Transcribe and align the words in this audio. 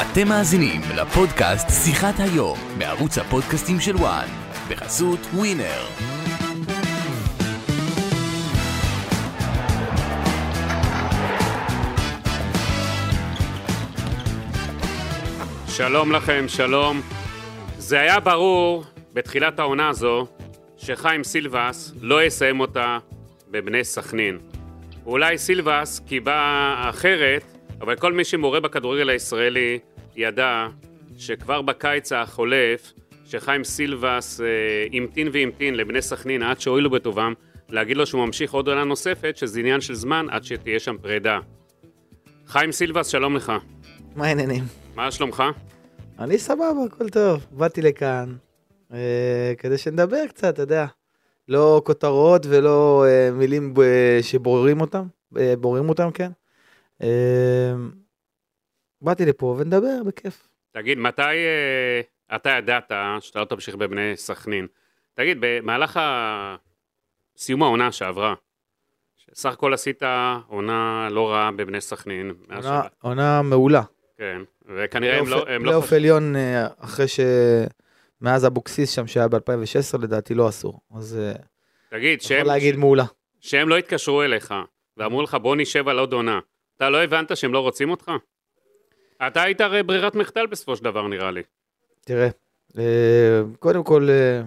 אתם 0.00 0.28
מאזינים 0.28 0.80
לפודקאסט 0.96 1.66
שיחת 1.84 2.14
היום 2.18 2.58
בערוץ 2.78 3.18
הפודקאסטים 3.18 3.80
של 3.80 3.96
וואן 3.96 4.28
בחסות 4.68 5.18
ווינר. 5.34 5.84
שלום 15.68 16.12
לכם, 16.12 16.44
שלום. 16.48 17.00
זה 17.78 18.00
היה 18.00 18.20
ברור 18.20 18.84
בתחילת 19.12 19.58
העונה 19.58 19.88
הזו 19.88 20.26
שחיים 20.76 21.24
סילבס 21.24 21.92
לא 22.00 22.24
יסיים 22.24 22.60
אותה 22.60 22.98
בבני 23.50 23.84
סכנין. 23.84 24.38
אולי 25.06 25.38
סילבס 25.38 26.00
כי 26.06 26.20
בא 26.20 26.74
אחרת, 26.90 27.55
אבל 27.80 27.96
כל 27.96 28.12
מי 28.12 28.24
שמורה 28.24 28.60
בכדורגל 28.60 29.08
הישראלי 29.10 29.78
ידע 30.16 30.66
שכבר 31.18 31.62
בקיץ 31.62 32.12
החולף, 32.12 32.92
שחיים 33.24 33.64
סילבס 33.64 34.40
אה, 34.40 34.46
המתין 34.92 35.28
והמתין 35.32 35.74
לבני 35.74 36.02
סכנין 36.02 36.42
עד 36.42 36.60
שהואילו 36.60 36.90
בטובם 36.90 37.34
להגיד 37.68 37.96
לו 37.96 38.06
שהוא 38.06 38.26
ממשיך 38.26 38.54
עוד 38.54 38.68
עונה 38.68 38.84
נוספת, 38.84 39.36
שזה 39.36 39.60
עניין 39.60 39.80
של 39.80 39.94
זמן 39.94 40.26
עד 40.30 40.44
שתהיה 40.44 40.78
שם 40.78 40.96
פרידה. 41.02 41.38
חיים 42.46 42.72
סילבס, 42.72 43.06
שלום 43.06 43.36
לך. 43.36 43.52
מה 44.16 44.26
העניינים? 44.26 44.64
מה 44.94 45.10
שלומך? 45.10 45.42
אני 46.18 46.38
סבבה, 46.38 46.84
הכל 46.86 47.08
טוב. 47.08 47.46
באתי 47.50 47.82
לכאן 47.82 48.34
אה, 48.92 49.52
כדי 49.58 49.78
שנדבר 49.78 50.26
קצת, 50.28 50.54
אתה 50.54 50.62
יודע. 50.62 50.86
לא 51.48 51.82
כותרות 51.84 52.46
ולא 52.48 53.04
אה, 53.08 53.30
מילים 53.32 53.74
ב- 53.74 54.18
שבוררים 54.22 54.80
אותם, 54.80 55.06
אה, 55.38 55.54
בוררים 55.60 55.88
אותם, 55.88 56.10
כן. 56.10 56.30
אה, 57.02 57.72
באתי 59.02 59.24
לפה 59.26 59.56
ונדבר 59.58 60.02
בכיף. 60.06 60.48
תגיד, 60.72 60.98
מתי 60.98 61.22
אה, 61.22 62.00
אתה 62.36 62.50
ידעת 62.50 62.92
שאתה 63.20 63.40
לא 63.40 63.44
תמשיך 63.44 63.74
בבני 63.74 64.12
סכנין? 64.16 64.66
תגיד, 65.14 65.38
במהלך. 65.40 66.00
סיום 67.38 67.62
העונה 67.62 67.92
שעברה, 67.92 68.34
סך 69.34 69.52
הכל 69.52 69.74
עשית 69.74 70.02
עונה 70.46 71.08
לא 71.10 71.30
רעה 71.30 71.50
בבני 71.52 71.80
סכנין. 71.80 72.32
עונה- 72.54 72.82
עונה 73.02 73.42
מעולה. 73.42 73.82
כן, 74.18 74.42
וכנראה 74.76 75.18
הם 75.18 75.28
לא... 75.28 75.38
לא 75.38 75.58
פלייאוף 75.62 75.84
חש- 75.86 75.92
עליון 75.92 76.36
אה, 76.36 76.66
אחרי 76.78 77.08
ש... 77.08 77.20
מאז 78.20 78.46
אבוקסיס 78.46 78.90
שם 78.90 79.06
שהיה 79.06 79.28
ב-2016 79.28 79.98
לדעתי 80.02 80.34
לא 80.34 80.48
אסור. 80.48 80.80
אז 80.96 81.18
אה, 81.18 81.32
תגיד, 81.90 82.18
יכול 82.18 82.28
שהם, 82.28 82.46
להגיד 82.46 82.76
מעולה. 82.76 83.04
שהם 83.40 83.68
לא 83.68 83.76
התקשרו 83.76 84.22
אליך 84.22 84.54
ואמרו 84.96 85.22
לך 85.22 85.34
בוא 85.34 85.56
נשב 85.56 85.88
על 85.88 85.98
עוד 85.98 86.12
עונה, 86.12 86.40
אתה 86.76 86.90
לא 86.90 87.02
הבנת 87.02 87.36
שהם 87.36 87.52
לא 87.52 87.60
רוצים 87.60 87.90
אותך? 87.90 88.10
אתה 89.26 89.42
היית 89.42 89.60
הרי 89.60 89.82
ברירת 89.82 90.14
מחדל 90.14 90.46
בסופו 90.46 90.76
של 90.76 90.84
דבר 90.84 91.08
נראה 91.08 91.30
לי. 91.30 91.42
תראה, 92.00 92.28
אה, 92.78 93.42
קודם 93.58 93.84
כל, 93.84 94.08
אה, 94.10 94.42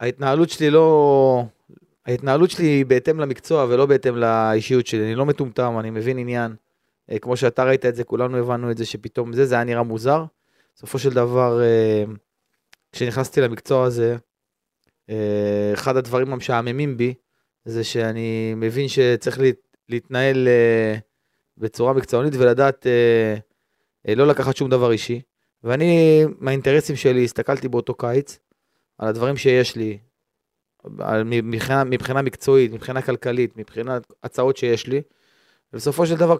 ההתנהלות 0.00 0.50
שלי 0.50 0.70
לא... 0.70 1.44
ההתנהלות 2.06 2.50
שלי 2.50 2.66
היא 2.66 2.86
בהתאם 2.86 3.20
למקצוע 3.20 3.64
ולא 3.64 3.86
בהתאם 3.86 4.16
לאישיות 4.16 4.86
שלי. 4.86 5.04
אני 5.04 5.14
לא 5.14 5.26
מטומטם, 5.26 5.78
אני 5.80 5.90
מבין 5.90 6.18
עניין. 6.18 6.54
אה, 7.10 7.18
כמו 7.18 7.36
שאתה 7.36 7.64
ראית 7.64 7.86
את 7.86 7.94
זה, 7.94 8.04
כולנו 8.04 8.38
הבנו 8.38 8.70
את 8.70 8.76
זה 8.76 8.86
שפתאום 8.86 9.32
זה, 9.32 9.46
זה 9.46 9.54
היה 9.54 9.64
נראה 9.64 9.82
מוזר. 9.82 10.24
בסופו 10.76 10.98
של 10.98 11.10
דבר, 11.10 11.60
כשנכנסתי 12.92 13.40
למקצוע 13.40 13.84
הזה, 13.84 14.16
אחד 15.74 15.96
הדברים 15.96 16.32
המשעממים 16.32 16.96
בי, 16.96 17.14
זה 17.64 17.84
שאני 17.84 18.54
מבין 18.56 18.88
שצריך 18.88 19.38
להתנהל 19.88 20.48
אה, 20.48 20.96
בצורה 21.58 21.92
מקצוענית 21.92 22.34
ולדעת 22.34 22.86
אה, 22.86 23.34
אה, 24.08 24.14
לא 24.14 24.26
לקחת 24.26 24.56
שום 24.56 24.70
דבר 24.70 24.92
אישי. 24.92 25.20
ואני, 25.64 26.24
מהאינטרסים 26.38 26.96
שלי, 26.96 27.24
הסתכלתי 27.24 27.68
באותו 27.68 27.94
קיץ 27.94 28.38
על 28.98 29.08
הדברים 29.08 29.36
שיש 29.36 29.76
לי, 29.76 29.98
על, 30.98 31.24
מבחינה, 31.24 31.84
מבחינה 31.84 32.22
מקצועית, 32.22 32.72
מבחינה 32.72 33.02
כלכלית, 33.02 33.56
מבחינת 33.56 34.12
הצעות 34.22 34.56
שיש 34.56 34.86
לי. 34.86 35.02
ובסופו 35.72 36.06
של 36.06 36.16
דבר, 36.16 36.36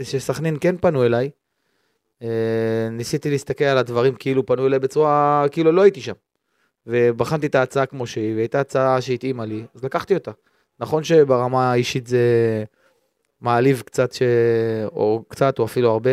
כשסכנין 0.00 0.56
כן 0.60 0.76
פנו 0.76 1.04
אליי, 1.04 1.30
ניסיתי 2.90 3.30
להסתכל 3.30 3.64
על 3.64 3.78
הדברים 3.78 4.14
כאילו 4.14 4.46
פנו 4.46 4.66
אליי 4.66 4.78
בצורה, 4.78 5.44
כאילו 5.50 5.72
לא 5.72 5.82
הייתי 5.82 6.00
שם. 6.00 6.12
ובחנתי 6.86 7.46
את 7.46 7.54
ההצעה 7.54 7.86
כמו 7.86 8.06
שהיא, 8.06 8.34
והייתה 8.34 8.60
הצעה 8.60 9.00
שהתאימה 9.00 9.44
לי, 9.44 9.64
אז 9.74 9.84
לקחתי 9.84 10.14
אותה. 10.14 10.30
נכון 10.80 11.04
שברמה 11.04 11.72
האישית 11.72 12.06
זה 12.06 12.64
מעליב 13.44 13.82
קצת, 13.86 14.12
ש... 14.12 14.22
או 14.86 15.24
קצת, 15.28 15.58
או 15.58 15.64
אפילו 15.64 15.90
הרבה, 15.90 16.10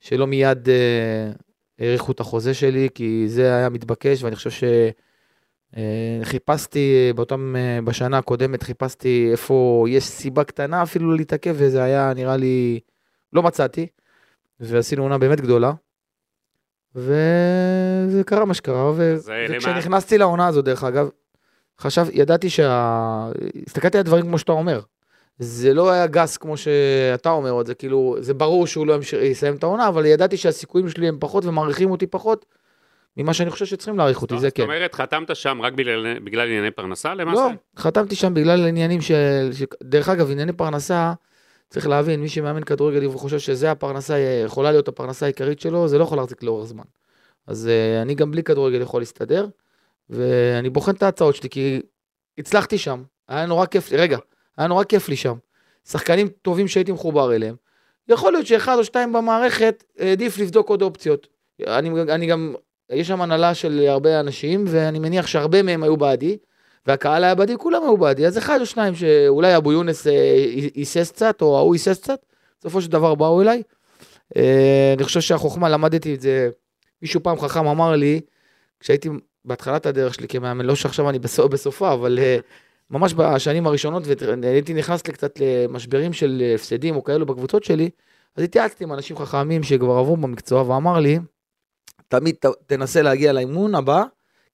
שלא 0.00 0.26
מיד 0.26 0.68
אה, 0.68 1.30
האריכו 1.78 2.12
את 2.12 2.20
החוזה 2.20 2.54
שלי, 2.54 2.88
כי 2.94 3.24
זה 3.28 3.54
היה 3.56 3.68
מתבקש, 3.68 4.22
ואני 4.22 4.36
חושב 4.36 4.66
שחיפשתי 6.24 7.12
באותם, 7.16 7.56
אה, 7.56 7.78
בשנה 7.84 8.18
הקודמת, 8.18 8.62
חיפשתי 8.62 9.28
איפה 9.32 9.86
יש 9.88 10.04
סיבה 10.04 10.44
קטנה 10.44 10.82
אפילו 10.82 11.12
להתעכב, 11.14 11.54
וזה 11.58 11.82
היה 11.82 12.12
נראה 12.14 12.36
לי, 12.36 12.80
לא 13.32 13.42
מצאתי, 13.42 13.86
ועשינו 14.60 15.02
עונה 15.02 15.18
באמת 15.18 15.40
גדולה. 15.40 15.72
וזה 16.94 18.22
קרה 18.26 18.44
מה 18.44 18.54
שקרה, 18.54 18.92
ו... 18.96 19.16
וכשנכנסתי 19.50 20.18
לעונה 20.18 20.46
הזו, 20.46 20.62
דרך 20.62 20.84
אגב, 20.84 21.08
חשב, 21.78 22.06
ידעתי 22.12 22.50
שה... 22.50 23.30
הסתכלתי 23.66 23.96
על 23.96 24.00
הדברים 24.00 24.24
כמו 24.24 24.38
שאתה 24.38 24.52
אומר. 24.52 24.80
זה 25.38 25.74
לא 25.74 25.90
היה 25.90 26.06
גס 26.06 26.36
כמו 26.36 26.56
שאתה 26.56 27.30
אומר, 27.30 27.50
עוד 27.50 27.66
זה 27.66 27.74
כאילו, 27.74 28.16
זה 28.20 28.34
ברור 28.34 28.66
שהוא 28.66 28.86
לא 28.86 28.94
ימש- 28.94 29.12
יסיים 29.12 29.54
את 29.54 29.62
העונה, 29.62 29.88
אבל 29.88 30.06
ידעתי 30.06 30.36
שהסיכויים 30.36 30.88
שלי 30.88 31.08
הם 31.08 31.16
פחות 31.20 31.44
ומעריכים 31.44 31.90
אותי 31.90 32.06
פחות 32.06 32.46
ממה 33.16 33.34
שאני 33.34 33.50
חושב 33.50 33.66
שצריכים 33.66 33.98
להעריך 33.98 34.22
אותי, 34.22 34.34
זה 34.34 34.40
זאת 34.40 34.56
כן. 34.56 34.62
אומרת, 34.62 34.94
חתמת 34.94 35.36
שם 35.36 35.62
רק 35.62 35.72
בגלל, 35.72 36.18
בגלל 36.18 36.46
ענייני 36.46 36.70
פרנסה 36.70 37.14
למעשה? 37.14 37.40
לא, 37.40 37.50
חתמתי 37.76 38.14
שם 38.14 38.34
בגלל 38.34 38.66
עניינים 38.66 39.00
של... 39.00 39.50
ש... 39.52 39.62
דרך 39.82 40.08
אגב, 40.08 40.30
ענייני 40.30 40.52
פרנסה, 40.52 41.12
צריך 41.70 41.86
להבין, 41.86 42.20
מי 42.20 42.28
שמאמן 42.28 42.64
כדורגל 42.64 43.06
וחושב 43.06 43.38
שזה 43.38 43.70
הפרנסה, 43.70 44.18
יכולה 44.18 44.70
להיות 44.70 44.88
הפרנסה 44.88 45.26
העיקרית 45.26 45.60
שלו, 45.60 45.88
זה 45.88 45.98
לא 45.98 46.04
יכול 46.04 46.18
להחזיק 46.18 46.42
לאורך 46.42 46.66
זמן. 46.66 46.84
אז 47.46 47.68
uh, 47.68 48.02
אני 48.02 48.14
גם 48.14 48.30
בלי 48.30 48.42
כדורגל 48.42 48.80
יכול 48.80 49.00
להסתדר, 49.00 49.46
ואני 50.10 50.70
בוחן 50.70 50.92
את 50.92 51.02
ההצעות 51.02 51.36
שלי, 51.36 51.48
כי 51.48 51.80
הצלחתי 52.38 52.78
שם, 52.78 53.02
היה 53.28 53.46
נורא 53.46 53.66
כיף 53.66 53.92
רגע, 53.92 54.18
היה 54.58 54.68
נורא 54.68 54.84
כיף 54.84 55.08
לי 55.08 55.16
שם. 55.16 55.34
שחקנים 55.88 56.28
טובים 56.28 56.68
שהייתי 56.68 56.92
מחובר 56.92 57.34
אליהם. 57.34 57.54
יכול 58.08 58.32
להיות 58.32 58.46
שאחד 58.46 58.78
או 58.78 58.84
שתיים 58.84 59.12
במערכת, 59.12 59.84
העדיף 59.98 60.38
לבדוק 60.38 60.68
עוד 60.68 60.82
אופציות. 60.82 61.26
אני, 61.66 62.02
אני 62.02 62.26
גם, 62.26 62.54
יש 62.90 63.08
שם 63.08 63.22
הנהלה 63.22 63.54
של 63.54 63.84
הרבה 63.88 64.20
אנשים, 64.20 64.64
ואני 64.68 64.98
מניח 64.98 65.26
שהרבה 65.26 65.62
מהם 65.62 65.82
היו 65.82 65.96
בעדי. 65.96 66.38
והקהל 66.86 67.24
היה 67.24 67.34
בעדי, 67.34 67.56
כולם 67.58 67.82
היו 67.82 67.96
בעדי, 67.96 68.26
אז 68.26 68.38
אחד 68.38 68.60
או 68.60 68.66
שניים 68.66 68.94
שאולי 68.94 69.56
אבו 69.56 69.72
יונס 69.72 70.06
אה, 70.06 70.12
היסס 70.74 71.10
קצת, 71.10 71.42
או 71.42 71.58
ההוא 71.58 71.74
היסס 71.74 71.98
קצת, 71.98 72.20
בסופו 72.60 72.82
של 72.82 72.90
דבר 72.90 73.14
באו 73.14 73.42
אליי. 73.42 73.62
אה, 74.36 74.92
אני 74.96 75.04
חושב 75.04 75.20
שהחוכמה, 75.20 75.68
למדתי 75.68 76.14
את 76.14 76.20
זה, 76.20 76.50
מישהו 77.02 77.22
פעם 77.22 77.40
חכם 77.40 77.66
אמר 77.66 77.96
לי, 77.96 78.20
כשהייתי 78.80 79.08
בהתחלת 79.44 79.86
הדרך 79.86 80.14
שלי 80.14 80.28
כמאמן, 80.28 80.66
לא 80.66 80.74
שעכשיו 80.74 81.10
אני 81.10 81.18
בסופה, 81.18 81.92
אבל 81.92 82.18
אה, 82.18 82.38
ממש 82.90 83.14
בשנים 83.14 83.66
הראשונות, 83.66 84.02
והייתי 84.42 84.74
נכנס 84.74 85.02
קצת 85.02 85.40
למשברים 85.40 86.12
של 86.12 86.42
הפסדים 86.54 86.96
או 86.96 87.04
כאלו 87.04 87.26
בקבוצות 87.26 87.64
שלי, 87.64 87.90
אז 88.36 88.44
התייעצתי 88.44 88.84
עם 88.84 88.92
אנשים 88.92 89.16
חכמים 89.16 89.62
שכבר 89.62 89.98
עברו 89.98 90.16
במקצוע, 90.16 90.62
ואמר 90.62 90.98
לי, 90.98 91.18
תמיד 92.08 92.34
ת, 92.34 92.46
תנסה 92.66 93.02
להגיע 93.02 93.32
לאימון 93.32 93.74
הבא, 93.74 94.04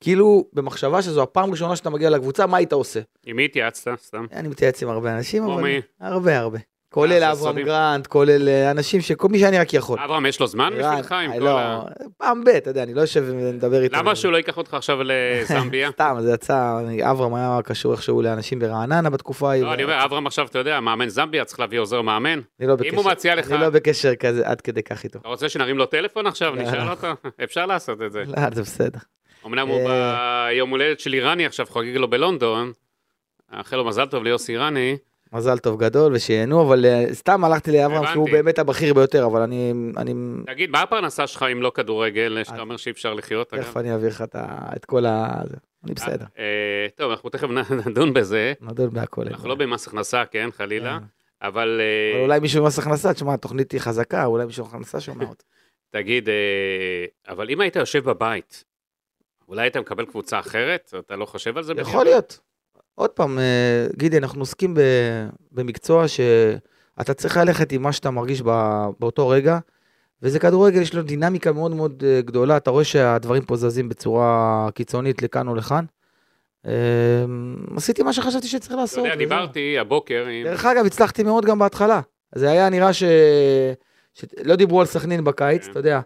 כאילו 0.00 0.44
במחשבה 0.52 1.02
שזו 1.02 1.22
הפעם 1.22 1.48
הראשונה 1.48 1.76
שאתה 1.76 1.90
מגיע 1.90 2.10
לקבוצה, 2.10 2.46
מה 2.46 2.56
היית 2.56 2.72
עושה? 2.72 3.00
עם 3.26 3.36
מי 3.36 3.44
התייעצת? 3.44 3.98
סתם. 4.02 4.26
אני 4.32 4.48
מתייעץ 4.48 4.82
עם 4.82 4.88
הרבה 4.88 5.16
אנשים, 5.16 5.44
אבל... 5.44 5.62
מי? 5.62 5.80
הרבה 6.00 6.38
הרבה. 6.38 6.58
כולל 6.94 7.18
זה 7.20 7.30
אברהם. 7.32 7.58
גרנט, 7.62 8.06
כולל 8.06 8.48
אה, 8.48 8.70
אנשים 8.70 9.00
שכל 9.00 9.28
מי 9.28 9.38
שאני 9.38 9.58
רק 9.58 9.74
יכול. 9.74 9.98
אברהם, 10.04 10.26
יש 10.26 10.40
לו 10.40 10.46
זמן 10.46 10.72
רן, 10.72 10.90
בשבילך 10.90 11.12
עם 11.12 11.32
אה, 11.32 11.38
כל 11.38 11.44
לא, 11.44 11.60
ה... 11.60 11.82
פעם 12.18 12.44
ב', 12.44 12.48
אתה 12.48 12.70
יודע, 12.70 12.82
אני 12.82 12.94
לא 12.94 13.00
יושב 13.00 13.24
ומדבר 13.26 13.82
איתו. 13.82 13.96
למה 13.96 14.14
שהוא 14.14 14.32
לא 14.32 14.36
ייקח 14.36 14.56
אותך 14.56 14.74
עכשיו 14.74 14.98
לזמביה? 15.04 15.90
סתם, 15.94 16.16
זה 16.20 16.32
יצא, 16.32 16.80
אברהם 17.10 17.34
היה 17.34 17.58
קשור 17.64 17.92
איכשהו 17.92 18.22
לאנשים 18.22 18.58
ברעננה 18.58 19.10
בתקופה 19.10 19.50
ההיא. 19.50 19.62
לא, 19.62 19.74
אני 19.74 19.84
אומר, 19.84 20.04
אברהם 20.04 20.26
עכשיו, 20.26 20.46
אתה 20.46 20.58
יודע, 20.58 20.80
מאמן 20.80 21.08
זמביה, 21.08 21.44
צריך 21.44 21.60
להביא 21.60 21.78
עוזר 21.80 22.02
מאמן. 22.02 22.40
אני 22.60 22.68
לא 22.68 22.72
אם 22.72 22.78
בקשר- 22.78 22.96
הוא 22.96 23.04
מציע 23.10 23.34
לך- 23.34 23.50
אני 23.52 23.60
לא 23.60 23.70
בקשר 23.70 24.14
כזה 24.14 24.48
עד 24.48 24.60
כדי 24.60 24.82
כך 24.82 25.04
איתו. 25.04 25.18
אתה 25.18 25.28
רוצה 25.28 25.48
שנרים 25.48 25.78
לו 25.78 25.86
טלפון 25.86 26.26
עכשיו? 26.26 26.56
לא, 26.56 26.62
נשאל. 26.62 26.88
אותו? 26.90 27.06
אפשר 27.44 27.66
לעשות 27.66 28.02
את 28.02 28.12
זה. 28.12 28.22
לא, 28.26 28.50
זה 28.54 28.62
בסדר. 28.62 28.98
אמנם 29.46 29.68
הוא 29.68 29.88
אה. 29.90 30.46
ביום 30.48 30.70
הולדת 30.70 31.00
של 31.00 31.14
איראני 31.14 31.46
עכשיו, 31.46 31.66
חוגג 31.68 31.96
לו 31.96 32.08
בלונדון. 32.10 32.72
מאחל 33.52 33.76
לו 33.76 33.84
מזל 33.84 34.06
טוב 34.06 34.24
ליוסי 34.24 34.52
איראני. 34.52 34.96
מזל 35.34 35.58
טוב 35.58 35.80
גדול 35.80 36.14
ושיהנו, 36.14 36.62
אבל 36.62 36.84
אה, 36.84 37.04
סתם 37.12 37.44
הלכתי 37.44 37.72
לאברהם, 37.72 38.06
כי 38.06 38.12
הוא 38.12 38.22
הבנתי. 38.22 38.32
באמת 38.32 38.58
הבכיר 38.58 38.94
ביותר, 38.94 39.26
אבל 39.26 39.40
אני... 39.40 39.72
אני... 39.96 40.14
תגיד, 40.46 40.70
מה 40.70 40.82
הפרנסה 40.82 41.26
שלך 41.26 41.44
אם 41.52 41.62
לא 41.62 41.72
כדורגל, 41.74 42.44
שאתה 42.44 42.60
אומר 42.60 42.76
שאי 42.76 42.92
אפשר 42.92 43.14
לחיות? 43.14 43.50
תכף 43.50 43.76
אני 43.76 43.92
אעביר 43.92 44.08
לך 44.08 44.24
את 44.76 44.84
כל 44.84 45.06
ה... 45.06 45.42
אני 45.84 45.94
בסדר, 45.94 46.24
אה, 46.38 46.86
טוב, 46.94 47.10
אנחנו 47.10 47.30
תכף 47.30 47.48
נדון 47.86 48.14
בזה. 48.14 48.52
נדון 48.60 48.90
בהכל. 48.90 49.28
אנחנו 49.28 49.48
לא 49.48 49.54
במס 49.54 49.86
הכנסה, 49.86 50.24
כן, 50.30 50.48
חלילה. 50.52 50.98
אבל 51.42 51.80
אה, 51.80 52.16
אבל 52.16 52.22
אולי 52.22 52.40
מישהו 52.40 52.62
במס 52.62 52.78
הכנסה, 52.78 53.14
תשמע, 53.14 53.34
התוכנית 53.34 53.72
היא 53.72 53.80
חזקה, 53.80 54.24
אולי 54.24 54.44
מישהו 54.44 54.64
במס 54.64 54.74
הכנסה 54.74 55.00
שומע 55.00 55.24
אותה. 55.24 55.44
תגיד, 55.96 56.28
אה, 56.28 57.04
אבל 57.28 57.50
אם 57.50 57.60
היית 57.60 57.76
יושב 57.76 58.04
בבית, 58.04 58.64
אולי 59.48 59.62
היית 59.62 59.76
מקבל 59.76 60.06
קבוצה 60.06 60.38
אחרת? 60.38 60.94
אתה 60.98 61.16
לא 61.16 61.26
חושב 61.26 61.56
על 61.56 61.62
זה? 61.62 61.72
יכול? 61.76 62.04
להיות. 62.04 62.40
עוד 62.94 63.10
פעם, 63.10 63.38
אה, 63.38 63.86
גידי, 63.96 64.18
אנחנו 64.18 64.42
עוסקים 64.42 64.76
במקצוע 65.52 66.08
שאתה 66.08 67.14
צריך 67.14 67.36
ללכת 67.36 67.72
עם 67.72 67.82
מה 67.82 67.92
שאתה 67.92 68.10
מרגיש 68.10 68.42
באותו 68.98 69.28
רגע, 69.28 69.58
וזה 70.22 70.38
כדורגל, 70.38 70.80
יש 70.80 70.94
לו 70.94 71.02
דינמיקה 71.02 71.52
מאוד 71.52 71.74
מאוד 71.74 72.04
אה, 72.06 72.20
גדולה, 72.20 72.56
אתה 72.56 72.70
רואה 72.70 72.84
שהדברים 72.84 73.42
פה 73.42 73.56
זזים 73.56 73.88
בצורה 73.88 74.68
קיצונית 74.74 75.22
לכאן 75.22 75.48
או 75.48 75.54
לכאן. 75.54 75.84
אה, 76.66 76.72
עשיתי 77.76 78.02
מה 78.02 78.12
שחשבתי 78.12 78.46
שצריך 78.48 78.72
אתה 78.72 78.80
לעשות. 78.80 78.98
יודע, 78.98 79.08
וזהו. 79.08 79.18
דיברתי 79.18 79.78
הבוקר 79.78 80.26
עם... 80.26 80.44
דרך 80.44 80.64
אגב, 80.64 80.86
הצלחתי 80.86 81.22
מאוד 81.22 81.44
גם 81.44 81.58
בהתחלה. 81.58 82.00
זה 82.34 82.50
היה 82.50 82.68
נראה 82.68 82.92
ש... 82.92 83.02
שלא 84.14 84.56
דיברו 84.56 84.80
על 84.80 84.86
סכנין 84.86 85.24
בקיץ, 85.24 85.64
כן. 85.64 85.70
אתה 85.70 85.78
יודע. 85.78 86.00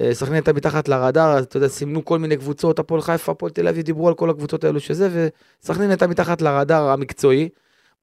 אה, 0.00 0.14
סכנין 0.14 0.34
הייתה 0.34 0.52
מתחת 0.52 0.88
לרדאר, 0.88 1.38
אתה 1.38 1.56
יודע, 1.56 1.68
סימנו 1.68 2.04
כל 2.04 2.18
מיני 2.18 2.36
קבוצות, 2.36 2.78
הפועל 2.78 3.00
חיפה, 3.00 3.32
הפועל 3.32 3.52
תל 3.52 3.68
אביב, 3.68 3.84
דיברו 3.84 4.08
על 4.08 4.14
כל 4.14 4.30
הקבוצות 4.30 4.64
האלו 4.64 4.80
שזה, 4.80 5.28
וסכנין 5.62 5.90
הייתה 5.90 6.06
מתחת 6.06 6.42
לרדאר 6.42 6.88
המקצועי. 6.88 7.48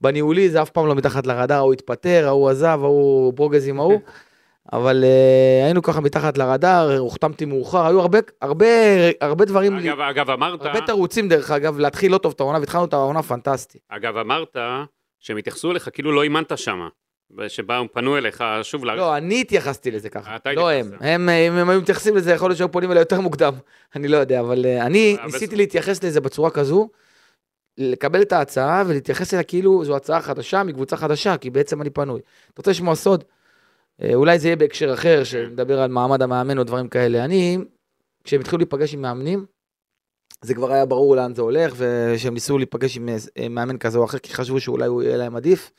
בניהולי 0.01 0.49
זה 0.49 0.61
אף 0.61 0.69
פעם 0.69 0.87
לא 0.87 0.95
מתחת 0.95 1.27
לרדאר, 1.27 1.57
ההוא 1.57 1.73
התפטר, 1.73 2.23
ההוא 2.27 2.49
עזב, 2.49 2.79
ההוא 2.83 3.33
ברוגז 3.33 3.67
עם 3.67 3.79
ההוא. 3.79 3.99
אבל 4.73 5.03
אה, 5.03 5.65
היינו 5.65 5.81
ככה 5.81 6.01
מתחת 6.01 6.37
לרדאר, 6.37 6.97
הוחתמתי 6.97 7.45
מאוחר, 7.45 7.85
היו 7.87 8.01
הרבה, 8.01 8.19
הרבה, 8.41 8.65
הרבה 9.21 9.45
דברים, 9.45 9.77
לי- 9.77 9.89
אגב, 9.89 9.99
אגב, 9.99 10.29
אמרת, 10.29 10.65
הרבה 10.65 10.81
תירוצים 10.85 11.29
דרך 11.29 11.51
אגב, 11.51 11.79
להתחיל 11.79 12.11
לא 12.11 12.17
טוב 12.17 12.33
את 12.35 12.39
העונה, 12.39 12.59
והתחלנו 12.59 12.85
את 12.85 12.93
העונה 12.93 13.23
פנטסטי. 13.23 13.79
אגב, 13.89 14.17
אמרת 14.17 14.55
שהם 15.19 15.37
התייחסו 15.37 15.71
אליך 15.71 15.89
כאילו 15.93 16.11
לא 16.11 16.23
אימנת 16.23 16.51
שם. 17.37 17.49
שבאו, 17.49 17.93
פנו 17.93 18.17
אליך, 18.17 18.43
שוב, 18.63 18.85
לה- 18.85 18.95
לא, 18.95 19.17
אני 19.17 19.41
התייחסתי 19.41 19.91
לזה 19.91 20.09
ככה, 20.09 20.37
לא 20.55 20.71
הם. 20.71 20.91
הם, 20.99 21.29
אם 21.29 21.53
הם 21.53 21.69
היו 21.69 21.81
מתייחסים 21.81 22.15
לזה, 22.15 22.31
יכול 22.31 22.49
להיות 22.49 22.57
שהיו 22.57 22.71
פונים 22.71 22.91
אליי 22.91 23.01
יותר 23.01 23.21
מוקדם, 23.21 23.53
אני 23.95 24.07
לא 24.07 24.17
יודע, 24.17 24.39
אבל 24.39 24.65
אה, 24.65 24.85
אני 24.85 25.15
אבל 25.21 25.25
ניסיתי. 25.31 25.55
להתייחס 25.55 26.03
לזה 26.03 26.21
בצורה 26.21 26.49
כזו, 26.49 26.89
לקבל 27.77 28.21
את 28.21 28.31
ההצעה 28.31 28.83
ולהתייחס 28.87 29.33
אליה 29.33 29.43
כאילו 29.43 29.85
זו 29.85 29.95
הצעה 29.95 30.21
חדשה 30.21 30.63
מקבוצה 30.63 30.97
חדשה, 30.97 31.37
כי 31.37 31.49
בעצם 31.49 31.81
אני 31.81 31.89
פנוי. 31.89 32.19
אתה 32.53 32.61
רוצה 32.61 32.71
לשמוע 32.71 32.95
סוד? 32.95 33.23
אה, 34.01 34.13
אולי 34.13 34.39
זה 34.39 34.47
יהיה 34.47 34.55
בהקשר 34.55 34.93
אחר, 34.93 35.23
שנדבר 35.23 35.79
על 35.81 35.89
מעמד 35.91 36.21
המאמן 36.21 36.57
או 36.57 36.63
דברים 36.63 36.87
כאלה. 36.87 37.25
אני, 37.25 37.57
כשהם 38.23 38.39
התחילו 38.41 38.57
להיפגש 38.57 38.93
עם 38.93 39.01
מאמנים, 39.01 39.45
זה 40.41 40.53
כבר 40.53 40.71
היה 40.73 40.85
ברור 40.85 41.15
לאן 41.15 41.35
זה 41.35 41.41
הולך, 41.41 41.73
ושהם 41.77 42.33
ניסו 42.33 42.57
להיפגש 42.57 42.97
עם 42.97 43.09
אה, 43.39 43.49
מאמן 43.49 43.77
כזה 43.77 43.97
או 43.97 44.05
אחר, 44.05 44.17
כי 44.17 44.33
חשבו 44.33 44.59
שאולי 44.59 44.87
הוא 44.87 45.03
יהיה 45.03 45.17
להם 45.17 45.35
עדיף. 45.35 45.71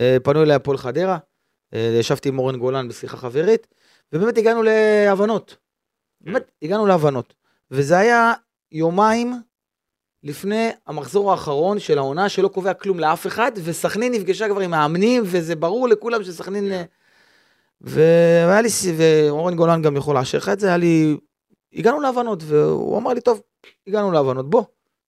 אה, 0.00 0.16
פנו 0.22 0.42
אליי 0.42 0.56
הפועל 0.56 0.76
חדרה, 0.76 1.18
אה, 1.74 1.96
ישבתי 2.00 2.28
עם 2.28 2.38
אורן 2.38 2.56
גולן 2.56 2.88
בשיחה 2.88 3.16
חברית, 3.16 3.66
ובאמת 4.12 4.38
הגענו 4.38 4.62
להבנות. 4.62 5.56
באמת, 6.20 6.50
הגענו 6.62 6.86
להבנות. 6.86 7.34
וזה 7.70 7.98
היה 7.98 8.32
יומיים 8.72 9.34
לפני 10.22 10.70
המחזור 10.86 11.30
האחרון 11.30 11.78
של 11.78 11.98
העונה, 11.98 12.28
שלא 12.28 12.48
קובע 12.48 12.74
כלום 12.74 13.00
לאף 13.00 13.26
אחד, 13.26 13.52
וסכנין 13.64 14.12
נפגשה 14.12 14.48
כבר 14.48 14.60
עם 14.60 14.70
מאמנים, 14.70 15.22
וזה 15.26 15.56
ברור 15.56 15.88
לכולם 15.88 16.24
שסכנין... 16.24 16.72
אה, 16.72 16.84
והיה 17.80 18.62
לי, 18.62 18.68
ואורן 18.96 19.56
גולן 19.56 19.82
גם 19.82 19.96
יכול 19.96 20.14
לאשר 20.14 20.38
לך 20.38 20.48
את 20.48 20.60
זה, 20.60 20.66
היה 20.66 20.76
לי... 20.76 21.16
הגענו 21.72 22.00
להבנות, 22.00 22.42
והוא 22.42 22.98
אמר 22.98 23.12
לי, 23.12 23.20
טוב, 23.20 23.40
הגענו 23.86 24.12
להבנות, 24.12 24.50
בוא, 24.50 24.64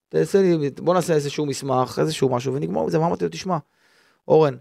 תעשה 0.09 0.43
לי, 0.43 0.71
בוא 0.71 0.95
נעשה 0.95 1.15
איזשהו 1.15 1.47
מסמך, 1.47 1.99
איזשהו 2.01 2.29
משהו, 2.29 2.55
ונגמור 2.55 2.83
עם 2.83 2.91
זה. 2.91 3.01
ואמרתי 3.01 3.25
לו, 3.25 3.31
תשמע, 3.31 3.57
אורן, 4.29 4.57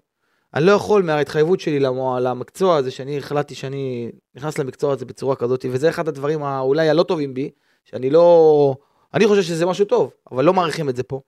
אני 0.53 0.65
לא 0.65 0.71
יכול 0.71 1.03
מההתחייבות 1.03 1.59
שלי 1.59 1.79
למקצוע 2.19 2.75
הזה, 2.75 2.91
שאני 2.91 3.17
החלטתי 3.17 3.55
שאני 3.55 4.11
נכנס 4.35 4.57
למקצוע 4.57 4.93
הזה 4.93 5.05
בצורה 5.05 5.35
כזאת, 5.35 5.65
וזה 5.71 5.89
אחד 5.89 6.07
הדברים 6.07 6.43
ה- 6.43 6.59
אולי 6.59 6.89
הלא 6.89 7.03
טובים 7.03 7.33
בי, 7.33 7.49
שאני 7.83 8.09
לא... 8.09 8.75
אני 9.13 9.27
חושב 9.27 9.41
שזה 9.41 9.65
משהו 9.65 9.85
טוב, 9.85 10.11
אבל 10.31 10.45
לא 10.45 10.53
מעריכים 10.53 10.89
את 10.89 10.95
זה 10.95 11.03
פה. 11.03 11.21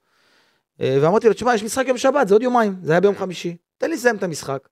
אה, 0.82 0.98
ואמרתי 1.02 1.28
לו, 1.28 1.34
תשמע, 1.34 1.56
יש 1.56 1.64
משחק 1.64 1.88
יום 1.88 1.98
שבת, 1.98 2.28
זה 2.28 2.36
עוד 2.36 2.44
יומיים, 2.44 2.76
זה 2.84 2.92
היה 2.92 3.00
ביום 3.02 3.16
חמישי, 3.16 3.58
תן 3.78 3.90
לי 3.90 3.96
לסיים 3.96 4.16
את 4.16 4.24
המשחק. 4.24 4.70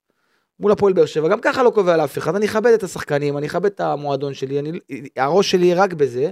מול 0.60 0.72
הפועל 0.72 0.92
באר 0.92 1.06
שבע, 1.06 1.28
גם 1.28 1.40
ככה 1.40 1.62
לא 1.62 1.70
קובע 1.70 1.96
לאף 1.96 2.18
אחד, 2.18 2.34
אני 2.34 2.46
אכבד 2.46 2.72
את 2.72 2.82
השחקנים, 2.82 3.38
אני 3.38 3.46
אכבד 3.46 3.66
את 3.66 3.80
המועדון 3.80 4.34
שלי, 4.34 4.58
אני, 4.58 4.72
הראש 5.16 5.50
שלי 5.50 5.74
רק 5.74 5.92
בזה. 5.92 6.30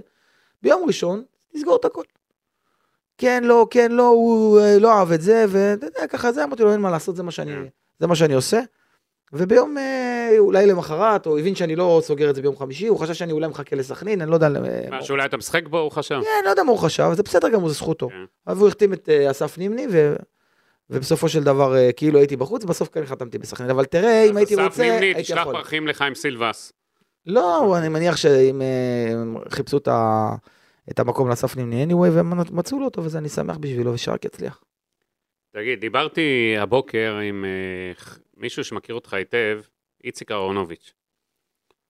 ביום 0.63 0.85
ראשון, 0.87 1.23
נסגור 1.55 1.77
את 1.77 1.85
הכל. 1.85 2.03
כן, 3.19 3.45
לא, 3.45 3.67
כן, 3.71 3.93
לא, 3.93 4.09
הוא 4.09 4.61
אה, 4.61 4.79
לא 4.79 4.99
אהב 4.99 5.13
את 5.13 5.21
זה, 5.23 5.45
ואתה 5.49 5.87
יודע, 5.87 6.07
ככה 6.07 6.33
זה, 6.33 6.45
אמרתי 6.45 6.63
לו, 6.63 6.73
אין 6.73 6.81
מה 6.81 6.91
לעשות, 6.91 7.17
זה 7.17 7.23
מה 7.23 7.31
שאני, 7.31 7.53
כן. 7.53 7.67
זה 7.99 8.07
מה 8.07 8.15
שאני 8.17 8.35
עושה. 8.35 8.61
וביום, 9.33 9.79
אה, 9.79 10.35
אולי 10.39 10.67
למחרת, 10.67 11.27
הוא 11.27 11.39
הבין 11.39 11.55
שאני 11.55 11.77
לא 11.77 12.01
סוגר 12.05 12.31
את 12.31 12.35
זה 12.35 12.43
ביום 12.43 12.57
חמישי, 12.57 12.87
הוא 12.87 12.99
חשב 12.99 13.15
שאני 13.15 13.33
אולי 13.33 13.49
מחכה 13.49 13.77
לסכנין, 13.77 14.21
אני 14.21 14.31
לא 14.31 14.35
יודע, 14.35 14.47
אה, 14.47 14.91
מה, 14.91 15.03
שאולי 15.03 15.25
אתה 15.25 15.37
משחק 15.37 15.69
בו, 15.69 15.79
הוא 15.79 15.91
חשב. 15.91 16.21
כן, 16.23 16.45
לא 16.45 16.51
יודע 16.51 16.63
מה 16.63 16.71
הוא 16.71 16.79
חשב, 16.79 17.09
זה 17.13 17.23
בסדר 17.23 17.49
גמור, 17.49 17.69
זה 17.69 17.75
זכותו. 17.75 18.09
כן. 18.09 18.25
אבל 18.47 18.61
הוא 18.61 18.69
החתים 18.69 18.93
את 18.93 19.09
אה, 19.09 19.31
אסף 19.31 19.59
נימני. 19.59 19.87
ובסופו 20.91 21.29
של 21.29 21.45
דבר 21.45 21.75
כאילו 21.97 22.19
הייתי 22.19 22.37
בחוץ, 22.37 22.65
בסוף 22.65 22.89
כן 22.89 23.07
חתמתי 23.07 23.39
בסכנין, 23.39 23.71
אבל 23.71 23.85
תראה, 23.85 24.25
אם 24.25 24.31
אז 24.31 24.37
הייתי 24.37 24.55
אסף 24.55 24.63
רוצה, 24.63 24.83
נימני, 24.83 25.07
הייתי 25.07 25.23
תשלח 25.23 25.41
יכול. 25.41 25.55
פרחים 25.55 25.89
לחיים 25.89 26.15
סילבס. 26.15 26.73
לא, 27.27 27.79
אני 27.79 27.89
מניח 27.89 28.17
שאם 28.17 28.63
חיפשו. 29.49 29.79
את 30.91 30.99
המקום 30.99 31.29
לאסף 31.29 31.57
נימני 31.57 31.85
anyway, 31.85 32.11
והם 32.13 32.57
מצאו 32.57 32.79
לו 32.79 32.85
אותו, 32.85 33.05
וזה 33.05 33.19
אני 33.19 33.29
שמח 33.29 33.57
בשבילו, 33.57 33.93
ושרק 33.93 34.25
יצליח. 34.25 34.61
תגיד, 35.57 35.81
דיברתי 35.81 36.57
הבוקר 36.59 37.19
עם 37.29 37.45
ח- 37.99 38.19
מישהו 38.37 38.65
שמכיר 38.65 38.95
אותך 38.95 39.15
היטב, 39.15 39.61
איציק 40.05 40.33
אהרונוביץ'. 40.33 40.93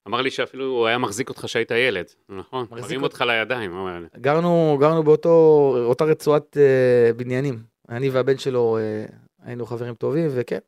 אמר 0.09 0.21
לי 0.21 0.31
שאפילו 0.31 0.65
הוא 0.65 0.87
היה 0.87 0.99
מחזיק 0.99 1.29
אותך 1.29 1.45
כשהיית 1.45 1.71
ילד, 1.71 2.05
נכון? 2.29 2.67
מחזיק. 2.71 3.03
אותך 3.03 3.25
לידיים, 3.27 3.73
הוא 3.73 3.81
אומר 3.81 3.99
לי. 3.99 4.07
גרנו, 4.21 4.77
גרנו 4.81 5.03
באותו, 5.03 5.31
אותה 5.79 6.05
רצועת 6.05 6.57
אה, 6.57 7.13
בניינים. 7.13 7.59
אני 7.89 8.11
והבן 8.11 8.39
שלו 8.39 8.79
אה, 8.79 9.05
היינו 9.45 9.67
חברים 9.67 9.95
טובים, 9.95 10.29
וכן. 10.31 10.59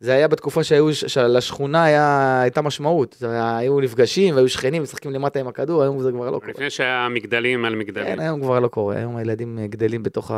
זה 0.00 0.12
היה 0.12 0.28
בתקופה 0.28 0.64
שהיו, 0.64 0.94
שלשכונה 0.94 1.84
היה, 1.84 2.40
הייתה 2.42 2.62
משמעות. 2.62 3.16
היה, 3.22 3.56
היו 3.56 3.80
נפגשים 3.80 4.34
והיו 4.34 4.48
שכנים, 4.48 4.82
משחקים 4.82 5.10
למטה 5.10 5.40
עם 5.40 5.48
הכדור, 5.48 5.82
היום 5.82 5.98
זה 6.00 6.12
כבר 6.12 6.30
לא 6.30 6.38
קורה. 6.38 6.50
לפני 6.52 6.70
שהיה 6.70 7.08
מגדלים 7.10 7.64
על 7.64 7.74
מגדלים. 7.74 8.06
כן, 8.06 8.20
היום 8.20 8.40
כבר 8.40 8.60
לא 8.60 8.68
קורה, 8.68 8.96
היום 8.96 9.16
הילדים 9.16 9.58
גדלים 9.66 10.02
בתוך 10.02 10.30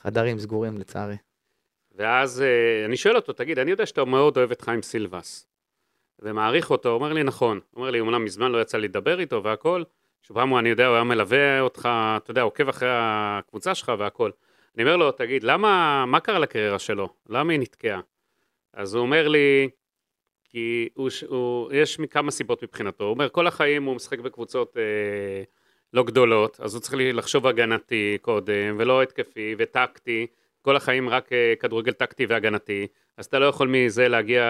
החדרים 0.00 0.38
סגורים 0.38 0.78
לצערי. 0.78 1.16
ואז 1.92 2.42
אה, 2.42 2.84
אני 2.84 2.96
שואל 2.96 3.16
אותו, 3.16 3.32
תגיד, 3.32 3.58
אני 3.58 3.70
יודע 3.70 3.86
שאתה 3.86 4.04
מאוד 4.04 4.36
אוהב 4.36 4.50
את 4.50 4.60
חיים 4.60 4.82
סילבס, 4.82 5.46
ומעריך 6.18 6.70
אותו, 6.70 6.88
אומר 6.88 7.12
לי, 7.12 7.22
נכון. 7.22 7.60
אומר 7.76 7.90
לי, 7.90 8.00
אומנם 8.00 8.24
מזמן 8.24 8.52
לא 8.52 8.62
יצא 8.62 8.78
לי 8.78 8.88
לדבר 8.88 9.20
איתו 9.20 9.42
והכל, 9.44 9.82
שפעם 10.22 10.48
הוא, 10.48 10.58
אני 10.58 10.68
יודע, 10.68 10.86
הוא 10.86 10.94
היה 10.94 11.04
מלווה 11.04 11.60
אותך, 11.60 11.88
אתה 12.16 12.30
יודע, 12.30 12.42
עוקב 12.42 12.68
אחרי 12.68 12.88
הקבוצה 12.92 13.74
שלך 13.74 13.92
והכל. 13.98 14.30
אני 14.74 14.82
אומר 14.82 14.96
לו, 14.96 15.12
תגיד, 15.12 15.44
למה, 15.44 16.04
מה 16.06 16.20
קרה 16.20 16.38
לקריירה 16.38 16.78
שלו? 16.78 17.08
למה 17.28 17.52
היא 17.52 17.60
נתקעה? 17.60 18.00
אז 18.72 18.94
הוא 18.94 19.02
אומר 19.02 19.28
לי, 19.28 19.68
כי 20.44 20.88
הוא, 20.94 21.10
הוא, 21.26 21.72
יש 21.72 21.98
כמה 22.10 22.30
סיבות 22.30 22.62
מבחינתו. 22.62 23.04
הוא 23.04 23.10
אומר, 23.10 23.28
כל 23.28 23.46
החיים 23.46 23.84
הוא 23.84 23.96
משחק 23.96 24.18
בקבוצות 24.18 24.76
אה, 24.76 25.42
לא 25.94 26.02
גדולות, 26.02 26.60
אז 26.60 26.74
הוא 26.74 26.80
צריך 26.80 26.94
לחשוב 26.98 27.46
הגנתי 27.46 28.18
קודם, 28.22 28.76
ולא 28.78 29.02
התקפי 29.02 29.54
וטקטי. 29.58 30.26
כל 30.62 30.76
החיים 30.76 31.08
רק 31.08 31.32
אה, 31.32 31.54
כדורגל 31.60 31.92
טקטי 31.92 32.26
והגנתי, 32.26 32.86
אז 33.16 33.26
אתה 33.26 33.38
לא 33.38 33.46
יכול 33.46 33.68
מזה 33.68 34.08
להגיע 34.08 34.44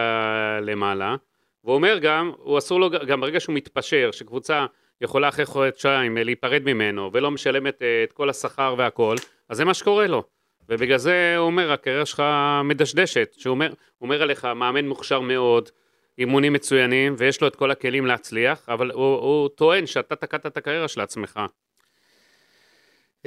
למעלה. 0.62 1.16
והוא 1.64 1.75
אומר 1.75 1.99
גם, 1.99 2.32
הוא 2.38 2.59
אסור 2.59 2.80
לו, 2.80 2.90
גם 2.90 3.20
ברגע 3.20 3.40
שהוא 3.40 3.54
מתפשר, 3.54 4.11
שקבוצה 4.12 4.66
יכולה 5.00 5.28
אחרי 5.28 5.47
חודשיים 5.47 6.18
אה, 6.18 6.25
להיפרד 6.25 6.62
ממנו, 6.64 7.11
ולא 7.12 7.30
משלמת 7.30 7.82
אה, 7.82 8.04
את 8.04 8.12
כל 8.12 8.30
השכר 8.30 8.75
והכל, 8.78 9.16
אז 9.49 9.56
זה 9.56 9.64
מה 9.64 9.75
שקורה 9.75 10.06
לו. 10.06 10.25
ובגלל 10.68 10.99
זה 10.99 11.35
הוא 11.37 11.47
אומר, 11.47 11.73
הקריירה 11.73 12.06
שלך 12.06 12.23
מדשדשת. 12.64 13.35
שהוא 13.38 13.50
אומר, 13.50 13.73
אומר 14.00 14.23
עליך, 14.23 14.44
מאמן 14.44 14.88
מוכשר 14.88 15.20
מאוד, 15.20 15.70
אימונים 16.19 16.52
מצוינים, 16.52 17.14
ויש 17.19 17.40
לו 17.40 17.49
את 17.49 17.57
כל 17.57 17.71
הכלים 17.71 18.07
להצליח, 18.07 18.69
אבל 18.69 18.90
הוא, 18.90 19.17
הוא 19.17 19.49
טוען 19.49 19.87
שאתה 19.87 20.17
תקעת 20.17 20.47
את 20.47 20.57
הקריירה 20.57 20.88
של 20.88 21.00
עצמך. 21.00 21.40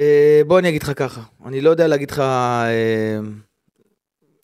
אה, 0.00 0.40
בוא 0.46 0.58
אני 0.58 0.68
אגיד 0.68 0.82
לך 0.82 0.92
ככה, 0.96 1.20
אני 1.46 1.60
לא 1.60 1.70
יודע 1.70 1.86
להגיד 1.86 2.10
לך, 2.10 2.18
אה, 2.18 3.18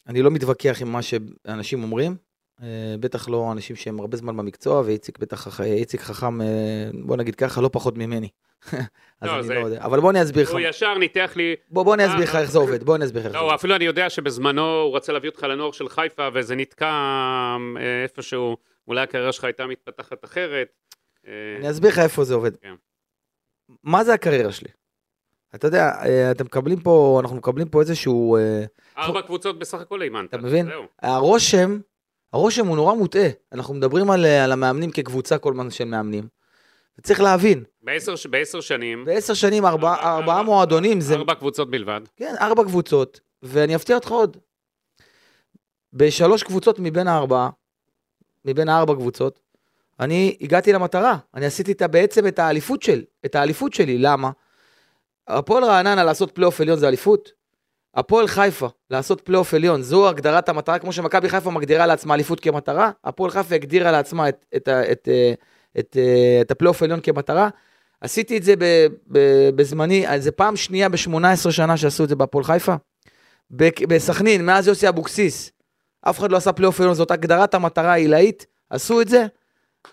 אני 0.09 0.23
לא 0.23 0.31
מתווכח 0.31 0.79
עם 0.83 0.93
מה 0.93 1.03
שאנשים 1.03 1.83
אומרים, 1.83 2.17
בטח 3.01 3.29
לא 3.29 3.53
אנשים 3.53 3.77
שהם 3.77 4.01
הרבה 4.01 4.17
זמן 4.17 4.37
במקצוע, 4.37 4.83
ואיציק 4.87 5.19
בטח, 5.19 5.61
איציק 5.61 6.01
חכם, 6.01 6.41
אה, 6.41 6.47
בוא 7.05 7.17
נגיד 7.17 7.35
ככה, 7.35 7.61
לא 7.61 7.71
פחות 7.73 7.99
ממני. 7.99 8.29
אז 9.21 9.29
לא, 9.29 9.35
אני 9.35 9.43
זה- 9.43 9.55
לא 9.55 9.61
יודע, 9.61 9.85
אבל 9.85 10.01
בוא 10.01 10.11
אני 10.11 10.23
אסביר 10.23 10.43
לך, 10.43 10.51
הוא 10.51 10.61
ישר 10.61 10.99
ניתח 10.99 11.33
לי, 11.37 11.55
בוא 11.71 11.83
בוא 11.83 11.95
אני 11.95 12.07
אסביר 12.07 12.23
לך 12.23 12.35
אה, 12.35 12.41
איך 12.41 12.51
זה 12.51 12.59
עובד, 12.59 12.85
בוא 12.85 12.97
אני 12.97 13.05
אסביר 13.05 13.29
לך 13.29 13.35
לא. 13.35 13.55
אפילו 13.55 13.77
אני 13.77 13.85
יודע 13.85 14.11
שבזמנו 14.11 14.81
הוא 14.83 14.97
רצה 14.97 15.13
להביא 15.13 15.29
אותך 15.31 15.43
לנוער 15.43 15.73
של 15.73 15.89
חיפה, 15.89 16.29
וזה 16.35 16.55
נתקע 16.55 16.87
אה, 17.77 18.03
איפשהו, 18.03 18.57
אולי 18.89 19.01
הקריירה 19.01 19.33
שלך 19.33 19.45
הייתה 19.45 19.67
מתפתחת 19.67 20.25
אחרת. 20.25 20.69
אה, 21.27 21.33
אני 21.59 21.71
אסביר 21.71 21.91
לך 21.91 21.99
איפה 21.99 22.25
זה 22.25 22.35
עובד. 22.35 22.57
כן. 22.57 22.75
מה 23.85 24.05
זה 24.05 24.15
הקריירה 24.15 24.53
שלי? 24.53 24.69
אתה 25.55 25.67
יודע, 25.67 25.91
אה, 26.05 26.31
אתם 26.31 26.45
מקבלים 26.45 26.81
פה, 26.81 27.19
אנחנו 27.23 27.37
מקבלים 27.37 27.69
פה 27.69 27.81
איזשהו, 27.81 28.37
אה, 28.37 28.65
ארבע 28.99 29.23
קבוצות 29.23 29.59
בסך 29.59 29.81
הכל 29.81 30.03
אימנת. 30.03 30.29
אתה 30.29 30.39
מבין? 30.39 30.69
הרושם, 31.03 31.79
הרושם 32.33 32.67
הוא 32.67 32.77
נורא 32.77 32.95
מוטעה. 32.95 33.29
אנחנו 33.53 33.75
מדברים 33.75 34.11
על, 34.11 34.25
אה, 34.27 34.45
על 34.45 34.53
המאמנים 34.53 34.91
כקבוצה 34.91 35.39
כל 35.39 35.53
הזמן 35.53 35.71
של 35.71 35.85
מאמנים. 35.85 36.29
וצריך 36.99 37.21
להבין, 37.21 37.65
בעשר 37.83 38.15
בעשר 38.31 38.61
שנים, 38.61 39.05
בעשר 39.05 39.35
שנים 39.35 39.67
ארבעה 39.67 39.95
ארבע- 39.95 40.11
ארבעה 40.17 40.37
ארבע- 40.37 40.43
מועדונים, 40.47 41.01
זה, 41.01 41.15
ארבע 41.15 41.35
קבוצות 41.35 41.71
בלבד. 41.71 42.01
כן, 42.17 42.35
ארבע 42.41 42.65
קבוצות, 42.65 43.21
ואני 43.43 43.77
אפתיע 43.77 43.97
אותך 43.97 44.11
עוד. 44.11 44.37
בשלוש 45.93 46.43
קבוצות 46.43 46.79
מבין 46.79 47.09
הארבעה, 47.09 47.51
מבין 48.45 48.69
הארבע 48.69 48.95
קבוצות, 48.95 49.41
אני 50.01 50.37
הגעתי 50.41 50.73
למטרה. 50.73 51.17
אני 51.35 51.47
עשיתי 51.47 51.73
את, 51.73 51.83
בעצם 51.83 52.27
את 52.27 52.39
האליפות 52.39 52.83
של, 52.83 53.03
את 53.25 53.35
האליפות 53.35 53.75
שלי, 53.75 53.99
למה? 53.99 54.31
הפועל 55.29 55.65
רעננה 55.65 56.05
לעשות 56.05 56.31
פלייאוף 56.31 56.61
עליון 56.61 56.79
זה 56.79 56.89
אליפות. 56.89 57.33
הפועל 57.95 58.27
חיפה 58.27 58.69
לעשות 58.91 59.21
פלייאוף 59.21 59.55
עליון, 59.55 59.83
זו 59.83 60.09
הגדרת 60.09 60.49
המטרה, 60.49 60.79
כמו 60.79 60.93
שמכבי 60.93 61.29
חיפה 61.29 61.51
מגדירה 61.51 61.87
לעצמה 61.87 62.15
אליפות 62.15 62.41
כמטרה, 62.41 62.91
הפועל 63.05 63.31
חיפה 63.31 63.55
הגדירה 63.55 63.91
לעצמה 63.91 64.29
את, 64.29 64.45
את, 64.57 64.69
את, 64.69 65.09
אה, 65.09 65.33
את, 65.79 65.97
אה, 65.97 66.39
את 66.41 66.51
הפלייאוף 66.51 66.83
עליון 66.83 67.01
כמטרה. 67.01 67.49
עשיתי 68.01 68.37
את 68.37 68.43
זה 68.43 68.55
ב, 68.59 68.87
ב, 69.13 69.19
בזמני, 69.55 70.07
זה 70.19 70.31
פעם 70.31 70.57
שנייה 70.57 70.89
ב-18 70.89 71.51
שנה 71.51 71.77
שעשו 71.77 72.05
את 72.05 72.09
זה 72.09 72.17
בהפועל 72.17 72.45
חיפה. 72.45 72.75
בסכנין, 73.89 74.47
מאז 74.47 74.69
יוסי 74.69 74.89
אבוקסיס, 74.89 75.53
אף 76.03 76.19
אחד 76.19 76.33
לא 76.33 76.37
עשה 76.37 76.53
פלייאוף 76.53 76.81
עליון, 76.81 76.95
זאת 76.95 77.11
הגדרת 77.11 77.55
המטרה 77.55 77.93
העילאית, 77.93 78.47
עשו 78.71 79.01
את 79.01 79.09
זה. 79.09 79.27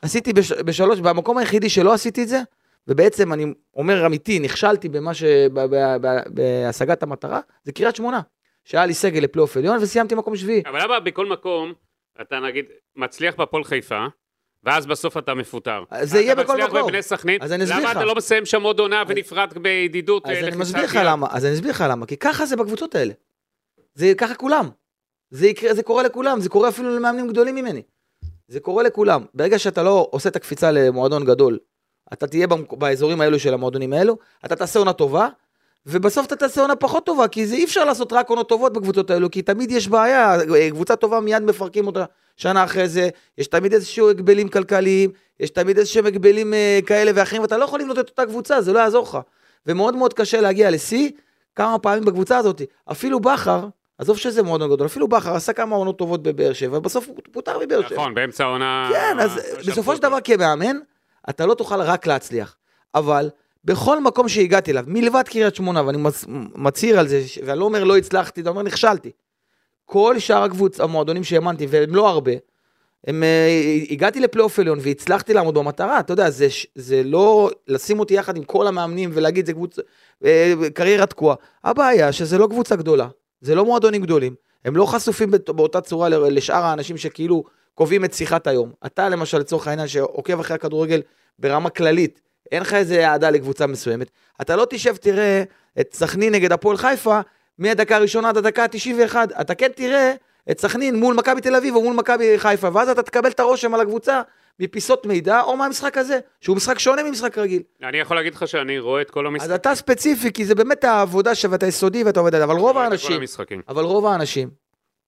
עשיתי 0.01 0.33
בש, 0.33 0.51
בשלוש, 0.51 0.99
במקום 0.99 1.37
היחידי 1.37 1.69
שלא 1.69 1.93
עשיתי 1.93 2.23
את 2.23 2.27
זה, 2.27 2.41
ובעצם 2.87 3.33
אני 3.33 3.45
אומר 3.75 4.05
אמיתי, 4.05 4.39
נכשלתי 4.39 4.89
במה 4.89 5.13
ש... 5.13 5.23
בהשגת 6.27 7.03
המטרה, 7.03 7.39
זה 7.63 7.71
קריית 7.71 7.95
שמונה. 7.95 8.21
שהיה 8.65 8.85
לי 8.85 8.93
סגל 8.93 9.19
לפלייאוף 9.19 9.57
עליון 9.57 9.77
וסיימתי 9.81 10.15
מקום 10.15 10.35
שביעי. 10.35 10.63
אבל 10.65 10.83
למה 10.83 10.99
בכל 10.99 11.25
מקום 11.25 11.73
אתה 12.21 12.39
נגיד 12.39 12.65
מצליח 12.95 13.35
בהפועל 13.35 13.63
חיפה, 13.63 14.05
ואז 14.63 14.85
בסוף 14.85 15.17
אתה 15.17 15.33
מפוטר? 15.33 15.83
זה 16.01 16.19
יהיה 16.19 16.35
בכל 16.35 16.43
אתה 16.43 16.53
מצליח 16.53 16.69
מקום. 16.69 16.87
בבני 16.87 17.01
סכנין, 17.01 17.41
אז 17.41 17.53
אני 17.53 17.63
אסביר 17.63 17.79
למה 17.79 17.91
לך. 17.91 17.97
אתה 17.97 18.05
לא 18.05 18.15
מסיים 18.15 18.45
שם 18.45 18.63
עוד 18.63 18.79
עונה 18.79 19.03
ונפרד 19.07 19.53
בידידות? 19.61 20.25
אז 20.25 20.31
אה, 20.31 20.47
אני 20.47 20.55
מסביר 20.55 20.83
לך? 20.83 20.99
למה, 21.05 21.27
אז 21.31 21.45
אני 21.45 21.53
אסביר 21.53 21.71
לך 21.71 21.83
למה, 21.89 22.05
כי 22.05 22.17
ככה 22.17 22.45
זה 22.45 22.55
בקבוצות 22.55 22.95
האלה. 22.95 23.13
זה 23.93 24.13
ככה 24.17 24.35
כולם. 24.35 24.69
זה, 25.29 25.47
יקרה, 25.47 25.73
זה 25.73 25.83
קורה 25.83 26.03
לכולם, 26.03 26.39
זה 26.39 26.49
קורה 26.49 26.69
אפילו 26.69 26.95
למאמנים 26.95 27.27
גדולים 27.27 27.55
ממני. 27.55 27.81
זה 28.47 28.59
קורה 28.59 28.83
לכולם. 28.83 29.25
ברגע 29.33 29.59
שאתה 29.59 29.83
לא 29.83 30.07
עושה 30.11 30.29
את 30.29 30.35
הקפיצה 30.35 30.71
למועדון 30.71 31.25
גדול, 31.25 31.59
אתה 32.13 32.27
תהיה 32.27 32.47
באזורים 32.71 33.21
האלו 33.21 33.39
של 33.39 33.53
המועדונים 33.53 33.93
האלו, 33.93 34.17
אתה 34.45 34.55
תעשה 34.55 34.79
עונה 34.79 34.93
טובה, 34.93 35.27
ובסוף 35.85 36.25
אתה 36.25 36.35
תעשה 36.35 36.61
עונה 36.61 36.75
פחות 36.75 37.05
טובה, 37.05 37.27
כי 37.27 37.47
זה 37.47 37.55
אי 37.55 37.63
אפשר 37.63 37.85
לעשות 37.85 38.13
רק 38.13 38.29
עונות 38.29 38.49
טובות 38.49 38.73
בקבוצות 38.73 39.11
האלו, 39.11 39.31
כי 39.31 39.41
תמיד 39.41 39.71
יש 39.71 39.87
בעיה, 39.87 40.37
קבוצה 40.71 40.95
טובה 40.95 41.19
מיד 41.19 41.43
מפרקים 41.43 41.87
אותה 41.87 42.05
שנה 42.37 42.63
אחרי 42.63 42.89
זה, 42.89 43.09
יש 43.37 43.47
תמיד 43.47 43.73
איזשהו 43.73 44.09
הגבלים 44.09 44.47
כלכליים, 44.47 45.09
יש 45.39 45.49
תמיד 45.49 45.77
איזשהם 45.77 46.05
הגבלים 46.05 46.53
אה, 46.53 46.79
כאלה 46.85 47.11
ואחרים, 47.15 47.41
ואתה 47.41 47.57
לא 47.57 47.63
יכול 47.63 47.79
לבנות 47.79 47.99
את 47.99 48.09
אותה 48.09 48.25
קבוצה, 48.25 48.61
זה 48.61 48.73
לא 48.73 48.79
יעזור 48.79 49.03
לך. 49.03 49.17
ומאוד 49.67 49.95
מאוד 49.95 50.13
קשה 50.13 50.41
להגיע 50.41 50.71
לשיא 50.71 51.09
כמה 51.55 51.79
פעמים 51.79 52.05
בקבוצה 52.05 52.37
הזאת. 52.37 52.61
אפילו 52.91 53.19
בכר, 53.19 53.67
עזוב 53.97 54.17
שזה 54.17 54.43
מועדון 54.43 54.71
גדול, 54.71 54.87
אפילו 54.87 55.07
בכר 55.07 55.35
עשה 55.35 55.53
כמה 55.53 55.75
עונות 55.75 55.97
טובות 55.97 56.23
בבאר 56.23 56.53
שבע, 56.53 56.77
ובסוף 56.77 57.07
הוא 57.07 57.15
פוטר 57.31 57.59
מבאר 57.59 57.81
שבע. 57.87 57.97
נכון, 57.97 58.13
באמצע 58.13 58.43
העונה... 58.43 58.89
כן, 58.93 59.19
אז 59.19 59.39
בסופו 59.67 59.95
של. 59.95 60.01
דבר 60.01 60.17
כמאמן, 60.23 60.77
אתה 61.29 61.45
לא 61.45 61.53
תוכל 61.53 61.81
רק 61.81 62.07
להצליח. 62.07 62.55
אבל 62.95 63.29
בכל 63.65 64.03
מקום 64.03 64.29
שהגעתי 64.29 64.71
אליו, 64.71 64.83
מלבד 64.87 65.23
קריית 65.25 65.55
שמונה, 65.55 65.85
ואני 65.85 65.97
מצ- 65.97 66.25
מצהיר 66.55 66.99
על 66.99 67.07
זה, 67.07 67.21
ואני 67.45 67.59
לא 67.59 67.65
אומר 67.65 67.83
לא 67.83 67.97
הצלחתי, 67.97 68.41
אתה 68.41 68.49
אומר 68.49 68.63
נכשלתי. 68.63 69.11
כל 69.85 70.19
שאר 70.19 70.43
הקבוצ, 70.43 70.79
המועדונים 70.79 71.23
שהאמנתי, 71.23 71.67
והם 71.69 71.95
לא 71.95 72.09
הרבה, 72.09 72.31
הם, 73.07 73.23
אה, 73.23 73.77
הגעתי 73.89 74.19
לפלייאוף 74.19 74.59
עליון 74.59 74.79
והצלחתי 74.81 75.33
לעמוד 75.33 75.53
במטרה, 75.55 75.99
אתה 75.99 76.13
יודע, 76.13 76.29
זה, 76.29 76.47
זה 76.75 77.03
לא 77.03 77.51
לשים 77.67 77.99
אותי 77.99 78.13
יחד 78.13 78.37
עם 78.37 78.43
כל 78.43 78.67
המאמנים 78.67 79.09
ולהגיד 79.13 79.45
זה 79.45 79.53
קבוצה, 79.53 79.81
אה, 80.25 80.53
קריירה 80.73 81.05
תקועה. 81.05 81.35
הבעיה 81.63 82.11
שזה 82.11 82.37
לא 82.37 82.47
קבוצה 82.47 82.75
גדולה, 82.75 83.07
זה 83.41 83.55
לא 83.55 83.65
מועדונים 83.65 84.01
גדולים, 84.01 84.35
הם 84.65 84.75
לא 84.75 84.85
חשופים 84.85 85.31
באותה 85.47 85.81
צורה 85.81 86.09
לשאר 86.09 86.63
האנשים 86.63 86.97
שכאילו 86.97 87.43
קובעים 87.77 88.05
את 88.05 88.13
שיחת 88.13 88.47
היום. 88.47 88.71
אתה 88.85 89.09
למשל, 89.09 89.37
לצורך 89.37 89.67
העניין, 89.67 89.87
שעוקב 89.87 90.39
אחרי 90.39 90.55
הכדורגל 90.55 91.01
ברמה 91.39 91.69
כללית, 91.69 92.21
אין 92.51 92.61
לך 92.61 92.73
איזה 92.73 93.07
אהדה 93.07 93.29
לקבוצה 93.29 93.67
מסוימת, 93.67 94.11
אתה 94.41 94.55
לא 94.55 94.67
תשב 94.69 94.95
תראה 94.95 95.43
את 95.79 95.93
סכנין 95.93 96.33
נגד 96.33 96.51
הפועל 96.51 96.77
חיפה 96.77 97.19
מהדקה 97.57 97.95
הראשונה 97.95 98.29
עד 98.29 98.37
הדקה 98.37 98.63
ה-91, 98.63 99.15
אתה 99.41 99.55
כן 99.55 99.71
תראה 99.75 100.13
את 100.51 100.59
סכנין 100.59 100.95
מול 100.95 101.15
מכבי 101.15 101.41
תל 101.41 101.55
אביב 101.55 101.75
או 101.75 101.83
מול 101.83 101.95
מכבי 101.95 102.39
חיפה, 102.39 102.69
ואז 102.73 102.89
אתה 102.89 103.01
תקבל 103.03 103.29
את 103.29 103.39
הרושם 103.39 103.73
על 103.73 103.81
הקבוצה 103.81 104.21
מפיסות 104.59 105.05
מידע 105.05 105.41
או 105.41 105.57
מהמשחק 105.57 105.97
הזה, 105.97 106.19
שהוא 106.41 106.55
משחק 106.55 106.79
שונה 106.79 107.03
ממשחק 107.03 107.37
רגיל. 107.37 107.61
אני 107.83 107.97
יכול 107.97 108.17
להגיד 108.17 108.35
לך 108.35 108.47
שאני 108.47 108.79
רואה 108.79 109.01
את 109.01 109.09
כל 109.11 109.25
אז 109.25 109.31
המשחקים. 109.31 109.55
אתה 109.55 109.75
ספציפי, 109.75 110.31
כי 110.33 110.45
זה 110.45 110.55
באמת 110.55 110.83
העבודה 110.83 111.35
ש- 111.35 111.45
ואתה 111.45 111.67
יסודי 111.67 112.03
ואתה 112.03 112.19
עובד 112.19 112.35
על 112.35 112.39
זה, 112.41 112.43
אבל 112.43 112.55
רוב 112.55 112.77
האנשים. 112.77 113.21
אבל 113.67 113.83
רוב 113.83 114.05
האנשים, 114.05 114.49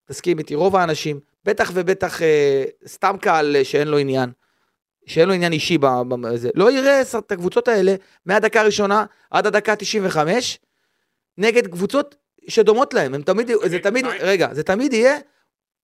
תסכים 0.05 0.39
איתי, 0.39 0.55
רוב 0.55 0.75
האנשים, 0.75 1.19
בטח 1.45 1.71
ובטח 1.73 2.21
אה, 2.21 2.63
סתם 2.87 3.15
קהל 3.21 3.55
אה, 3.55 3.63
שאין 3.63 3.87
לו 3.87 3.97
עניין, 3.97 4.29
שאין 5.05 5.27
לו 5.27 5.33
עניין 5.33 5.53
אישי 5.53 5.77
בזה, 6.21 6.49
לא 6.55 6.71
יראה 6.71 7.01
את 7.17 7.31
הקבוצות 7.31 7.67
האלה 7.67 7.95
מהדקה 8.25 8.61
הראשונה 8.61 9.05
עד 9.31 9.47
הדקה 9.47 9.71
ה-95, 9.71 10.17
נגד 11.37 11.67
קבוצות 11.67 12.15
שדומות 12.47 12.93
להם, 12.93 13.13
הם 13.13 13.21
תמיד, 13.21 13.51
זה 13.65 13.79
תמיד, 13.79 14.05
מה- 14.05 14.13
רגע, 14.19 14.53
זה 14.53 14.63
תמיד 14.63 14.93
יהיה 14.93 15.17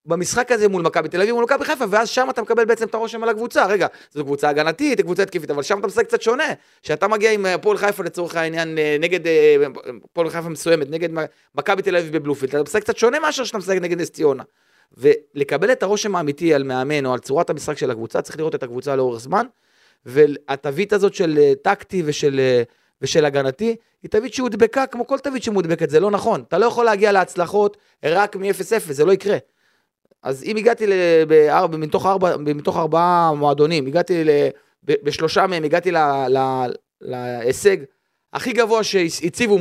במשחק 0.05 0.51
הזה 0.51 0.67
מול 0.67 0.81
מכבי 0.81 1.09
תל 1.09 1.21
אביב, 1.21 1.35
מול 1.35 1.43
מכבי 1.43 1.65
חיפה, 1.65 1.85
ואז 1.89 2.09
שם 2.09 2.27
אתה 2.29 2.41
מקבל 2.41 2.65
בעצם 2.65 2.87
את 2.87 2.93
הרושם 2.93 3.23
על 3.23 3.29
הקבוצה. 3.29 3.65
רגע, 3.65 3.87
זו 4.11 4.23
קבוצה 4.23 4.49
הגנתית, 4.49 5.01
קבוצה 5.01 5.23
התקפית, 5.23 5.51
אבל 5.51 5.63
שם 5.63 5.79
אתה 5.79 5.87
משחק 5.87 6.05
קצת 6.05 6.21
שונה. 6.21 6.43
שאתה 6.81 7.07
מגיע 7.07 7.31
עם 7.31 7.45
אה, 7.45 7.53
הפועל 7.53 7.77
חיפה 7.77 8.03
לצורך 8.03 8.35
העניין, 8.35 8.77
אה, 8.77 8.97
נגד 8.99 9.19
הפועל 10.03 10.29
חיפה 10.29 10.49
מסוימת, 10.49 10.89
נגד 10.89 11.09
מכבי 11.55 11.81
תל 11.81 11.95
אביב 11.97 12.17
בבלומפילד, 12.17 12.55
אתה 12.55 12.63
משחק 12.63 12.81
קצת 12.81 12.97
שונה 12.97 13.19
מאשר 13.19 13.43
שאתה 13.43 13.57
משחק 13.57 13.77
נגד 13.81 14.01
נס 14.01 14.09
ציונה. 14.09 14.43
ולקבל 14.97 15.71
את 15.71 15.83
הרושם 15.83 16.15
האמיתי 16.15 16.53
על 16.53 16.63
מאמן 16.63 17.05
או 17.05 17.13
על 17.13 17.19
צורת 17.19 17.49
המשחק 17.49 17.77
של 17.77 17.91
הקבוצה, 17.91 18.21
צריך 18.21 18.37
לראות 18.37 18.55
את 18.55 18.63
הקבוצה 18.63 18.95
לאורך 18.95 19.19
זמן. 19.19 19.45
והתווית 20.05 20.93
הזאת 20.93 21.13
של 21.13 21.37
אה, 21.41 21.53
טקטי 21.61 22.03
ושל, 22.05 22.39
אה, 22.39 22.63
ושל 23.01 23.25
הגנתי, 23.25 23.75
היא 24.03 24.11
תווית 24.11 24.33
שהודבקה 24.33 24.87
כמו 24.87 25.07
כל 25.07 25.19
תווית 25.19 25.43
שמודבקת, 25.43 25.89
זה 25.89 25.99
לא 25.99 26.11
נכון. 26.11 26.43
אתה 26.47 26.57
לא 26.57 26.65
יכול 26.65 26.85
להגיע 26.85 27.11
להצלחות 27.11 27.77
רק 28.05 28.35
מ-0-0, 28.35 28.93
זה 28.93 29.05
לא 29.05 29.11
יקרה. 29.11 29.37
אז 30.23 30.43
אם 30.43 30.57
הגעתי 30.57 30.87
ל- 30.87 31.25
בארבע, 31.27 31.77
מתוך, 31.77 32.05
ארבע, 32.05 32.37
מתוך 32.37 32.77
ארבעה 32.77 33.33
מועדונים, 33.33 33.87
הגעתי 33.87 34.23
ל, 34.23 34.29
בשלושה 34.83 35.47
מהם, 35.47 35.63
הגעתי 35.63 35.91
ל, 35.91 35.97
ל, 36.27 36.65
להישג 37.01 37.77
הכי 38.33 38.53
גבוה 38.53 38.83
שהציבו 38.83 39.57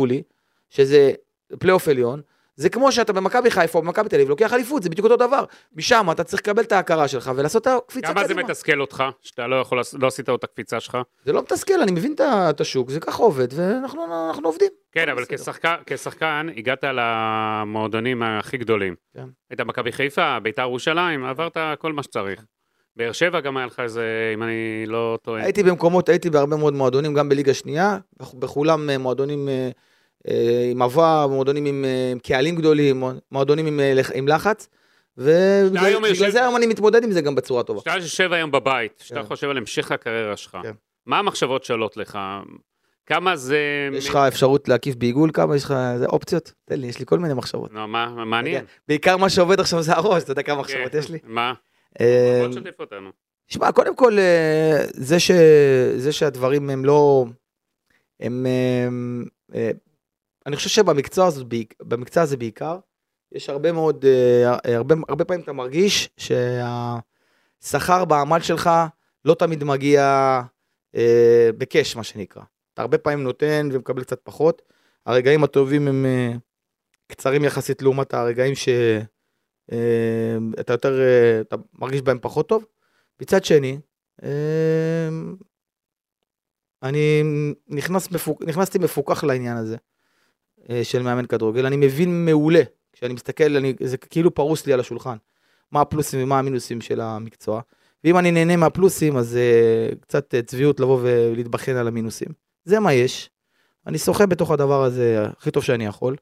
אה, 0.00 0.06
לי, 0.06 0.22
שזה 0.70 1.12
פלייאוף 1.58 1.88
עליון, 1.88 2.20
זה 2.58 2.68
כמו 2.68 2.92
שאתה 2.92 3.12
במכבי 3.12 3.50
חיפה 3.50 3.78
או 3.78 3.84
במכבי 3.84 4.08
תל 4.08 4.16
אביב, 4.16 4.28
לוקח 4.28 4.52
אליפות, 4.52 4.82
זה 4.82 4.88
בדיוק 4.90 5.04
אותו 5.10 5.26
דבר. 5.26 5.44
משם 5.76 6.06
אתה 6.10 6.24
צריך 6.24 6.42
לקבל 6.42 6.62
את 6.62 6.72
ההכרה 6.72 7.08
שלך 7.08 7.30
ולעשות 7.36 7.62
את 7.62 7.72
הקפיצה 7.86 8.06
כמה 8.12 8.20
זה 8.22 8.34
קדימה. 8.34 8.42
מתסכל 8.48 8.80
אותך, 8.80 9.04
שאתה 9.22 9.46
לא 9.46 9.56
יכול, 9.56 9.80
לא 9.98 10.06
עשית 10.06 10.28
את 10.30 10.44
הקפיצה 10.44 10.80
שלך? 10.80 10.98
זה 11.24 11.32
לא 11.32 11.42
מתסכל, 11.42 11.82
אני 11.82 11.92
מבין 11.92 12.14
את 12.50 12.60
השוק, 12.60 12.90
זה 12.90 13.00
ככה 13.00 13.22
עובד, 13.22 13.48
ואנחנו 13.54 14.04
אנחנו 14.30 14.48
עובדים. 14.48 14.68
כן, 14.92 15.08
אבל. 15.08 15.24
כשחקן, 15.28 15.74
כשחקן 15.86 16.46
הגעת 16.56 16.84
למועדונים 16.84 18.22
הכי 18.22 18.56
גדולים. 18.56 18.94
כן. 19.14 19.24
היית 19.50 19.60
מכבי 19.60 19.92
חיפה, 19.92 20.38
ביתר 20.40 20.62
ירושלים, 20.62 21.24
עברת 21.24 21.56
כל 21.78 21.92
מה 21.92 22.02
שצריך. 22.02 22.44
באר 22.96 23.12
שבע 23.12 23.40
גם 23.40 23.56
היה 23.56 23.66
לך 23.66 23.80
איזה, 23.80 24.02
אם 24.34 24.42
אני 24.42 24.52
לא 24.86 25.18
טועה. 25.22 25.42
הייתי 25.42 25.62
במקומות, 25.62 26.08
הייתי 26.08 26.30
בהרבה 26.30 26.56
מאוד 26.56 26.74
מועדונים, 26.74 27.14
גם 27.14 27.28
בליגה 27.28 27.54
שנייה, 27.54 27.98
בכ- 28.20 28.34
בכולם 28.34 28.90
אה, 28.90 28.98
מועדונים 28.98 29.48
אה, 29.48 29.70
עם 30.70 30.82
עבר, 30.82 31.26
מועדונים 31.30 31.66
עם 31.66 31.84
אה, 31.84 32.10
עם 32.12 32.18
קהלים 32.18 32.56
גדולים, 32.56 33.02
מועדונים 33.32 33.66
עם, 33.66 33.80
אה, 33.80 33.92
עם 34.14 34.28
לחץ, 34.28 34.68
ובגלל 35.16 36.04
יושב- 36.04 36.30
זה 36.30 36.40
היום 36.42 36.56
אני 36.56 36.66
מתמודד 36.66 37.04
עם 37.04 37.10
זה 37.12 37.20
גם 37.20 37.34
בצורה 37.34 37.62
טובה. 37.62 37.80
כשאתה 37.80 37.96
יושב 37.96 38.32
היום 38.32 38.50
בבית, 38.50 38.98
כשאתה 38.98 39.20
כן. 39.20 39.26
חושב 39.26 39.48
על 39.50 39.56
המשך 39.56 39.92
הקריירה 39.92 40.36
שלך, 40.36 40.58
כן. 40.62 40.72
מה 41.06 41.18
המחשבות 41.18 41.64
שעולות 41.64 41.96
לך? 41.96 42.18
כמה 43.06 43.36
זה... 43.36 43.58
יש 43.92 44.08
לך 44.08 44.16
אפשרות 44.16 44.68
להקיף 44.68 44.94
בעיגול, 44.94 45.30
כמה 45.34 45.56
יש 45.56 45.64
לך, 45.64 45.74
זה 45.98 46.06
אופציות? 46.06 46.52
תן 46.64 46.80
לי, 46.80 46.86
יש 46.86 46.98
לי 46.98 47.06
כל 47.06 47.18
מיני 47.18 47.34
מחשבות. 47.34 47.72
נו, 47.72 47.88
מה, 47.88 48.24
מעניין. 48.24 48.64
בעיקר 48.88 49.16
מה 49.16 49.30
שעובד 49.30 49.60
עכשיו 49.60 49.82
זה 49.82 49.92
הראש, 49.92 50.22
אתה 50.22 50.32
יודע 50.32 50.42
כמה 50.42 50.60
מחשבות 50.60 50.92
כן. 50.92 50.98
יש 50.98 51.10
לי? 51.10 51.18
מה? 51.24 51.52
אה, 52.00 52.44
בוא 52.46 52.54
תשתף 52.54 52.80
אותנו. 52.80 53.10
שמע, 53.46 53.72
קודם 53.72 53.96
כל, 53.96 54.18
אה. 54.18 54.84
זה 55.96 56.12
שהדברים 56.12 56.70
הם 56.70 56.84
לא... 56.84 57.24
הם... 58.20 58.46
אה, 60.48 60.48
אה, 60.48 60.50
אני 60.50 60.56
חושב 60.56 60.68
שבמקצוע 60.68 61.26
הזה, 61.26 61.44
במקצוע 61.80 62.22
הזה 62.22 62.36
בעיקר, 62.36 62.78
יש 63.32 63.48
הרבה 63.48 63.72
מאוד, 63.72 64.04
אה, 64.04 64.76
הרבה, 64.76 64.94
הרבה 65.08 65.24
פעמים 65.24 65.42
אתה 65.42 65.52
מרגיש 65.52 66.08
שהשכר 66.16 68.04
בעמל 68.04 68.40
שלך 68.40 68.70
לא 69.24 69.34
תמיד 69.34 69.64
מגיע 69.64 70.02
אה, 70.94 71.50
בקאש, 71.58 71.96
מה 71.96 72.04
שנקרא. 72.04 72.42
אתה 72.74 72.82
הרבה 72.82 72.98
פעמים 72.98 73.22
נותן 73.22 73.68
ומקבל 73.72 74.04
קצת 74.04 74.20
פחות. 74.22 74.62
הרגעים 75.06 75.44
הטובים 75.44 75.88
הם 75.88 76.06
אה, 76.06 76.32
קצרים 77.06 77.44
יחסית 77.44 77.82
לעומת 77.82 78.14
הרגעים 78.14 78.54
שאתה 78.54 80.72
יותר, 80.72 81.00
אה, 81.00 81.40
אתה 81.40 81.56
מרגיש 81.78 82.02
בהם 82.02 82.18
פחות 82.22 82.48
טוב. 82.48 82.64
מצד 83.20 83.44
שני, 83.44 83.78
אה, 84.22 85.08
אני 86.82 87.22
נכנס 87.68 88.10
מפוק, 88.10 88.44
נכנסתי 88.44 88.78
מפוקח 88.78 89.24
לעניין 89.24 89.56
הזה 89.56 89.74
אה, 89.74 89.97
של 90.82 91.02
מאמן 91.02 91.26
כדורגל, 91.26 91.66
אני 91.66 91.76
מבין 91.76 92.24
מעולה, 92.24 92.62
כשאני 92.92 93.14
מסתכל, 93.14 93.56
אני, 93.56 93.74
זה 93.80 93.96
כאילו 93.96 94.34
פרוס 94.34 94.66
לי 94.66 94.72
על 94.72 94.80
השולחן, 94.80 95.16
מה 95.72 95.80
הפלוסים 95.80 96.22
ומה 96.22 96.38
המינוסים 96.38 96.80
של 96.80 97.00
המקצוע, 97.00 97.60
ואם 98.04 98.18
אני 98.18 98.30
נהנה 98.30 98.56
מהפלוסים, 98.56 99.16
אז 99.16 99.38
uh, 99.38 99.96
קצת 100.00 100.34
uh, 100.34 100.46
צביעות 100.46 100.80
לבוא 100.80 100.98
ולהתבחן 101.02 101.76
על 101.76 101.88
המינוסים. 101.88 102.28
זה 102.64 102.80
מה 102.80 102.92
יש, 102.92 103.30
אני 103.86 103.98
שוחה 103.98 104.26
בתוך 104.26 104.50
הדבר 104.50 104.84
הזה 104.84 105.26
הכי 105.38 105.50
טוב 105.50 105.62
שאני 105.62 105.86
יכול. 105.86 106.16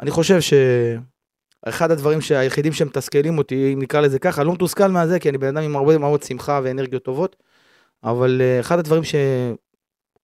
אני 0.00 0.10
חושב 0.10 0.38
שאחד 0.40 1.90
הדברים 1.90 2.18
היחידים 2.30 2.72
שמתסכלים 2.72 3.38
אותי, 3.38 3.74
אם 3.74 3.82
נקרא 3.82 4.00
לזה 4.00 4.18
ככה, 4.18 4.44
לא 4.44 4.52
מתוסכל 4.52 4.88
מהזה, 4.88 5.18
כי 5.18 5.28
אני 5.28 5.38
בן 5.38 5.56
אדם 5.56 5.64
עם 5.64 5.76
הרבה 5.76 5.98
מאוד 5.98 6.22
שמחה 6.22 6.60
ואנרגיות 6.64 7.02
טובות, 7.02 7.36
אבל 8.04 8.40
uh, 8.40 8.60
אחד 8.60 8.78
הדברים 8.78 9.04
ש... 9.04 9.14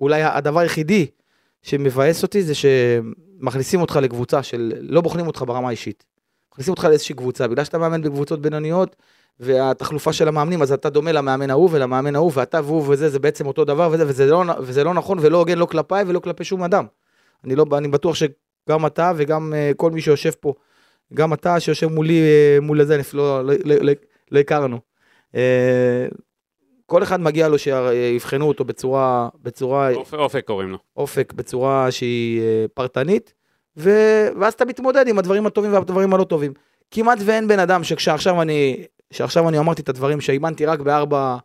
אולי 0.00 0.22
הדבר 0.22 0.60
היחידי 0.60 1.06
שמבאס 1.64 2.22
אותי 2.22 2.42
זה 2.42 2.52
שמכניסים 2.54 3.80
אותך 3.80 3.98
לקבוצה 4.02 4.42
של, 4.42 4.72
לא 4.80 5.00
בוחנים 5.00 5.26
אותך 5.26 5.44
ברמה 5.46 5.68
האישית. 5.68 6.04
מכניסים 6.52 6.70
אותך 6.70 6.84
לאיזושהי 6.84 7.14
קבוצה, 7.14 7.48
בגלל 7.48 7.64
שאתה 7.64 7.78
מאמן 7.78 8.02
בקבוצות 8.02 8.40
בינוניות, 8.40 8.96
והתחלופה 9.40 10.12
של 10.12 10.28
המאמנים, 10.28 10.62
אז 10.62 10.72
אתה 10.72 10.90
דומה 10.90 11.12
למאמן 11.12 11.50
ההוא 11.50 11.68
ולמאמן 11.72 12.16
ההוא, 12.16 12.32
ואתה 12.34 12.60
והוא 12.64 12.84
וזה, 12.88 13.08
זה 13.08 13.18
בעצם 13.18 13.46
אותו 13.46 13.64
דבר 13.64 13.88
וזה, 13.92 14.04
וזה 14.08 14.26
לא, 14.26 14.44
וזה 14.60 14.84
לא 14.84 14.94
נכון 14.94 15.18
ולא 15.20 15.38
הוגן 15.38 15.58
לא 15.58 15.66
כלפיי 15.66 16.04
ולא 16.06 16.18
כלפי 16.18 16.44
שום 16.44 16.62
אדם. 16.62 16.86
אני, 17.44 17.56
לא, 17.56 17.66
אני 17.78 17.88
בטוח 17.88 18.14
שגם 18.14 18.86
אתה 18.86 19.12
וגם 19.16 19.52
uh, 19.52 19.74
כל 19.74 19.90
מי 19.90 20.00
שיושב 20.00 20.30
פה, 20.40 20.54
גם 21.14 21.32
אתה 21.32 21.60
שיושב 21.60 21.86
מולי, 21.86 22.20
uh, 22.58 22.60
מול 22.60 22.80
הזה, 22.80 23.00
לא, 23.14 23.46
לא, 23.46 23.54
לא, 23.64 23.74
לא, 23.80 23.92
לא 24.30 24.38
הכרנו. 24.38 24.78
Uh, 25.32 25.36
כל 26.86 27.02
אחד 27.02 27.20
מגיע 27.20 27.48
לו 27.48 27.58
שיבחנו 27.58 28.48
אותו 28.48 28.64
בצורה, 28.64 29.28
בצורה... 29.42 29.94
אופק, 29.94 30.14
אופק 30.14 30.44
קוראים 30.46 30.70
לו. 30.70 30.78
אופק 30.96 31.32
בצורה 31.32 31.90
שהיא 31.90 32.40
אה, 32.40 32.64
פרטנית, 32.74 33.34
ו... 33.76 33.90
ואז 34.40 34.52
אתה 34.52 34.64
מתמודד 34.64 35.08
עם 35.08 35.18
הדברים 35.18 35.46
הטובים 35.46 35.72
והדברים 35.72 36.14
הלא 36.14 36.24
טובים. 36.24 36.52
כמעט 36.90 37.18
ואין 37.24 37.48
בן 37.48 37.58
אדם 37.58 37.84
שכשעכשיו 37.84 38.42
אני, 38.42 38.84
שעכשיו 39.10 39.48
אני 39.48 39.58
אמרתי 39.58 39.82
את 39.82 39.88
הדברים 39.88 40.20
שאימנתי 40.20 40.66
רק 40.66 40.80
בארבע, 40.80 41.36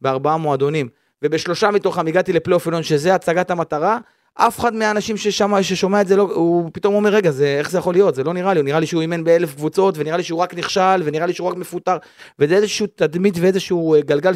בארבעה 0.00 0.36
מועדונים, 0.36 0.88
ובשלושה 1.22 1.70
מתוכם 1.70 2.06
הגעתי 2.06 2.32
לפלייאוף 2.32 2.66
עליון, 2.66 2.82
שזה 2.82 3.14
הצגת 3.14 3.50
המטרה, 3.50 3.98
אף 4.40 4.58
אחד 4.60 4.74
מהאנשים 4.74 5.16
ששמע, 5.16 5.62
ששומע 5.62 6.00
את 6.00 6.06
זה, 6.06 6.16
לא, 6.16 6.22
הוא 6.22 6.70
פתאום 6.72 6.94
אומר, 6.94 7.10
רגע, 7.10 7.30
זה, 7.30 7.56
איך 7.58 7.70
זה 7.70 7.78
יכול 7.78 7.94
להיות? 7.94 8.14
זה 8.14 8.24
לא 8.24 8.34
נראה 8.34 8.54
לי, 8.54 8.60
הוא 8.60 8.64
נראה 8.64 8.80
לי 8.80 8.86
שהוא 8.86 9.02
אימן 9.02 9.24
באלף 9.24 9.54
קבוצות, 9.54 9.94
ונראה 9.98 10.16
לי 10.16 10.22
שהוא 10.22 10.40
רק 10.40 10.54
נכשל, 10.54 11.02
ונראה 11.04 11.26
לי 11.26 11.32
שהוא 11.32 11.48
רק 11.48 11.56
מפוטר, 11.56 11.96
וזה 12.38 12.56
איזשהו 12.56 12.86
תדמית 12.86 13.34
ואיזשהו 13.40 13.94
אה, 13.94 14.00
גלגל 14.00 14.32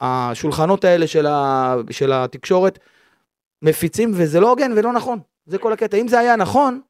שהשולחנות 0.00 0.82
שה, 0.82 0.88
האלה 0.88 1.06
של, 1.06 1.26
ה, 1.26 1.74
של 1.90 2.12
התקשורת 2.12 2.78
מפיצים, 3.62 4.10
וזה 4.14 4.40
לא 4.40 4.50
הוגן 4.50 4.72
ולא 4.76 4.92
נכון. 4.92 5.18
זה 5.46 5.58
כל 5.58 5.72
הקטע. 5.72 5.96
אם 5.96 6.08
זה 6.08 6.18
היה 6.18 6.36
נכון, 6.36 6.80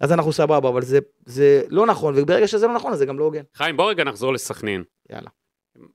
אז 0.00 0.12
אנחנו 0.12 0.32
סבבה, 0.32 0.68
אבל 0.68 0.82
זה, 0.82 0.98
זה 1.26 1.62
לא 1.68 1.86
נכון, 1.86 2.14
וברגע 2.16 2.46
שזה 2.46 2.66
לא 2.66 2.74
נכון, 2.74 2.92
אז 2.92 2.98
זה 2.98 3.06
גם 3.06 3.18
לא 3.18 3.24
הוגן. 3.24 3.42
חיים, 3.54 3.76
בוא 3.76 3.90
רגע 3.90 4.04
נחזור 4.04 4.32
לסכנין. 4.32 4.82
יאללה. 5.10 5.30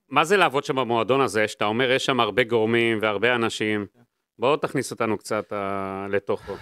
מה 0.09 0.23
זה 0.23 0.37
לעבוד 0.37 0.63
שם 0.63 0.75
במועדון 0.75 1.21
הזה, 1.21 1.47
שאתה 1.47 1.65
אומר, 1.65 1.91
יש 1.91 2.05
שם 2.05 2.19
הרבה 2.19 2.43
גורמים 2.43 2.99
והרבה 3.01 3.35
אנשים. 3.35 3.85
בוא 4.39 4.57
תכניס 4.57 4.91
אותנו 4.91 5.17
קצת 5.17 5.51
uh, 5.51 5.55
לתוכו. 6.11 6.53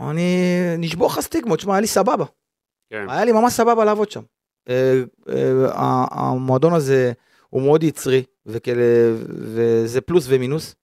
אני 0.00 0.46
נשבור 0.78 1.06
לך 1.08 1.20
סטיגמות, 1.20 1.60
שמע, 1.60 1.74
היה 1.74 1.80
לי 1.80 1.86
סבבה. 1.86 2.24
כן. 2.90 3.06
היה 3.10 3.24
לי 3.24 3.32
ממש 3.32 3.52
סבבה 3.52 3.84
לעבוד 3.84 4.10
שם. 4.10 4.22
Uh, 4.68 4.70
uh, 5.28 5.32
המועדון 6.10 6.72
הזה 6.72 7.12
הוא 7.50 7.62
מאוד 7.62 7.82
יצרי, 7.82 8.22
וכאלה, 8.46 8.82
וזה 9.28 10.00
פלוס 10.00 10.24
ומינוס, 10.28 10.74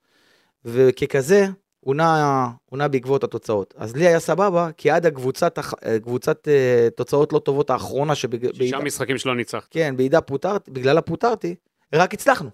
וככזה, 0.65 1.47
הוא 1.79 1.95
נע, 1.95 2.47
הוא 2.65 2.77
נע 2.77 2.87
בעקבות 2.87 3.23
התוצאות. 3.23 3.73
אז 3.77 3.95
לי 3.95 4.07
היה 4.07 4.19
סבבה, 4.19 4.69
כי 4.77 4.89
עד 4.89 5.05
הקבוצת, 5.05 5.59
קבוצת 6.03 6.47
uh, 6.47 6.91
תוצאות 6.95 7.33
לא 7.33 7.39
טובות 7.39 7.69
האחרונה, 7.69 8.15
שבעידה... 8.15 8.49
שישה 8.53 8.79
משחקים 8.79 9.17
שלא 9.17 9.35
ניצחת. 9.35 9.67
כן, 9.71 9.97
בעידה 9.97 10.21
פוטרתי, 10.21 10.71
בגללה 10.71 11.01
פוטרתי, 11.01 11.55
רק 11.93 12.13
הצלחנו. 12.13 12.49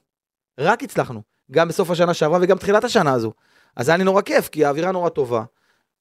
רק 0.59 0.83
הצלחנו. 0.83 1.21
גם 1.51 1.67
בסוף 1.67 1.91
השנה 1.91 2.13
שעברה 2.13 2.39
וגם 2.41 2.57
תחילת 2.57 2.83
השנה 2.83 3.13
הזו. 3.13 3.33
אז 3.75 3.89
היה 3.89 3.97
לי 3.97 4.03
נורא 4.03 4.21
כיף, 4.21 4.49
כי 4.49 4.65
האווירה 4.65 4.91
נורא 4.91 5.09
טובה. 5.09 5.43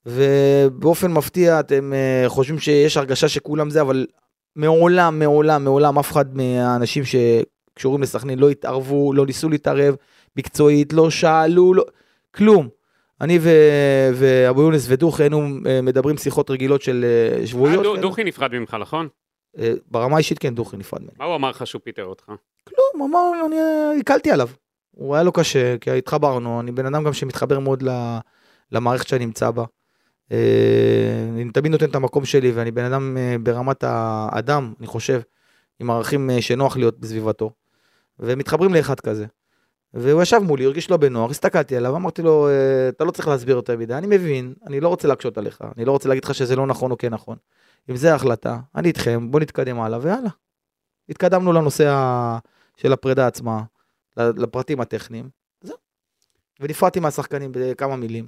ובאופן 0.07 1.13
מפתיע 1.13 1.61
אתם 1.61 1.93
uh, 1.93 2.29
חושבים 2.29 2.59
שיש 2.59 2.97
הרגשה 2.97 3.29
שכולם 3.29 3.71
זה, 3.71 3.81
אבל 3.81 4.07
מעולם, 4.57 5.19
מעולם, 5.19 5.65
מעולם 5.65 5.99
אף 5.99 6.13
אחד 6.13 6.37
מהאנשים 6.37 7.03
שקשורים 7.05 8.03
לסכנין 8.03 8.39
לא 8.39 8.51
התערבו, 8.51 9.13
לא 9.13 9.27
ניסו 9.27 9.49
להתערב 9.49 9.95
מקצועית, 10.37 10.93
לא 10.93 11.11
שאלו, 11.11 11.75
לא, 11.75 11.85
כלום. 12.35 12.69
אני 13.21 13.39
ו- 13.41 14.11
ואבו 14.15 14.63
יונס 14.63 14.87
ודוך 14.89 15.21
היינו 15.21 15.39
uh, 15.39 15.83
מדברים 15.83 16.17
שיחות 16.17 16.51
רגילות 16.51 16.83
של 16.83 17.05
uh, 17.43 17.47
שבועיות. 17.47 17.97
אה, 17.97 18.03
דוכי 18.03 18.25
נפרד 18.25 18.55
ממך, 18.55 18.77
נכון? 18.81 19.09
ברמה 19.91 20.17
האישית 20.17 20.39
כן, 20.39 20.55
דוכי 20.55 20.77
נפרד 20.77 21.01
ממני. 21.01 21.13
מה 21.19 21.25
הוא 21.25 21.35
אמר 21.35 21.51
לך 21.51 21.67
שהוא 21.67 21.81
פיטר 21.85 22.05
אותך? 22.05 22.25
כלום, 22.69 23.11
אמר, 23.11 23.47
אני 23.47 23.57
הקלתי 24.01 24.31
עליו. 24.31 24.49
הוא 24.91 25.15
היה 25.15 25.25
לו 25.25 25.33
קשה, 25.33 25.79
כי 25.79 25.91
התחברנו, 25.91 26.61
אני 26.61 26.73
בן 26.73 26.87
אדם 26.87 27.05
גם 27.05 27.13
שמתחבר 27.13 27.59
מאוד 27.59 27.85
למערכת 28.73 29.09
שאני 29.09 29.27
נמצא 29.27 29.51
בה. 29.51 29.65
אה, 30.33 31.29
אני 31.33 31.51
תמיד 31.53 31.73
נותן 31.73 31.91
את 31.91 31.95
המקום 31.95 32.25
שלי, 32.25 32.53
ואני 32.53 32.71
בן 32.71 32.85
אדם 32.85 33.17
אה, 33.17 33.37
ברמת 33.43 33.85
האדם, 33.85 34.73
אני 34.79 34.87
חושב, 34.87 35.21
עם 35.81 35.91
ערכים 35.91 36.31
אה, 36.31 36.43
שנוח 36.43 36.77
להיות 36.77 37.01
בסביבתו. 37.01 37.51
ומתחברים 38.19 38.75
לאחד 38.75 39.01
כזה. 39.01 39.27
והוא 39.95 40.23
ישב 40.23 40.39
מולי, 40.39 40.65
הרגיש 40.65 40.91
לו 40.91 40.99
בנוח, 40.99 41.31
הסתכלתי 41.31 41.77
עליו, 41.77 41.97
אמרתי 41.97 42.23
לו, 42.23 42.49
אתה 42.89 43.05
לא 43.05 43.11
צריך 43.11 43.29
להסביר 43.29 43.57
יותר 43.57 43.77
מדי, 43.77 43.95
אני 43.95 44.07
מבין, 44.07 44.55
אני 44.67 44.81
לא 44.81 44.89
רוצה 44.89 45.09
להקשות 45.09 45.39
עליך, 45.39 45.63
אני 45.77 45.85
לא 45.85 45.93
רוצה 45.93 46.09
להגיד 46.09 46.25
לך 46.25 46.35
שזה 46.35 46.57
לא 46.57 46.67
נכון 46.67 46.91
או 46.91 46.99
כן 46.99 47.15
נכון. 47.15 47.37
אם 47.91 47.97
זה 47.97 48.13
ההחלטה, 48.13 48.59
אני 48.75 48.89
איתכם, 48.89 49.31
בוא 49.31 49.41
נתקדם 49.41 49.81
הלאה, 49.81 49.99
ויאללה. 50.03 50.31
התקדמנו 51.09 51.53
לנושא 51.53 51.95
של 52.77 52.93
הפרידה 52.93 53.27
עצמה. 53.27 53.63
לפרטים 54.37 54.81
הטכניים, 54.81 55.29
זהו. 55.61 55.77
ונפרדתי 56.61 57.01
מהשחקנים 57.01 57.51
בכמה 57.55 57.97
מילים. 57.97 58.27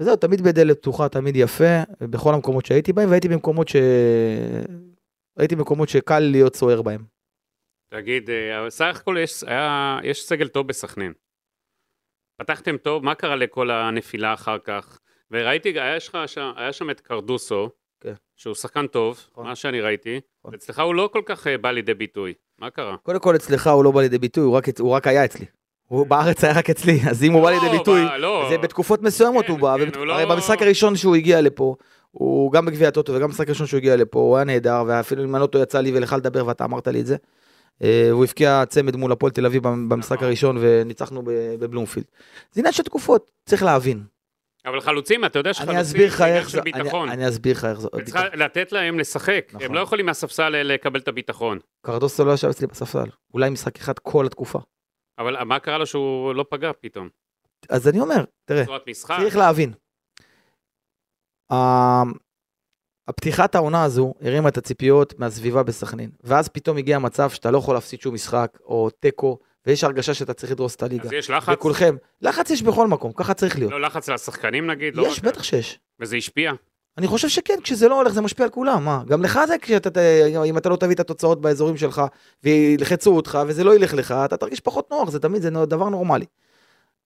וזהו, 0.00 0.16
תמיד 0.16 0.40
בדלת 0.40 0.78
פתוחה, 0.78 1.08
תמיד 1.08 1.36
יפה, 1.36 1.82
בכל 2.00 2.34
המקומות 2.34 2.66
שהייתי 2.66 2.92
בהם, 2.92 3.10
והייתי 3.10 3.28
במקומות 3.28 3.68
ש... 3.68 3.76
הייתי 5.36 5.56
במקומות 5.56 5.88
שקל 5.88 6.18
להיות 6.18 6.56
סוער 6.56 6.82
בהם. 6.82 7.04
תגיד, 7.90 8.30
אה, 8.30 8.70
סך 8.70 9.00
הכל 9.00 9.16
יש, 9.20 9.44
היה, 9.44 9.98
יש 10.02 10.24
סגל 10.24 10.48
טוב 10.48 10.68
בסכנין. 10.68 11.12
פתחתם 12.36 12.76
טוב, 12.76 13.04
מה 13.04 13.14
קרה 13.14 13.36
לכל 13.36 13.70
הנפילה 13.70 14.34
אחר 14.34 14.58
כך? 14.58 14.98
וראיתי, 15.30 15.80
היה, 15.80 16.00
שך, 16.00 16.14
היה 16.56 16.72
שם 16.72 16.90
את 16.90 17.00
קרדוסו, 17.00 17.70
כן. 18.00 18.14
שהוא 18.36 18.54
שחקן 18.54 18.86
טוב, 18.86 19.26
נכון. 19.30 19.46
מה 19.46 19.56
שאני 19.56 19.80
ראיתי, 19.80 20.20
נכון. 20.40 20.54
אצלך 20.54 20.78
הוא 20.78 20.94
לא 20.94 21.10
כל 21.12 21.22
כך 21.26 21.46
אה, 21.46 21.58
בא 21.58 21.70
לידי 21.70 21.94
ביטוי. 21.94 22.34
מה 22.58 22.70
קרה? 22.70 22.96
קודם 23.02 23.20
כל 23.20 23.36
אצלך 23.36 23.66
הוא 23.66 23.84
לא 23.84 23.90
בא 23.90 24.00
לידי 24.00 24.18
ביטוי, 24.18 24.44
הוא 24.44 24.56
רק, 24.56 24.80
הוא 24.80 24.90
רק 24.90 25.06
היה 25.06 25.24
אצלי. 25.24 25.46
הוא 25.88 26.06
בארץ 26.06 26.44
היה 26.44 26.52
רק 26.58 26.70
אצלי, 26.70 27.00
אז 27.10 27.24
אם 27.24 27.32
הוא 27.32 27.42
בא 27.42 27.50
לידי 27.50 27.66
לא, 27.66 27.78
ביטוי, 27.78 28.02
לא. 28.18 28.46
זה 28.50 28.58
בתקופות 28.58 29.02
מסוימות 29.02 29.48
הוא 29.48 29.56
כן, 29.56 29.62
בא, 29.62 29.76
כן, 29.78 30.10
הרי 30.10 30.24
לא- 30.24 30.34
במשחק 30.34 30.62
הראשון 30.62 30.96
שהוא 30.96 31.16
הגיע 31.16 31.40
לפה, 31.40 31.74
הוא 32.10 32.52
גם 32.52 32.66
בגביע 32.66 32.88
הטוטו 32.88 33.12
וגם 33.12 33.28
במשחק 33.28 33.48
הראשון 33.48 33.66
שהוא 33.66 33.78
הגיע 33.78 33.96
לפה, 33.96 34.18
הוא 34.18 34.36
היה 34.36 34.44
נהדר, 34.44 34.84
ואפילו 34.86 35.24
אם 35.24 35.34
אני 35.34 35.42
לא 35.42 35.46
טועה 35.46 35.62
יצא 35.62 35.80
לי 35.80 35.92
ולך 35.94 36.12
לדבר 36.12 36.46
ואתה 36.46 36.64
אמרת 36.64 36.88
לי 36.88 37.00
את 37.00 37.06
זה. 37.06 37.16
אה, 37.82 38.08
הוא 38.10 38.24
הבקיע 38.24 38.64
צמד 38.68 38.96
מול 38.96 39.12
הפועל 39.12 39.32
תל 39.32 39.46
אביב 39.46 39.62
במשחק 39.62 40.12
נכון. 40.12 40.26
הראשון 40.26 40.56
וניצחנו 40.60 41.22
בבלומפילד. 41.58 42.06
זה 42.52 42.60
עניין 42.60 42.72
של 42.72 42.82
תקופות, 42.82 43.30
צריך 43.46 43.62
להבין. 43.62 44.02
אבל 44.64 44.80
חלוצים, 44.80 45.24
אתה 45.24 45.38
יודע 45.38 45.54
שחלוצים 45.54 46.08
זה 46.08 46.24
עניין 46.24 46.48
של 46.48 46.60
ביטחון. 46.60 47.08
אני 47.08 47.28
אסביר 47.28 47.56
לך 47.56 47.64
איך 47.64 47.80
זה... 47.80 47.88
צריך 48.04 48.16
לתת 48.34 48.72
להם 48.72 48.98
לשחק, 48.98 49.46
הם 49.52 49.60
נכון. 49.62 49.74
לא 49.76 49.80
יכולים 49.80 50.06
מהספסל 50.06 50.48
לקבל 50.48 51.00
את 51.00 51.08
הביטחון. 51.08 51.58
קרדוסו 51.86 52.24
לא 52.24 52.32
ישב 52.32 52.48
אצלי 52.48 52.66
בספסל, 52.66 53.06
אולי 53.34 53.50
משחק 53.50 53.76
אחד 53.76 53.98
כל 53.98 54.26
התקופה. 54.26 54.58
אבל 55.18 55.42
מה 55.44 55.58
קרה 55.58 55.78
לו 55.78 55.86
שהוא 55.86 56.34
לא 56.34 56.44
פגע 56.50 56.70
פתאום? 56.80 57.08
אז 57.68 57.88
אני 57.88 58.00
אומר, 58.00 58.24
תראה, 58.44 58.64
צריך 58.92 59.36
להבין. 59.36 59.72
הפתיחת 63.08 63.54
העונה 63.54 63.84
הזו 63.84 64.14
הרימה 64.20 64.48
את 64.48 64.58
הציפיות 64.58 65.18
מהסביבה 65.18 65.62
בסכנין, 65.62 66.10
ואז 66.22 66.48
פתאום 66.48 66.76
הגיע 66.76 66.98
מצב 66.98 67.30
שאתה 67.30 67.50
לא 67.50 67.58
יכול 67.58 67.74
להפסיד 67.74 68.00
שום 68.00 68.14
משחק, 68.14 68.58
או 68.64 68.90
תיקו, 68.90 69.38
ויש 69.66 69.84
הרגשה 69.84 70.14
שאתה 70.14 70.34
צריך 70.34 70.52
לדרוס 70.52 70.74
את 70.74 70.82
הליגה. 70.82 71.04
אז 71.04 71.12
יש 71.12 71.30
לחץ? 71.30 71.54
וכולכם. 71.54 71.96
לחץ 72.22 72.50
יש 72.50 72.62
בכל 72.62 72.86
מקום, 72.86 73.12
ככה 73.12 73.34
צריך 73.34 73.58
להיות. 73.58 73.72
לא 73.72 73.80
לחץ 73.80 74.08
לשחקנים 74.08 74.70
נגיד? 74.70 74.96
לא 74.96 75.06
יש, 75.06 75.24
לא 75.24 75.30
בטח 75.30 75.42
שיש. 75.42 75.78
וזה 76.00 76.16
השפיע? 76.16 76.52
אני 76.98 77.06
חושב 77.06 77.28
שכן, 77.28 77.54
כשזה 77.62 77.88
לא 77.88 77.96
הולך 77.96 78.12
זה 78.12 78.20
משפיע 78.20 78.44
על 78.44 78.50
כולם, 78.50 78.84
מה? 78.84 79.02
גם 79.08 79.22
לך 79.22 79.40
זה 79.46 79.54
כשאתה, 79.62 80.00
אם 80.44 80.58
אתה 80.58 80.68
לא 80.68 80.76
תביא 80.76 80.94
את 80.94 81.00
התוצאות 81.00 81.40
באזורים 81.40 81.76
שלך, 81.76 82.02
וילחצו 82.44 83.16
אותך, 83.16 83.38
וזה 83.46 83.64
לא 83.64 83.74
ילך 83.74 83.94
לך, 83.94 84.14
אתה 84.24 84.36
תרגיש 84.36 84.60
פחות 84.60 84.90
נוח, 84.90 85.10
זה 85.10 85.18
תמיד, 85.18 85.42
זה 85.42 85.50
דבר 85.50 85.88
נורמלי. 85.88 86.24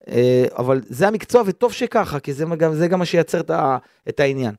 אה, 0.08 0.44
אבל 0.58 0.80
זה 0.88 1.08
המקצוע 1.08 1.42
וטוב 1.46 1.72
שככה, 1.72 2.20
כי 2.20 2.32
זה 2.32 2.44
גם, 2.58 2.74
זה 2.74 2.88
גם 2.88 2.98
מה 2.98 3.04
שייצר 3.04 3.40
את, 3.40 3.50
ה, 3.50 3.78
את 4.08 4.20
העניין. 4.20 4.54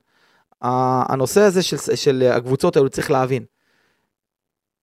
הנושא 0.60 1.40
הזה 1.40 1.62
של, 1.62 1.76
של 1.94 2.22
הקבוצות 2.32 2.76
האלו 2.76 2.88
צריך 2.88 3.10
להבין. 3.10 3.44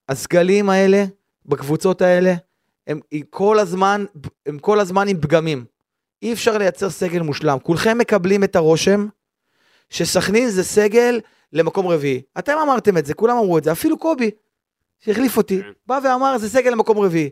הסגלים 0.09 0.71
האלה, 0.71 1.05
בקבוצות 1.47 2.03
האלה, 2.03 2.35
הם 2.87 3.01
כל 3.31 3.59
הזמן, 3.59 4.05
הם 4.47 4.59
כל 4.59 4.81
הזמן 4.81 5.09
עם 5.09 5.21
פגמים. 5.21 5.65
אי 6.23 6.33
אפשר 6.33 6.59
לייצר 6.59 6.91
סגל 6.91 7.23
מושלם. 7.23 7.59
כולכם 7.63 7.99
מקבלים 7.99 8.45
את 8.45 8.57
הרושם 8.57 9.07
שסכנין 9.91 10.49
זה 10.49 10.65
סגל 10.65 11.21
למקום 11.53 11.87
רביעי. 11.87 12.23
אתם 12.39 12.59
אמרתם 12.63 12.99
את 12.99 13.07
זה, 13.07 13.15
כולם 13.15 13.37
אמרו 13.37 13.59
את 13.59 13.65
זה, 13.65 13.73
אפילו 13.73 13.99
קובי, 13.99 14.31
שהחליף 14.99 15.37
אותי, 15.37 15.63
כן. 15.63 15.71
בא 15.87 16.01
ואמר 16.05 16.39
זה 16.39 16.49
סגל 16.49 16.71
למקום 16.71 16.99
רביעי. 16.99 17.31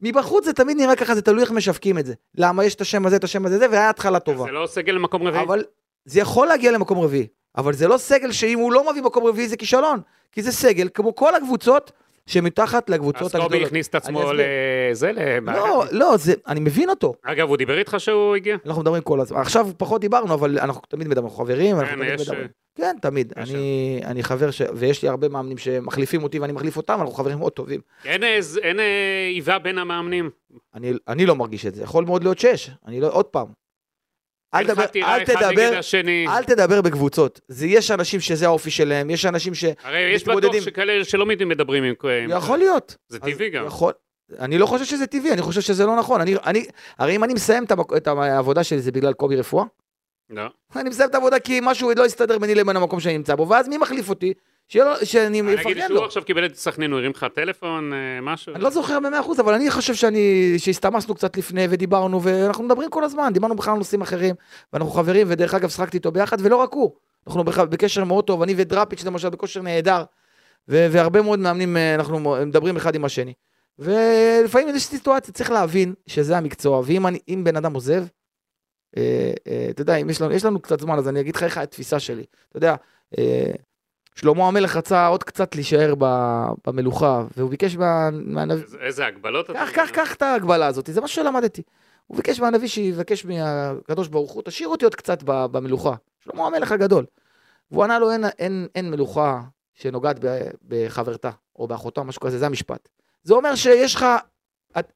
מבחוץ 0.00 0.44
זה 0.44 0.52
תמיד 0.52 0.76
נראה 0.76 0.96
ככה, 0.96 1.14
זה 1.14 1.22
תלוי 1.22 1.42
איך 1.42 1.50
משווקים 1.50 1.98
את 1.98 2.06
זה. 2.06 2.14
למה 2.34 2.64
יש 2.64 2.74
את 2.74 2.80
השם 2.80 3.06
הזה, 3.06 3.16
את 3.16 3.24
השם 3.24 3.46
הזה, 3.46 3.58
זה, 3.58 3.70
והיה 3.70 3.90
התחלה 3.90 4.20
טובה. 4.20 4.44
זה 4.44 4.50
לא 4.50 4.66
סגל 4.66 4.92
למקום 4.92 5.22
רביעי. 5.22 5.44
אבל 5.44 5.64
זה 6.04 6.20
יכול 6.20 6.46
להגיע 6.46 6.72
למקום 6.72 6.98
רביעי. 6.98 7.26
אבל 7.56 7.72
זה 7.72 7.88
לא 7.88 7.98
סגל 7.98 8.32
שאם 8.32 8.58
הוא 8.58 8.72
לא 8.72 8.90
מביא 8.90 9.02
מקום 9.02 9.26
רביעי 9.26 9.48
זה 9.48 9.56
כישלון. 9.56 10.00
כי 10.32 10.42
זה 10.42 10.52
סגל, 10.52 10.88
כמו 10.94 11.14
כל 11.14 11.34
הקבוצות 11.34 11.92
שמתחת 12.30 12.90
לקבוצות 12.90 13.22
אז 13.22 13.30
קובי 13.32 13.44
הגדולות. 13.44 13.66
הכניס 13.66 13.88
את 13.88 13.94
עצמו. 13.94 14.32
לזה. 14.34 15.12
לא, 15.46 15.84
לא, 15.92 16.16
זה, 16.16 16.34
אני 16.46 16.60
מבין 16.60 16.90
אותו. 16.90 17.14
אגב, 17.22 17.48
הוא 17.48 17.56
דיבר 17.56 17.78
איתך 17.78 17.94
שהוא 17.98 18.36
הגיע? 18.36 18.56
אנחנו 18.66 18.82
מדברים 18.82 19.02
כל 19.02 19.20
הזמן. 19.20 19.40
עכשיו 19.40 19.68
פחות 19.76 20.00
דיברנו, 20.00 20.34
אבל 20.34 20.58
אנחנו 20.58 20.82
תמיד 20.88 21.08
מדברים, 21.08 21.30
חברים, 21.30 21.80
אנחנו 21.80 21.96
כן, 22.02 22.16
תמיד. 22.16 22.20
מדברים. 22.20 22.48
כן, 22.74 22.96
תמיד. 23.02 23.32
אני, 23.36 24.00
אני 24.04 24.22
חבר 24.22 24.50
ש... 24.50 24.62
ויש 24.74 25.02
לי 25.02 25.08
הרבה 25.08 25.28
מאמנים 25.28 25.58
שמחליפים 25.58 26.22
אותי 26.22 26.38
ואני 26.38 26.52
מחליף 26.52 26.76
אותם, 26.76 26.96
אנחנו 27.00 27.14
חברים 27.14 27.38
מאוד 27.38 27.52
טובים. 27.52 27.80
אין 28.04 28.22
אה, 28.80 29.28
איבה 29.30 29.58
בין 29.58 29.78
המאמנים. 29.78 30.30
אני, 30.74 30.92
אני 31.08 31.26
לא 31.26 31.36
מרגיש 31.36 31.66
את 31.66 31.74
זה. 31.74 31.82
יכול 31.82 32.04
מאוד 32.04 32.22
להיות 32.22 32.38
שש. 32.38 32.70
אני 32.86 33.00
לא, 33.00 33.08
עוד 33.12 33.26
פעם. 33.26 33.46
אל 34.54 34.64
תדבר, 34.64 34.86
טירה 34.86 35.16
אל 35.16 35.24
תדבר. 35.24 35.80
אל 36.28 36.44
תדבר 36.44 36.82
בקבוצות. 36.82 37.40
זה, 37.48 37.66
יש 37.66 37.90
אנשים 37.90 38.20
שזה 38.20 38.46
האופי 38.46 38.70
שלהם, 38.70 39.10
יש 39.10 39.26
אנשים 39.26 39.54
ש... 39.54 39.64
הרי 39.82 39.98
יש 40.00 40.24
בטוח. 40.24 40.60
שכאלה 40.60 41.04
שלא 41.04 41.26
מדברים 41.26 41.84
עם... 41.84 41.94
עם- 42.04 42.30
יכול 42.30 42.58
להיות. 42.58 42.96
זה 43.08 43.18
טבעי 43.18 43.50
גם. 43.50 43.66
יכול... 43.66 43.92
אני 44.38 44.58
לא 44.58 44.66
חושב 44.66 44.84
שזה 44.84 45.06
טבעי, 45.06 45.32
אני 45.32 45.42
חושב 45.42 45.60
שזה 45.60 45.86
לא 45.86 45.96
נכון. 45.96 46.20
אני, 46.20 46.34
אני, 46.46 46.66
הרי 46.98 47.16
אם 47.16 47.24
אני 47.24 47.34
מסיים 47.34 47.64
את, 47.64 47.70
המק... 47.70 47.92
את 47.96 48.06
העבודה 48.08 48.64
שלי 48.64 48.80
זה 48.80 48.92
בגלל 48.92 49.12
קובי 49.12 49.36
רפואה, 49.36 49.64
לא. 50.30 50.42
אני 50.76 50.90
מסיים 50.90 51.10
את 51.10 51.14
העבודה 51.14 51.38
כי 51.38 51.60
משהו 51.62 51.90
לא 51.96 52.06
יסתדר 52.06 52.38
ביני 52.38 52.54
לבין 52.54 52.76
המקום 52.76 53.00
שאני 53.00 53.16
נמצא 53.16 53.34
בו, 53.34 53.48
ואז 53.48 53.68
מי 53.68 53.78
מחליף 53.78 54.08
אותי? 54.08 54.32
לו, 54.74 54.92
שאני 55.04 55.42
נגיד 55.42 55.58
אפרגן 55.58 55.86
שהוא 55.86 55.96
לו. 55.96 56.04
עכשיו 56.04 56.24
קיבל 56.24 56.46
את 56.46 56.54
סכנין, 56.56 56.90
הוא 56.90 56.98
הרים 56.98 57.10
לך 57.10 57.26
טלפון, 57.34 57.92
אה, 57.92 58.20
משהו? 58.22 58.54
אני 58.54 58.62
לא 58.62 58.70
זוכר 58.70 59.00
במאה 59.00 59.20
אחוז, 59.20 59.40
אבל 59.40 59.54
אני 59.54 59.70
חושב 59.70 59.94
שאני, 59.94 60.54
שהסתמסנו 60.58 61.14
קצת 61.14 61.36
לפני 61.36 61.66
ודיברנו, 61.70 62.22
ואנחנו 62.22 62.64
מדברים 62.64 62.90
כל 62.90 63.04
הזמן, 63.04 63.32
דיברנו 63.32 63.56
בכלל 63.56 63.72
על 63.72 63.78
נושאים 63.78 64.02
אחרים, 64.02 64.34
ואנחנו 64.72 64.92
חברים, 64.92 65.26
ודרך 65.30 65.54
אגב 65.54 65.68
שחקתי 65.68 65.96
איתו 65.96 66.12
ביחד, 66.12 66.36
ולא 66.40 66.56
רק 66.56 66.72
הוא. 66.72 66.92
אנחנו 67.26 67.44
בקשר 67.44 68.04
מאוד 68.04 68.24
טוב, 68.24 68.42
אני 68.42 68.54
ודראפיץ' 68.56 69.04
למשל 69.04 69.28
בכושר 69.28 69.62
נהדר, 69.62 70.04
והרבה 70.68 71.22
מאוד 71.22 71.38
מאמנים, 71.38 71.76
אה, 71.76 71.94
אנחנו 71.94 72.18
מדברים 72.46 72.76
אחד 72.76 72.94
עם 72.94 73.04
השני. 73.04 73.32
ולפעמים 73.78 74.68
יש 74.76 74.84
סיטואציה, 74.84 75.34
צריך 75.34 75.50
להבין 75.50 75.94
שזה 76.06 76.36
המקצוע, 76.36 76.82
ואם 76.84 77.06
אני, 77.06 77.18
אם 77.28 77.44
בן 77.44 77.56
אדם 77.56 77.74
עוזב, 77.74 78.04
אה, 78.96 79.32
אתה 79.70 79.82
יודע, 79.82 79.96
אם 79.96 80.10
יש 80.10 80.20
לנו, 80.20 80.32
יש 80.32 80.44
לנו 80.44 80.60
קצת 80.60 80.80
זמן, 80.80 80.98
אז 80.98 81.08
אני 81.08 81.20
אגיד 81.20 81.36
לך 81.36 81.42
איך 81.42 81.58
התפיסה 81.58 82.00
שלי. 82.00 82.24
אתה 82.48 82.56
יודע, 82.56 82.74
שלמה 84.14 84.48
המלך 84.48 84.76
רצה 84.76 85.06
עוד 85.06 85.24
קצת 85.24 85.54
להישאר 85.54 85.94
במלוכה, 86.66 87.24
והוא 87.36 87.50
ביקש 87.50 87.76
מה- 87.76 88.10
מהנביא, 88.10 88.62
איזה- 88.64 88.78
איזה 88.80 89.06
הגבלות 89.06 89.50
אתה 89.50 89.58
קח, 89.58 89.70
קח, 89.74 89.90
קח 89.92 90.14
את 90.14 90.22
ההגבלה 90.22 90.66
הזאת, 90.66 90.86
זה 90.92 91.00
משהו 91.00 91.22
שלמדתי. 91.22 91.62
הוא 92.06 92.16
ביקש 92.16 92.40
מהנביא 92.40 92.68
שיבקש 92.68 93.24
מהקדוש 93.24 94.08
ברוך 94.08 94.32
הוא, 94.32 94.42
תשאיר 94.42 94.68
אותי 94.68 94.84
עוד 94.84 94.94
קצת 94.94 95.22
במלוכה. 95.26 95.94
שלמה 96.24 96.46
המלך 96.46 96.72
הגדול. 96.72 97.04
והוא 97.70 97.84
ענה 97.84 97.98
לו, 97.98 98.10
אין, 98.12 98.24
אין, 98.38 98.66
אין 98.74 98.90
מלוכה 98.90 99.40
שנוגעת 99.74 100.16
בחברתה, 100.68 101.30
או 101.56 101.68
באחותה, 101.68 102.02
משהו 102.02 102.20
כזה, 102.20 102.38
זה 102.38 102.46
המשפט. 102.46 102.88
זה 103.22 103.34
אומר 103.34 103.54
שיש 103.54 103.94
לך, 103.94 104.06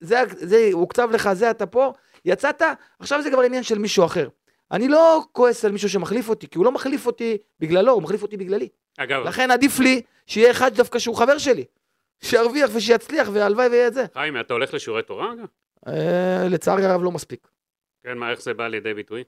זה, 0.00 0.20
זה 0.36 0.68
הוקצב 0.72 1.08
לך, 1.10 1.32
זה 1.32 1.50
אתה 1.50 1.66
פה, 1.66 1.92
יצאת, 2.24 2.62
עכשיו 2.98 3.22
זה 3.22 3.30
כבר 3.30 3.42
עניין 3.42 3.62
של 3.62 3.78
מישהו 3.78 4.04
אחר. 4.04 4.28
אני 4.72 4.88
לא 4.88 5.24
כועס 5.32 5.64
על 5.64 5.72
מישהו 5.72 5.88
שמחליף 5.88 6.28
אותי, 6.28 6.48
כי 6.48 6.58
הוא 6.58 6.64
לא 6.64 6.72
מחליף 6.72 7.06
אותי 7.06 7.38
בגללו, 7.60 7.92
הוא 7.92 8.02
מחליף 8.02 8.22
אותי 8.22 8.36
בגללי. 8.36 8.68
אגב, 8.98 9.22
לכן 9.22 9.50
עדיף 9.50 9.78
לי 9.78 10.02
שיהיה 10.26 10.50
אחד 10.50 10.74
דווקא 10.74 10.98
שהוא 10.98 11.16
חבר 11.16 11.38
שלי. 11.38 11.64
שירוויח 12.20 12.70
ושיצליח, 12.74 13.28
והלוואי 13.32 13.66
ויהיה 13.66 13.86
את 13.86 13.94
זה. 13.94 14.04
חיים, 14.12 14.40
אתה 14.40 14.52
הולך 14.52 14.74
לשיעורי 14.74 15.02
תורה? 15.02 15.32
אה, 15.86 16.48
לצערי 16.50 16.84
הרב 16.84 17.02
לא 17.02 17.10
מספיק. 17.10 17.48
כן, 18.02 18.18
מה, 18.18 18.30
איך 18.30 18.42
זה 18.42 18.54
בא 18.54 18.68
לידי 18.68 18.94
ביטוי? 18.94 19.24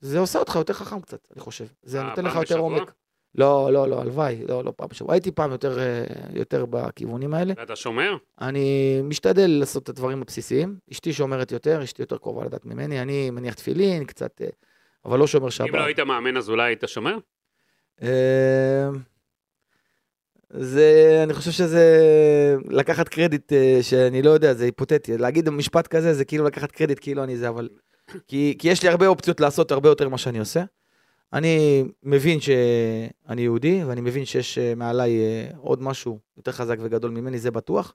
זה 0.00 0.18
עושה 0.18 0.38
אותך 0.38 0.54
יותר 0.56 0.72
חכם 0.72 1.00
קצת, 1.00 1.28
אני 1.32 1.40
חושב. 1.40 1.64
זה 1.82 2.00
אה, 2.00 2.08
נותן 2.08 2.24
לך 2.24 2.34
יותר? 2.34 2.58
עומק. 2.58 2.92
לא, 3.36 3.72
לא, 3.72 3.88
לא, 3.88 4.00
הלוואי, 4.00 4.44
לא, 4.48 4.64
לא 4.64 4.72
פעם 4.76 4.88
בשבוע. 4.88 5.12
הייתי 5.12 5.30
פעם 5.30 5.50
יותר, 5.50 5.78
אה, 5.78 6.04
יותר 6.34 6.66
בכיוונים 6.70 7.34
האלה. 7.34 7.54
ואתה 7.56 7.76
שומר? 7.76 8.16
אני 8.40 9.00
משתדל 9.04 9.50
לעשות 9.50 9.82
את 9.82 9.88
הדברים 9.88 10.22
הבסיסיים. 10.22 10.76
אשתי 10.92 11.12
שומרת 11.12 11.52
יותר, 11.52 11.84
אשתי 11.84 12.02
יותר 12.02 12.18
קרובה 12.18 12.44
לדת 12.44 12.64
ממני. 12.64 13.02
אני 13.02 13.30
מניח 13.30 13.54
תפילין, 13.54 14.04
קצת, 14.04 14.40
אה, 14.42 14.46
אבל 15.04 15.18
לא 15.18 15.26
שומר 15.26 15.50
שבת. 15.50 15.68
אם 15.68 15.74
לא 15.76 15.84
היית 15.84 16.00
מאמן 16.00 16.36
אז 16.36 16.50
אולי 16.50 16.62
היית 16.62 16.84
שומר? 16.86 17.18
אה, 18.02 18.88
זה, 20.50 21.20
אני 21.22 21.34
חושב 21.34 21.50
שזה 21.50 21.86
לקחת 22.68 23.08
קרדיט 23.08 23.52
שאני 23.82 24.22
לא 24.22 24.30
יודע, 24.30 24.54
זה 24.54 24.64
היפותטי. 24.64 25.18
להגיד 25.18 25.50
משפט 25.50 25.86
כזה 25.86 26.14
זה 26.14 26.24
כאילו 26.24 26.44
לקחת 26.44 26.72
קרדיט 26.72 26.98
כאילו 27.00 27.24
אני 27.24 27.36
זה, 27.36 27.48
אבל... 27.48 27.68
כי, 28.28 28.56
כי 28.58 28.68
יש 28.68 28.82
לי 28.82 28.88
הרבה 28.88 29.06
אופציות 29.06 29.40
לעשות 29.40 29.72
הרבה 29.72 29.88
יותר 29.88 30.08
ממה 30.08 30.18
שאני 30.18 30.38
עושה. 30.38 30.62
אני 31.32 31.84
מבין 32.02 32.40
שאני 32.40 33.42
יהודי, 33.42 33.84
ואני 33.84 34.00
מבין 34.00 34.24
שיש 34.24 34.58
אה, 34.58 34.74
מעליי 34.74 35.18
אה, 35.18 35.48
עוד 35.58 35.82
משהו 35.82 36.18
יותר 36.36 36.52
חזק 36.52 36.76
וגדול 36.80 37.10
ממני, 37.10 37.38
זה 37.38 37.50
בטוח. 37.50 37.94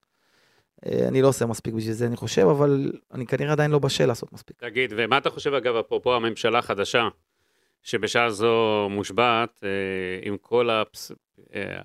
אה, 0.86 1.08
אני 1.08 1.22
לא 1.22 1.28
עושה 1.28 1.46
מספיק 1.46 1.74
בשביל 1.74 1.94
זה, 1.94 2.08
אני 2.08 2.15
חושב, 2.15 2.48
אבל 2.48 2.91
אני 3.13 3.26
כנראה 3.26 3.52
עדיין 3.52 3.72
לא 3.72 3.80
בשל 3.80 4.06
לעשות 4.06 4.34
מספיק. 4.34 4.58
תגיד, 4.60 4.94
ומה 4.98 5.17
אתה 5.17 5.30
חושב 5.30 5.54
אגב, 5.54 5.76
אפרופו 5.76 6.15
הממשלה 6.15 6.60
החדשה, 6.60 7.08
שבשעה 7.84 8.30
זו 8.30 8.88
מושבעת, 8.89 9.63
עם 10.22 10.38
כל 10.38 10.70
הפס... 10.70 11.12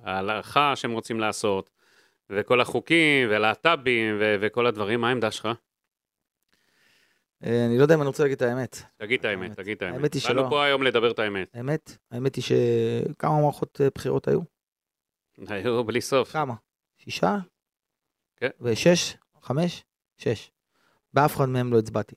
ההלכה 0.03 0.77
שהם 0.77 0.93
רוצים 0.93 1.21
לעשות, 1.21 1.71
וכל 2.31 2.61
החוקים, 2.61 3.29
ולהט"בים, 3.31 4.17
ו- 4.21 4.37
וכל 4.41 4.67
הדברים, 4.67 5.01
מה 5.01 5.09
העמדה 5.09 5.31
שלך? 5.31 5.49
אה, 7.45 7.67
אני 7.67 7.79
לא 7.79 7.83
יודע 7.83 7.95
אם 7.95 8.01
אני 8.01 8.07
רוצה 8.07 8.23
להגיד 8.23 8.37
את 8.37 8.43
האמת. 8.43 8.77
תגיד 8.97 9.19
את 9.19 9.25
האמת. 9.25 9.57
תגיד 9.57 9.77
את 9.77 9.83
האמת. 9.83 9.95
האמת 9.95 10.15
היא 10.15 10.23
באנו 10.23 10.41
שלא. 10.41 10.47
פה 10.51 10.65
היום 10.65 10.83
לדבר 10.83 11.11
את 11.11 11.19
האמת. 11.19 11.49
האמת, 11.55 11.97
האמת 12.11 12.35
היא 12.35 12.45
שכמה 12.45 13.41
מערכות 13.41 13.81
אה, 13.81 13.89
בחירות 13.95 14.29
היו? 14.29 14.41
היו 15.49 15.85
בלי 15.85 16.01
סוף. 16.01 16.33
כמה? 16.33 16.55
שישה? 16.99 17.37
כן. 18.37 18.49
ושש? 18.61 19.15
חמש? 19.41 19.85
שש. 20.19 20.51
באף 21.13 21.37
אחד 21.37 21.49
מהם 21.49 21.73
לא 21.73 21.79
הצבעתי. 21.79 22.15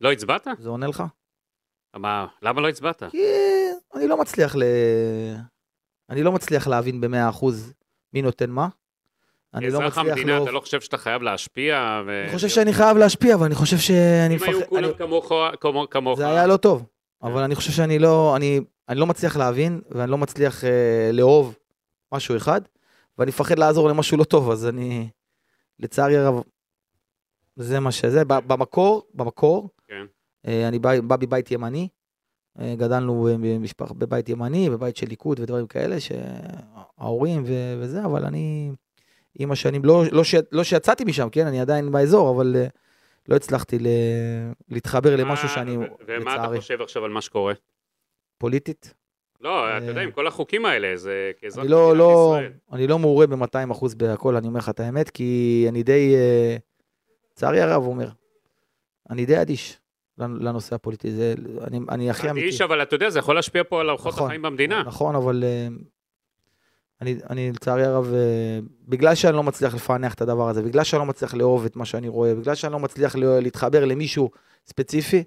לא 0.00 0.12
הצבעת? 0.12 0.46
זה 0.58 0.68
עונה 0.68 0.86
לך? 0.86 1.02
מה, 1.96 2.26
למה 2.42 2.60
לא 2.60 2.68
הצבעת? 2.68 3.02
כי 3.10 3.26
אני 3.94 4.08
לא 4.08 4.20
מצליח 4.20 4.56
ל... 4.56 4.62
אני 6.10 6.22
לא 6.22 6.32
מצליח 6.32 6.66
להבין 6.66 7.00
במאה 7.00 7.28
אחוז 7.28 7.72
מי 8.12 8.22
נותן 8.22 8.50
מה. 8.50 8.68
אני 9.54 9.66
לא 9.66 9.78
כאזרח 9.78 9.98
מצליח 9.98 10.14
המדינה, 10.14 10.38
לא... 10.38 10.42
אתה 10.42 10.50
לא 10.52 10.60
חושב 10.60 10.80
שאתה 10.80 10.98
חייב 10.98 11.22
להשפיע? 11.22 12.02
ו... 12.06 12.22
אני 12.24 12.32
חושב 12.34 12.48
שאני 12.48 12.72
חייב 12.72 12.96
להשפיע, 12.96 13.34
אבל 13.34 13.46
אני 13.46 13.54
חושב 13.54 13.76
שאני 13.78 14.34
אם 14.36 14.42
היו 14.42 14.58
מפחד... 14.58 14.68
כולם 14.68 14.84
אני- 14.84 14.94
כמוך, 14.98 15.32
כמו- 15.60 15.86
כמוך, 15.90 16.18
זה 16.18 16.26
היה 16.28 16.46
לא 16.46 16.56
טוב. 16.56 16.86
אבל 17.22 17.42
אני 17.42 17.54
חושב 17.54 17.72
שאני 17.72 17.98
לא... 17.98 18.36
אני, 18.36 18.60
אני 18.88 19.00
לא 19.00 19.06
מצליח 19.06 19.36
להבין, 19.36 19.80
ואני 19.90 20.10
לא 20.10 20.18
מצליח 20.18 20.64
אה, 20.64 21.10
לאהוב 21.12 21.56
משהו 22.14 22.36
אחד, 22.36 22.60
ואני 23.18 23.28
מפחד 23.28 23.58
לעזור 23.58 23.88
למשהו 23.88 24.16
לא 24.16 24.24
טוב, 24.24 24.50
אז 24.50 24.66
אני... 24.66 25.08
לצערי 25.80 26.16
הרב, 26.16 26.42
זה 27.56 27.80
מה 27.80 27.92
שזה. 27.92 28.24
במקור, 28.24 29.02
במקור, 29.14 29.68
כן. 29.88 30.04
אה, 30.46 30.68
אני 30.68 30.78
בא, 30.78 31.00
בא 31.00 31.16
מבית 31.20 31.50
ימני, 31.50 31.88
אה, 32.60 32.74
גדלנו 32.78 33.28
במשפח, 33.40 33.92
בבית 33.92 34.28
ימני, 34.28 34.70
בבית 34.70 34.96
של 34.96 35.06
ליכוד 35.06 35.40
ודברים 35.40 35.66
כאלה, 35.66 35.96
שההורים 36.00 37.42
ו, 37.46 37.52
וזה, 37.80 38.04
אבל 38.04 38.24
אני 38.24 38.70
עם 39.38 39.50
השנים, 39.52 39.84
לא, 39.84 40.02
לא, 40.12 40.24
ש, 40.24 40.34
לא 40.52 40.64
שיצאתי 40.64 41.04
משם, 41.04 41.28
כן, 41.32 41.46
אני 41.46 41.60
עדיין 41.60 41.92
באזור, 41.92 42.30
אבל 42.36 42.56
אה, 42.56 42.66
לא 43.28 43.36
הצלחתי 43.36 43.78
ל, 43.78 43.86
להתחבר 44.68 45.16
למשהו 45.16 45.48
מה- 45.48 45.54
שאני, 45.54 45.76
ו- 45.76 45.80
ומה 46.06 46.34
אתה 46.34 46.42
לצערי, 46.42 46.60
חושב 46.60 46.80
עכשיו 46.82 47.04
על 47.04 47.10
מה 47.10 47.20
שקורה? 47.20 47.52
פוליטית. 48.38 48.94
לא, 49.40 49.78
אתה 49.78 49.86
יודע, 49.86 50.00
עם 50.00 50.10
כל 50.10 50.26
החוקים 50.26 50.64
האלה, 50.66 50.96
זה 50.96 51.30
כאזרח 51.40 51.64
לא, 51.68 51.86
מדינת 51.86 51.98
לא, 51.98 52.34
ישראל. 52.38 52.52
אני 52.72 52.86
לא 52.86 52.98
מעורה 52.98 53.26
ב-200 53.26 53.72
אחוז 53.72 53.94
בהכל, 53.94 54.36
אני 54.36 54.46
אומר 54.48 54.58
לך 54.58 54.68
את 54.68 54.80
האמת, 54.80 55.10
כי 55.10 55.66
אני 55.68 55.82
די, 55.82 56.14
אה, 56.14 56.56
לצערי 57.32 57.60
הרב 57.60 57.86
אומר, 57.86 58.08
אני 59.10 59.26
די 59.26 59.40
אדיש 59.42 59.78
לנושא 60.18 60.74
הפוליטי, 60.74 61.10
זה, 61.10 61.34
אני, 61.66 61.80
אני 61.88 62.10
הכי 62.10 62.30
אמיתי. 62.30 62.46
איש, 62.46 62.60
אבל 62.60 62.82
אתה 62.82 62.94
יודע, 62.94 63.10
זה 63.10 63.18
יכול 63.18 63.34
להשפיע 63.34 63.62
פה 63.68 63.80
על 63.80 63.90
אורחות 63.90 64.12
נכון, 64.14 64.26
החיים 64.26 64.42
במדינה. 64.42 64.82
נכון, 64.86 65.14
אבל 65.14 65.44
אה, 65.44 65.68
אני, 67.04 67.16
אני 67.30 67.52
לצערי 67.52 67.84
הרב, 67.84 68.12
אה, 68.14 68.58
בגלל 68.88 69.14
שאני 69.14 69.36
לא 69.36 69.42
מצליח 69.42 69.74
לפענח 69.74 70.14
את 70.14 70.20
הדבר 70.20 70.48
הזה, 70.48 70.62
בגלל 70.62 70.84
שאני 70.84 71.00
לא 71.00 71.06
מצליח 71.06 71.34
לאהוב 71.34 71.64
את 71.64 71.76
מה 71.76 71.84
שאני 71.84 72.08
רואה, 72.08 72.34
בגלל 72.34 72.54
שאני 72.54 72.72
לא 72.72 72.78
מצליח 72.78 73.16
לה- 73.16 73.40
להתחבר 73.40 73.84
למישהו 73.84 74.30
ספציפי, 74.66 75.24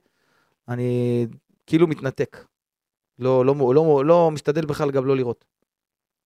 אני 0.68 1.26
כאילו 1.68 1.88
מתנתק. 1.88 2.46
לא, 3.20 3.46
לא, 3.46 3.56
לא, 3.60 3.76
לא, 3.76 4.06
לא 4.06 4.32
משתדל 4.32 4.66
בכלל 4.66 4.92
גם 4.92 5.06
לא 5.06 5.16
לראות. 5.16 5.46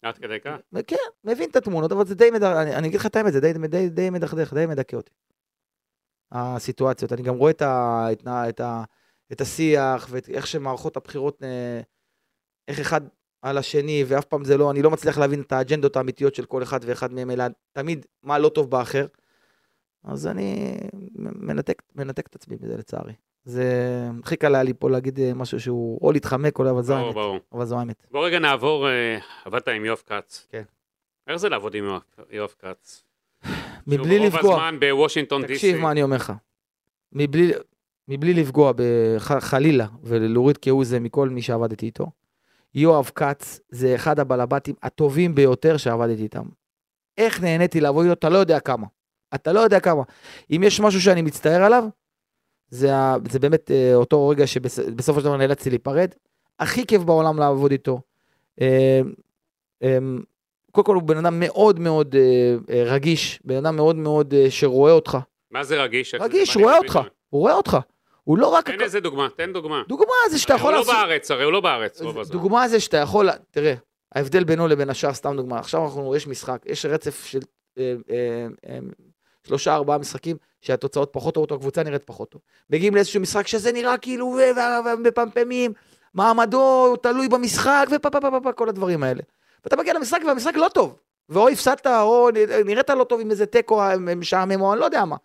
עד 0.04 0.18
כדי 0.18 0.40
כך? 0.40 0.56
כן, 0.88 0.96
מבין 1.24 1.50
את 1.50 1.56
התמונות, 1.56 1.92
אבל 1.92 2.06
זה 2.06 2.16
די 2.16 2.32
מדכדך, 2.32 2.58
אני, 2.62 2.76
אני 2.76 2.88
אגיד 2.88 3.00
לך 3.00 3.06
את 3.06 3.16
האמת, 3.16 3.34
זה 3.34 3.40
די, 3.40 3.54
די, 3.68 3.90
די 3.90 4.10
מדכדך, 4.10 4.54
די 4.54 4.66
מדכא 4.66 4.96
אותי. 4.96 5.12
הסיטואציות, 6.32 7.14
אני 7.14 7.22
גם 7.22 7.36
רואה 7.36 7.52
את, 7.52 7.62
ה, 7.62 8.06
את, 8.12 8.28
ה, 8.28 8.50
את, 8.50 8.60
ה, 8.60 8.84
את 9.32 9.42
השיח 9.42 10.08
ואת 10.10 10.30
איך 10.30 10.48
שמערכות 10.48 10.98
הבחירות, 10.98 11.44
אה, 11.44 11.82
איך 12.68 12.80
אחד 12.80 13.02
על 13.42 13.58
השני, 13.58 14.04
ואף 14.08 14.26
פעם 14.26 14.44
זה 14.44 14.58
לא, 14.58 14.72
אני 14.72 14.82
לא 14.82 14.92
מצליח 14.92 15.18
להבין 15.18 15.42
את 15.42 15.52
האג'נדות 15.52 15.96
האמיתיות 15.96 16.36
של 16.36 16.46
כל 16.46 16.64
אחד 16.64 16.80
ואחד 16.86 17.14
מהם, 17.14 17.32
אלא 17.32 17.44
תמיד 17.74 18.06
מה 18.24 18.40
לא 18.40 18.50
טוב 18.50 18.70
באחר. 18.72 19.06
אז 20.04 20.28
אני 20.28 20.78
מנתק, 21.16 21.82
מנתק 21.96 22.28
את 22.28 22.36
עצמי 22.36 22.58
מזה 22.62 22.78
לצערי. 22.78 23.14
זה 23.44 23.66
הכי 24.24 24.36
קל 24.36 24.56
היה 24.56 24.64
לי 24.64 24.74
פה 24.80 24.90
להגיד 24.90 25.20
אה, 25.20 25.34
משהו 25.34 25.60
שהוא 25.60 26.00
או 26.02 26.12
להתחמק 26.12 26.60
או 26.60 26.64
לא, 26.64 26.70
אבל 26.70 26.82
זו 26.82 26.94
האמת. 26.96 27.14
ברור. 27.16 27.40
אבל 27.54 27.66
זו 27.66 27.80
האמת. 27.80 28.06
בוא 28.12 28.26
רגע 28.26 28.40
נעבור, 28.40 28.88
אה, 28.88 29.18
עבדת 29.46 29.68
עם 29.68 29.86
יואב 29.86 30.02
כץ. 30.06 30.48
כן. 30.52 30.64
איך 31.28 31.36
זה 31.36 31.50
לעבוד 31.50 31.76
עם 31.76 31.86
יואב- 32.30 32.56
כץ? 32.60 33.04
מבלי 33.88 34.16
שהוא 34.18 34.26
לפגוע. 34.28 34.42
רוב 34.42 34.54
הזמן 34.64 34.80
בוושינגטון 34.80 35.42
די.סי. 35.42 35.54
תקשיב 35.54 35.78
מה 35.78 35.92
אני 35.92 36.04
אומר 36.04 36.16
לך. 36.16 36.34
מבלי, 37.14 37.52
מבלי 38.08 38.34
לפגוע 38.34 38.72
בח, 38.76 39.32
חלילה 39.40 39.88
ולהוריד 40.04 40.58
כהוא 40.62 40.86
זה 40.86 41.00
מכל 41.00 41.30
מי 41.30 41.42
שעבדתי 41.42 41.86
איתו, 41.86 42.08
יואב 42.76 43.12
כץ 43.16 43.60
זה 43.70 43.96
אחד 43.96 44.20
הבלבטים 44.20 44.76
הטובים 44.84 45.36
ביותר 45.36 45.78
שעבדתי 45.78 46.24
איתם. 46.24 46.44
איך 47.18 47.42
נהניתי 47.42 47.82
לעבוד 47.82 48.06
איתו, 48.06 48.14
אתה 48.14 48.30
לא 48.30 48.38
יודע 48.38 48.60
כמה. 48.60 48.88
אתה 49.36 49.54
לא 49.54 49.60
יודע 49.60 49.80
כמה. 49.80 50.04
אם 50.56 50.64
יש 50.64 50.80
משהו 50.80 51.02
שאני 51.02 51.22
מצטער 51.22 51.64
עליו, 51.64 51.84
זה, 52.70 52.92
זה 53.30 53.40
באמת 53.40 53.72
אה, 53.72 53.96
אותו 53.96 54.28
רגע 54.28 54.48
שבסופו 54.48 55.20
של 55.20 55.26
דבר 55.26 55.38
נאלצתי 55.38 55.70
להיפרד. 55.70 56.10
הכי 56.60 56.86
כיף 56.86 57.02
בעולם 57.02 57.40
לעבוד 57.40 57.72
איתו. 57.72 58.02
אה, 58.62 59.02
אה, 59.84 59.98
קודם 60.72 60.86
כל 60.86 60.96
הוא 60.96 61.04
בן 61.04 61.18
אדם 61.18 61.40
מאוד 61.40 61.80
מאוד 61.80 62.16
אה, 62.16 62.56
אה, 62.70 62.84
רגיש, 62.84 63.40
בן 63.46 63.56
אדם 63.56 63.76
מאוד 63.76 63.96
מאוד 63.96 64.34
אה, 64.34 64.52
שרואה 64.52 64.92
אותך. 64.92 65.18
מה 65.52 65.64
זה 65.64 65.84
רגיש? 65.84 66.16
רגיש, 66.16 66.58
רואה 66.58 66.78
אותך? 66.78 67.00
הוא 67.30 67.42
רואה 67.42 67.54
אותך. 67.54 67.78
הוא 68.24 68.38
לא 68.38 68.48
רק... 68.48 68.70
תן 68.70 68.82
איזה 68.82 69.00
דוגמה, 69.00 69.28
תן 69.36 69.54
דוגמה. 69.54 69.84
דוגמה 69.88 70.14
זה 70.30 70.40
שאתה 70.40 70.54
יכול 70.54 70.68
הוא 70.68 70.74
לא 70.74 70.80
לעשות... 70.80 70.96
בארץ, 70.96 71.32
הרי 71.32 71.44
הוא 71.44 71.54
לא 71.54 71.62
בארץ. 71.62 72.02
דוגמה 72.32 72.68
זה 72.68 72.80
שאתה 72.80 72.98
יכול... 72.98 73.30
תראה, 73.52 73.74
ההבדל 74.16 74.44
בינו 74.44 74.68
לבין 74.68 74.90
השאר, 74.90 75.14
סתם 75.14 75.38
דוגמה, 75.38 75.60
עכשיו 75.60 75.86
אנחנו, 75.86 76.16
יש 76.16 76.28
משחק, 76.28 76.62
יש 76.66 76.86
רצף 76.86 77.26
של 77.26 77.40
אה, 77.78 77.94
אה, 78.10 78.48
אה, 78.70 78.80
שלושה, 79.48 79.76
ארבעה 79.76 79.98
משחקים 79.98 80.38
שהתוצאות 80.62 81.10
פחות 81.12 81.34
טובות, 81.34 81.52
או 81.52 81.56
הקבוצה 81.56 81.84
נראית 81.84 82.04
פחות 82.04 82.30
טוב. 82.30 82.42
מגיעים 82.70 82.96
לאיזשהו 82.96 83.22
משחק 83.22 83.48
שזה 83.48 83.72
נראה 83.72 83.98
כאילו, 83.98 84.38
ומפמפמים, 84.86 85.74
מעמדו 86.14 86.96
תלוי 86.96 87.30
במשחק, 87.30 87.86
ופה 87.92 88.10
פה 88.10 88.22
פה 88.22 88.40
פה 88.44 88.52
כל 88.54 88.70
הדברים 88.70 89.04
האלה. 89.04 89.22
ואתה 89.64 89.76
מגיע 89.76 89.94
למשחק 89.94 90.20
והמשחק 90.28 90.56
לא 90.56 90.70
טוב, 90.74 91.00
ואו 91.30 91.50
הפסדת, 91.50 91.88
או 91.88 92.30
נראית 92.66 92.90
לא 92.90 93.04
טוב 93.04 93.22
עם 93.22 93.32
איזה 93.32 93.46
תיקו 93.46 93.82
משעמם, 94.16 94.62
או 94.62 94.74
אני 94.74 94.80
לא 94.80 94.86
יודע 94.86 95.06
מה. 95.06 95.16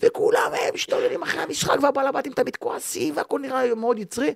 וכולם 0.00 0.50
הם 0.52 0.74
משתוללים 0.74 1.22
אחרי 1.22 1.40
המשחק, 1.40 1.76
והבעלבתים 1.82 2.32
תמיד 2.32 2.56
כועסים, 2.56 3.16
והכל 3.16 3.40
נראה 3.40 3.74
מאוד 3.74 3.98
יצרי. 3.98 4.34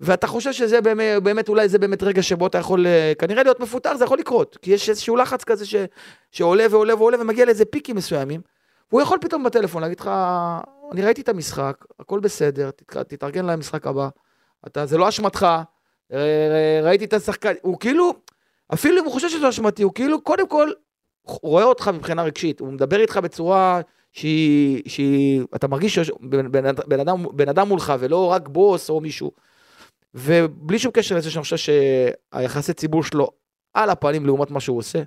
ואתה 0.00 0.26
חושב 0.26 0.52
שזה 0.52 0.80
באמת, 0.80 1.22
באמת, 1.22 1.48
אולי 1.48 1.68
זה 1.68 1.78
באמת 1.78 2.02
רגע 2.02 2.22
שבו 2.22 2.46
אתה 2.46 2.58
יכול 2.58 2.86
אה, 2.86 3.12
כנראה 3.18 3.42
להיות 3.42 3.60
מפוטר, 3.60 3.96
זה 3.96 4.04
יכול 4.04 4.18
לקרות. 4.18 4.58
כי 4.62 4.70
יש 4.70 4.88
איזשהו 4.88 5.16
לחץ 5.16 5.44
כזה 5.44 5.66
ש, 5.66 5.74
שעולה 6.30 6.66
ועולה 6.70 6.94
ועולה 6.94 7.20
ומגיע 7.20 7.44
לאיזה 7.44 7.64
פיקים 7.64 7.96
מסוימים. 7.96 8.40
הוא 8.90 9.00
יכול 9.00 9.18
פתאום 9.20 9.44
בטלפון 9.44 9.82
להגיד 9.82 10.00
לך, 10.00 10.10
אני 10.92 11.02
ראיתי 11.02 11.20
את 11.20 11.28
המשחק, 11.28 11.84
הכל 12.00 12.20
בסדר, 12.20 12.70
תת, 12.70 12.96
תתארגן 12.96 13.46
למשחק 13.46 13.86
הבא. 13.86 14.08
אתה, 14.66 14.86
זה 14.86 14.98
לא 14.98 15.08
אשמתך, 15.08 15.46
אה, 16.12 16.80
ראיתי 16.82 17.04
את 17.04 17.12
השחקן, 17.12 17.52
הוא 17.62 17.80
כאילו, 17.80 18.14
אפילו 18.74 19.00
אם 19.00 19.04
הוא 19.04 19.12
חושב 19.12 19.28
שזה 19.28 19.48
אשמתי, 19.48 19.82
הוא 19.82 19.92
כאילו, 19.94 20.20
קודם 20.20 20.48
כל, 20.48 20.70
רואה 21.26 21.64
אותך 21.64 21.90
מבחינה 21.94 22.22
רגשית, 22.22 22.60
הוא 22.60 22.72
מדבר 22.72 23.00
איתך 23.00 23.16
בצורה 23.16 23.80
שהיא, 24.12 24.82
שהיא 24.86 25.42
אתה 25.54 25.68
מרגיש 25.68 25.94
שיש 25.94 26.12
בן, 26.20 26.52
בן, 26.88 27.00
אדם, 27.00 27.24
בן 27.32 27.48
אדם 27.48 27.68
מולך, 27.68 27.92
ולא 27.98 28.26
רק 28.26 28.48
בוס 28.48 28.90
או 28.90 29.00
מישהו. 29.00 29.32
ובלי 30.14 30.78
שום 30.78 30.92
קשר 30.92 31.16
לזה 31.16 31.30
שאני 31.30 31.42
חושב 31.42 31.56
שהיחסי 31.56 32.72
ציבור 32.72 33.04
שלו 33.04 33.30
על 33.74 33.90
הפנים 33.90 34.26
לעומת 34.26 34.50
מה 34.50 34.60
שהוא 34.60 34.78
עושה, 34.78 35.02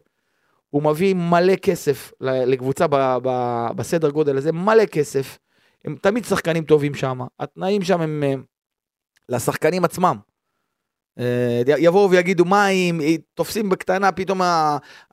הוא 0.69 0.83
מביא 0.83 1.13
מלא 1.13 1.55
כסף 1.55 2.11
לקבוצה 2.21 2.87
ב, 2.87 2.95
ב, 3.23 3.29
בסדר 3.75 4.09
גודל 4.09 4.37
הזה, 4.37 4.51
מלא 4.51 4.85
כסף. 4.85 5.37
הם 5.85 5.95
תמיד 6.01 6.25
שחקנים 6.25 6.63
טובים 6.63 6.93
שם, 6.93 7.19
התנאים 7.39 7.81
שם 7.81 8.01
הם 8.01 8.23
אה, 8.23 8.33
לשחקנים 9.29 9.85
עצמם. 9.85 10.17
אה, 11.19 11.61
יבואו 11.65 12.11
ויגידו 12.11 12.45
מה 12.45 12.67
אם 12.67 13.01
תופסים 13.33 13.69
בקטנה 13.69 14.11
פתאום 14.11 14.41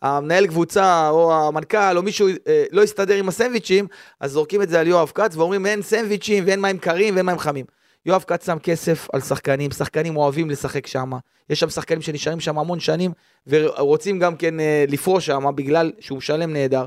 המנהל 0.03 0.47
קבוצה 0.47 1.09
או 1.09 1.35
המנכ"ל 1.35 1.97
או 1.97 2.03
מישהו 2.03 2.29
אה, 2.29 2.65
לא 2.73 2.83
יסתדר 2.83 3.15
עם 3.15 3.29
הסנדוויצ'ים 3.29 3.87
אז 4.21 4.31
זורקים 4.31 4.63
את 4.63 4.69
זה 4.69 4.81
על 4.81 4.87
יואב 4.87 5.13
כץ 5.15 5.37
ואומרים 5.37 5.67
אין 5.67 5.83
סנדוויצ'ים 5.83 6.45
ואין 6.47 6.61
מים 6.61 6.79
קרים 6.79 7.15
ואין 7.15 7.27
מים 7.27 7.39
חמים. 7.39 7.65
יואב 8.07 8.25
כץ 8.27 8.47
שם 8.47 8.59
כסף 8.59 9.09
על 9.13 9.21
שחקנים, 9.21 9.71
שחקנים 9.71 10.17
אוהבים 10.17 10.51
לשחק 10.51 10.87
שם, 10.87 11.11
יש 11.51 11.61
שם 11.61 11.71
שחקנים 11.71 12.03
שנשארים 12.03 12.41
שם 12.41 12.59
המון 12.59 12.81
שנים 12.81 13.13
ורוצים 13.47 14.19
גם 14.19 14.37
כן 14.37 14.61
אה, 14.61 14.85
לפרוש 14.89 15.27
שם 15.27 15.45
בגלל 15.55 15.93
שהוא 16.01 16.19
משלם 16.19 16.53
נהדר. 16.53 16.87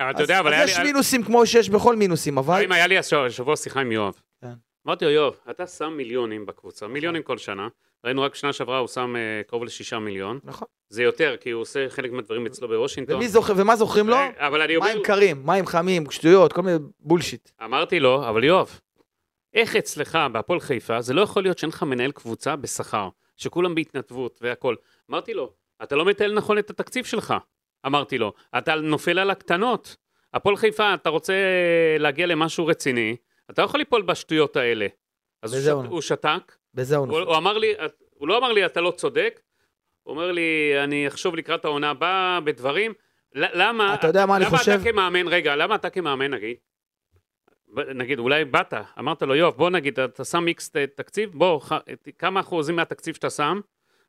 אבל 0.00 0.10
אתה 0.10 0.22
יודע, 0.22 0.40
אבל 0.40 0.54
אז 0.54 0.60
היה 0.60 0.64
יש 0.64 0.78
לי... 0.78 0.84
מינוסים 0.84 1.22
כמו 1.22 1.46
שיש 1.46 1.70
בכל 1.70 1.96
מינוסים, 1.96 2.38
אבל... 2.38 2.62
אם 2.64 2.72
היה 2.72 2.86
לי 2.86 2.98
השבוע 2.98 3.56
שיחה 3.56 3.80
עם 3.80 3.92
יואב. 3.92 4.14
כן. 4.42 4.52
אמרתי 4.86 5.04
לו, 5.04 5.10
יואב, 5.10 5.34
אתה 5.50 5.66
שם 5.66 5.92
מיליונים 5.96 6.46
בקבוצה, 6.46 6.86
מיליונים 6.86 7.22
כל 7.22 7.38
שנה. 7.38 7.68
ראינו 8.04 8.22
רק 8.22 8.34
שנה 8.34 8.52
שעברה 8.52 8.78
הוא 8.78 8.88
שם 8.88 9.16
אה, 9.16 9.42
קרוב 9.46 9.64
לשישה 9.64 9.98
מיליון. 9.98 10.38
נכון. 10.44 10.68
זה 10.88 11.02
יותר, 11.02 11.36
כי 11.40 11.50
הוא 11.50 11.62
עושה 11.62 11.88
חלק 11.88 12.12
מהדברים 12.12 12.46
אצלו 12.46 12.68
בוושינגטון. 12.68 13.16
ומי 13.16 13.28
זוכר, 13.28 13.52
ומה 13.56 13.76
זוכרים 13.76 14.08
לו? 14.08 14.16
אה, 14.16 14.46
אבל 14.46 14.62
אני 14.62 14.76
אומר, 14.76 14.92
מים 14.92 15.02
קרים, 15.02 15.42
מים 15.44 15.66
חמים, 15.66 16.10
שטויות, 16.10 16.52
כל 16.52 16.62
מיני 16.62 16.78
בולשיט. 17.00 17.50
אמרתי 17.64 18.00
לו, 18.00 18.28
אבל 18.28 18.44
יואב, 18.44 18.80
איך 19.54 19.76
אצלך 19.76 20.18
בהפועל 20.32 20.60
חיפה, 20.60 21.00
זה 21.00 21.14
לא 21.14 21.20
יכול 21.20 21.42
להיות 21.42 21.58
שאין 21.58 21.68
לך 21.68 21.82
מנהל 21.82 22.12
קבוצה 22.12 22.56
בשכר, 22.56 23.08
שכולם 23.36 23.74
בהתנדבות 23.74 24.38
והכל. 24.42 24.74
אמרתי 25.10 25.34
לו, 25.34 25.52
אתה 25.82 25.96
לא 25.96 26.04
מתעל 26.04 26.34
נכון 26.34 26.58
את 26.58 26.70
התקציב 26.70 27.04
שלך. 27.04 27.34
אמרתי 27.86 28.18
לו, 28.18 28.32
אתה 28.58 28.74
נופל 28.74 29.18
על 29.18 29.30
הקטנות. 29.30 29.96
הפועל 30.34 30.56
חיפה, 30.56 30.94
אתה 30.94 31.08
רוצה 31.10 31.34
להגיע 31.98 32.26
למשהו 32.26 32.66
רציני, 32.66 33.16
אתה 33.50 33.62
לא 33.62 33.66
יכול 33.66 33.80
ליפול 33.80 34.02
בשטויות 34.02 34.56
האלה. 34.56 34.86
אז 35.42 35.54
הוא. 35.54 35.84
שת, 35.84 35.90
הוא 35.90 36.00
שתק, 36.00 36.56
בזה 36.78 36.96
הוא 36.96 37.06
נופל. 37.06 37.20
הוא 37.20 37.36
אמר 37.36 37.58
לי, 37.58 37.72
הוא 38.10 38.28
לא 38.28 38.38
אמר 38.38 38.52
לי, 38.52 38.66
אתה 38.66 38.80
לא 38.80 38.90
צודק, 38.90 39.40
הוא 40.02 40.14
אומר 40.14 40.32
לי, 40.32 40.72
אני 40.84 41.08
אחשוב 41.08 41.36
לקראת 41.36 41.64
העונה 41.64 41.90
הבאה 41.90 42.40
בדברים. 42.40 42.92
למה, 43.34 43.94
אתה 43.94 44.06
יודע 44.06 44.26
מה 44.26 44.36
אני 44.36 44.44
חושב? 44.46 44.70
למה 44.72 44.80
אתה 44.82 44.90
כמאמן, 44.90 45.28
רגע, 45.28 45.56
למה 45.56 45.74
אתה 45.74 45.90
כמאמן, 45.90 46.34
נגיד, 46.34 46.56
נגיד, 47.94 48.18
אולי 48.18 48.44
באת, 48.44 48.74
אמרת 48.98 49.22
לו, 49.22 49.34
יואב, 49.34 49.54
בוא 49.56 49.70
נגיד, 49.70 50.00
אתה 50.00 50.24
שם 50.24 50.46
איקס 50.48 50.70
תקציב, 50.94 51.30
בוא, 51.34 51.60
כמה 52.18 52.40
אחוזים 52.40 52.76
מהתקציב 52.76 53.14
שאתה 53.14 53.30
שם, 53.30 53.60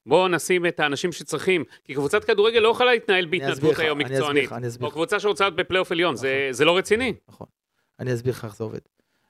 בוא 0.06 0.28
נשים 0.28 0.66
את 0.66 0.80
האנשים 0.80 1.12
שצריכים, 1.12 1.64
כי 1.84 1.94
קבוצת 1.94 2.24
כדורגל 2.24 2.60
לא 2.60 2.70
יכולה 2.70 2.92
להתנהל 2.92 3.26
בהתנדבות 3.26 3.80
היום 3.80 3.98
אני 4.00 4.06
אסביר 4.06 4.18
מקצוענית, 4.20 4.46
לך, 4.46 4.54
אני 4.54 4.68
אסביר 4.68 4.86
או 4.86 4.90
לך. 4.90 4.94
קבוצה 4.94 5.20
שרוצה 5.20 5.44
להיות 5.44 5.56
בפלייאוף 5.56 5.92
עליון, 5.92 6.16
זה- 6.16 6.36
נכון. 6.38 6.54
זה 6.54 6.66
לא 6.66 6.78
רציני. 6.78 7.14
אני 8.00 8.14
אסביר 8.14 8.34
לך 8.34 8.46
איך 8.46 8.56
זה 8.56 8.64
עובד. 8.64 8.80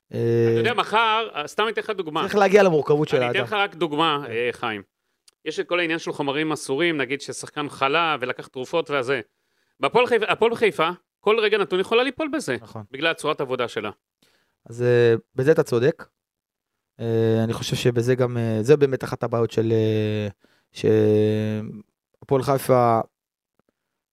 אתה 0.09 0.59
יודע, 0.59 0.73
מחר, 0.73 1.27
סתם 1.45 1.65
אתן 1.69 1.81
לך 1.81 1.89
דוגמה. 1.89 2.21
צריך 2.21 2.35
להגיע 2.35 2.63
למורכבות 2.63 3.07
של 3.07 3.17
אני 3.17 3.25
אתן 3.25 3.35
האדם. 3.35 3.47
לך 3.47 3.53
רק 3.53 3.75
דוגמה, 3.75 4.23
כן. 4.25 4.31
אה, 4.31 4.49
חיים. 4.51 4.81
יש 5.45 5.59
את 5.59 5.67
כל 5.67 5.79
העניין 5.79 5.99
של 5.99 6.11
חומרים 6.11 6.51
אסורים, 6.51 6.97
נגיד 6.97 7.21
ששחקן 7.21 7.69
חלה 7.69 8.17
ולקח 8.19 8.47
תרופות. 8.47 8.89
בהפועל 9.79 10.07
חיפה, 10.07 10.25
הפועל 10.25 10.55
חיפה, 10.55 10.89
כל 11.19 11.39
רגע 11.39 11.57
נתון 11.57 11.79
יכולה 11.79 12.03
ליפול 12.03 12.29
בזה, 12.33 12.57
נכון. 12.61 12.83
בגלל 12.91 13.13
צורת 13.13 13.41
עבודה 13.41 13.67
שלה. 13.67 13.89
אז 14.69 14.81
אה, 14.81 15.15
בזה 15.35 15.51
אתה 15.51 15.63
צודק. 15.63 16.05
אה, 16.99 17.43
אני 17.43 17.53
חושב 17.53 17.75
שבזה 17.75 18.15
גם, 18.15 18.37
אה, 18.37 18.57
זה 18.61 18.77
באמת 18.77 19.03
אחת 19.03 19.23
הבעיות 19.23 19.51
של... 19.51 19.71
אה, 19.71 20.27
שהפועל 20.71 22.43
חיפה 22.43 22.99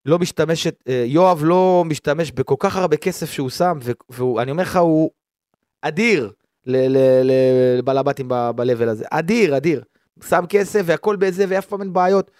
לא 0.04 0.18
משתמשת, 0.18 0.82
אה, 0.88 1.04
יואב 1.06 1.40
לא 1.44 1.85
משתמש 1.87 2.32
בכל 2.32 2.54
כך 2.59 2.76
הרבה 2.76 2.96
כסף 2.96 3.30
שהוא 3.30 3.50
שם, 3.50 3.78
ואני 4.11 4.50
אומר 4.50 4.62
לך, 4.62 4.76
הוא 4.76 5.11
אדיר 5.83 6.33
לבלבטים 7.79 8.29
ב-level 8.29 8.89
הזה. 8.89 9.05
אדיר, 9.11 9.57
אדיר. 9.57 9.83
שם 10.29 10.45
כסף 10.49 10.83
והכל 10.85 11.17
בזה, 11.17 11.45
ואף 11.49 11.67
פעם 11.67 11.81
אין 11.81 11.93
בעיות. 11.93 12.31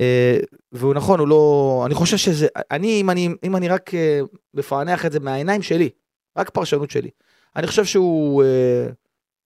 אה, 0.00 0.38
והוא 0.72 0.94
נכון, 0.94 1.20
הוא 1.20 1.28
לא... 1.28 1.82
אני 1.86 1.94
חושב 1.94 2.16
שזה... 2.16 2.46
אני, 2.70 3.00
אם 3.00 3.10
אני, 3.10 3.28
אם 3.44 3.56
אני 3.56 3.68
רק 3.68 3.94
אה, 3.94 4.20
מפענח 4.54 5.06
את 5.06 5.12
זה 5.12 5.20
מהעיניים 5.20 5.62
שלי, 5.62 5.90
רק 6.36 6.50
פרשנות 6.50 6.90
שלי, 6.90 7.10
אני 7.56 7.66
חושב 7.66 7.84
שהוא 7.84 8.42
אה, 8.42 8.86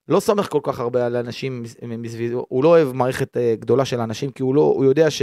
לא 0.09 0.21
סומך 0.21 0.49
כל 0.49 0.61
כך 0.63 0.81
הרבה 0.81 1.07
על 1.07 1.17
אנשים 1.17 1.63
מס- 1.63 1.77
מסביבו, 1.83 2.47
הוא 2.49 2.65
לא 2.65 2.69
אוהב 2.69 2.93
מערכת 2.93 3.37
גדולה 3.37 3.85
של 3.85 4.01
אנשים, 4.01 4.31
כי 4.31 4.43
הוא 4.43 4.55
לא, 4.55 4.61
הוא 4.61 4.85
יודע 4.85 5.11
ש... 5.11 5.23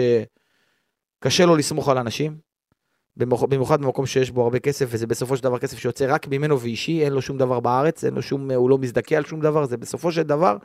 קשה 1.20 1.46
לו 1.46 1.56
לסמוך 1.56 1.90
על 1.90 1.98
אנשים, 1.98 2.38
במיוחד 3.18 3.82
במקום 3.82 4.06
שיש 4.06 4.32
בו 4.32 4.44
הרבה 4.44 4.60
כסף, 4.60 4.86
וזה 4.90 5.08
בסופו 5.08 5.38
של 5.38 5.44
דבר 5.44 5.60
כסף 5.60 5.78
שיוצא 5.78 6.06
רק 6.10 6.28
ממנו 6.28 6.60
ואישי, 6.60 7.04
אין 7.04 7.14
לו 7.14 7.22
שום 7.22 7.38
דבר 7.38 7.60
בארץ, 7.60 8.04
אין 8.04 8.14
לו 8.14 8.22
שום, 8.22 8.52
הוא 8.52 8.70
לא 8.70 8.78
מזדכה 8.78 9.16
על 9.16 9.26
שום 9.26 9.40
דבר, 9.42 9.66
זה 9.66 9.78
בסופו 9.78 10.12
של 10.12 10.24
דבר 10.24 10.58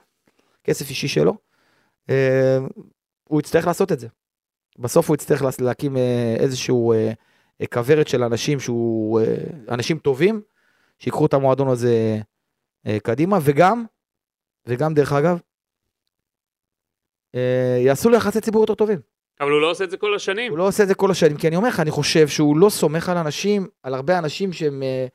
כסף 0.64 0.90
אישי 0.90 1.08
שלו. 1.08 1.34
אה, 2.10 2.58
הוא 3.24 3.40
יצטרך 3.40 3.66
לעשות 3.66 3.92
את 3.92 4.00
זה. 4.00 4.08
בסוף 4.78 5.08
הוא 5.08 5.14
יצטרך 5.14 5.42
לה- 5.42 5.50
להקים 5.60 5.96
אה, 5.96 6.36
איזשהו 6.38 6.92
אה, 6.92 7.12
אה, 7.60 7.66
כוורת 7.66 8.08
של 8.08 8.22
אנשים 8.22 8.60
שהוא, 8.60 9.20
אה, 9.20 9.34
אנשים 9.68 9.98
טובים, 9.98 10.42
שיקחו 10.98 11.26
את 11.26 11.34
המועדון 11.34 11.68
הזה 11.68 12.18
אה, 12.86 12.98
קדימה, 13.02 13.38
וגם, 13.42 13.84
וגם 14.66 14.94
דרך 14.94 15.12
אגב, 15.12 15.40
אה, 17.34 17.78
יעשו 17.86 18.10
לו 18.10 18.16
יחסי 18.16 18.40
ציבור 18.40 18.62
יותר 18.62 18.74
טובים. 18.74 18.98
אבל 19.42 19.50
הוא 19.50 19.60
לא 19.60 19.70
עושה 19.70 19.84
את 19.84 19.90
זה 19.90 19.96
כל 19.96 20.14
השנים. 20.14 20.50
הוא 20.50 20.58
לא 20.58 20.68
עושה 20.68 20.82
את 20.82 20.88
זה 20.88 20.94
כל 20.94 21.10
השנים, 21.10 21.36
כי 21.36 21.48
אני 21.48 21.56
אומר 21.56 21.68
לך, 21.68 21.80
אני 21.80 21.90
חושב 21.90 22.28
שהוא 22.28 22.56
לא 22.56 22.68
סומך 22.68 23.08
על 23.08 23.16
אנשים, 23.16 23.66
על 23.82 23.94
הרבה 23.94 24.18
אנשים 24.18 24.52
שהם 24.52 24.82
אה, 24.82 25.06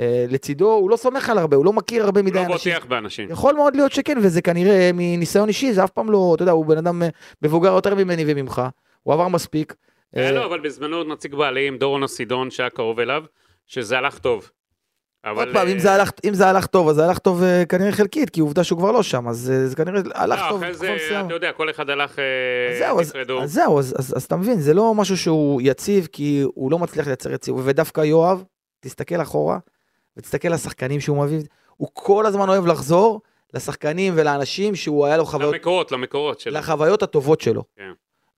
אה, 0.00 0.24
לצידו, 0.28 0.72
הוא 0.72 0.90
לא 0.90 0.96
סומך 0.96 1.30
על 1.30 1.38
הרבה, 1.38 1.56
הוא 1.56 1.64
לא 1.64 1.72
מכיר 1.72 2.04
הרבה 2.04 2.20
הוא 2.20 2.26
מדי 2.26 2.38
לא 2.38 2.52
אנשים. 2.52 2.74
בוטח 2.74 2.86
באנשים. 2.86 3.30
יכול 3.30 3.54
מאוד 3.54 3.76
להיות 3.76 3.92
שכן, 3.92 4.18
וזה 4.22 4.42
כנראה 4.42 4.90
מניסיון 4.94 5.48
אישי, 5.48 5.72
זה 5.72 5.84
אף 5.84 5.90
פעם 5.90 6.10
לא, 6.10 6.32
אתה 6.34 6.42
יודע, 6.42 6.52
הוא 6.52 6.66
בן 6.66 6.78
אדם 6.78 7.02
אה, 7.02 7.08
מבוגר 7.42 7.72
יותר 7.72 7.94
ממני 7.94 8.24
וממך, 8.26 8.62
הוא 9.02 9.14
עבר 9.14 9.28
מספיק. 9.28 9.74
היה 10.12 10.26
אה, 10.26 10.32
לו, 10.32 10.44
אבל 10.44 10.60
בזמנו 10.60 11.04
נציג 11.04 11.34
בעלים, 11.34 11.78
דורון 11.78 12.02
הסידון, 12.02 12.50
שהיה 12.50 12.70
קרוב 12.70 13.00
אליו, 13.00 13.24
שזה 13.66 13.98
הלך 13.98 14.18
טוב. 14.18 14.50
עוד 15.30 15.48
פעם, 15.52 15.68
אם 15.68 15.76
אה, 15.76 15.80
זה 15.82 15.92
הלך- 15.92 16.10
אם 16.24 16.34
זה 16.34 16.46
הלך 16.46 16.66
טוב, 16.66 16.88
אז 16.88 16.96
זה 16.96 17.04
הלך 17.04 17.18
טוב 17.18 17.42
אה, 17.42 17.64
כנראה 17.68 17.92
חלקית, 17.92 18.30
כי 18.30 18.40
עובדה 18.40 18.64
שהוא 18.64 18.78
כבר 18.78 18.92
לא 18.92 19.02
שם, 19.02 19.28
אז 19.28 19.50
אה, 19.54 19.66
זה 19.66 19.76
כנראה 19.76 20.00
הלך 20.14 20.40
לא, 20.40 20.48
טוב. 20.48 20.62
אחרי 20.62 20.74
זה, 20.74 20.94
מסוימת. 20.94 21.26
אתה 21.26 21.34
יודע, 21.34 21.52
כל 21.52 21.70
אחד 21.70 21.90
הלך, 21.90 22.18
אה, 22.18 22.24
אז 22.72 22.78
זהו, 22.78 23.00
אז, 23.00 23.08
נפרדו. 23.08 23.42
אז 23.42 23.52
זהו, 23.52 23.78
אז, 23.78 23.94
אז, 23.98 24.16
אז 24.16 24.24
אתה 24.24 24.36
מבין, 24.36 24.60
זה 24.60 24.74
לא 24.74 24.94
משהו 24.94 25.16
שהוא 25.16 25.60
יציב, 25.64 26.08
כי 26.12 26.42
הוא 26.54 26.70
לא 26.70 26.78
מצליח 26.78 27.06
לייצר 27.06 27.32
יציב, 27.32 27.54
ודווקא 27.64 28.00
יואב, 28.00 28.44
תסתכל 28.80 29.22
אחורה, 29.22 29.58
ותסתכל 30.16 30.48
לשחקנים 30.48 31.00
שהוא 31.00 31.24
מביא, 31.24 31.40
הוא 31.76 31.88
כל 31.92 32.26
הזמן 32.26 32.48
אוהב 32.48 32.66
לחזור 32.66 33.20
לשחקנים 33.54 34.12
ולאנשים 34.16 34.74
שהוא 34.74 35.06
היה 35.06 35.16
לו 35.16 35.24
חוויות, 35.24 35.54
למקורות, 35.54 35.92
למקורות 35.92 36.40
שלו. 36.40 36.52
לחוויות 36.52 37.02
הטובות 37.02 37.40
שלו. 37.40 37.64
כן. 37.76 37.90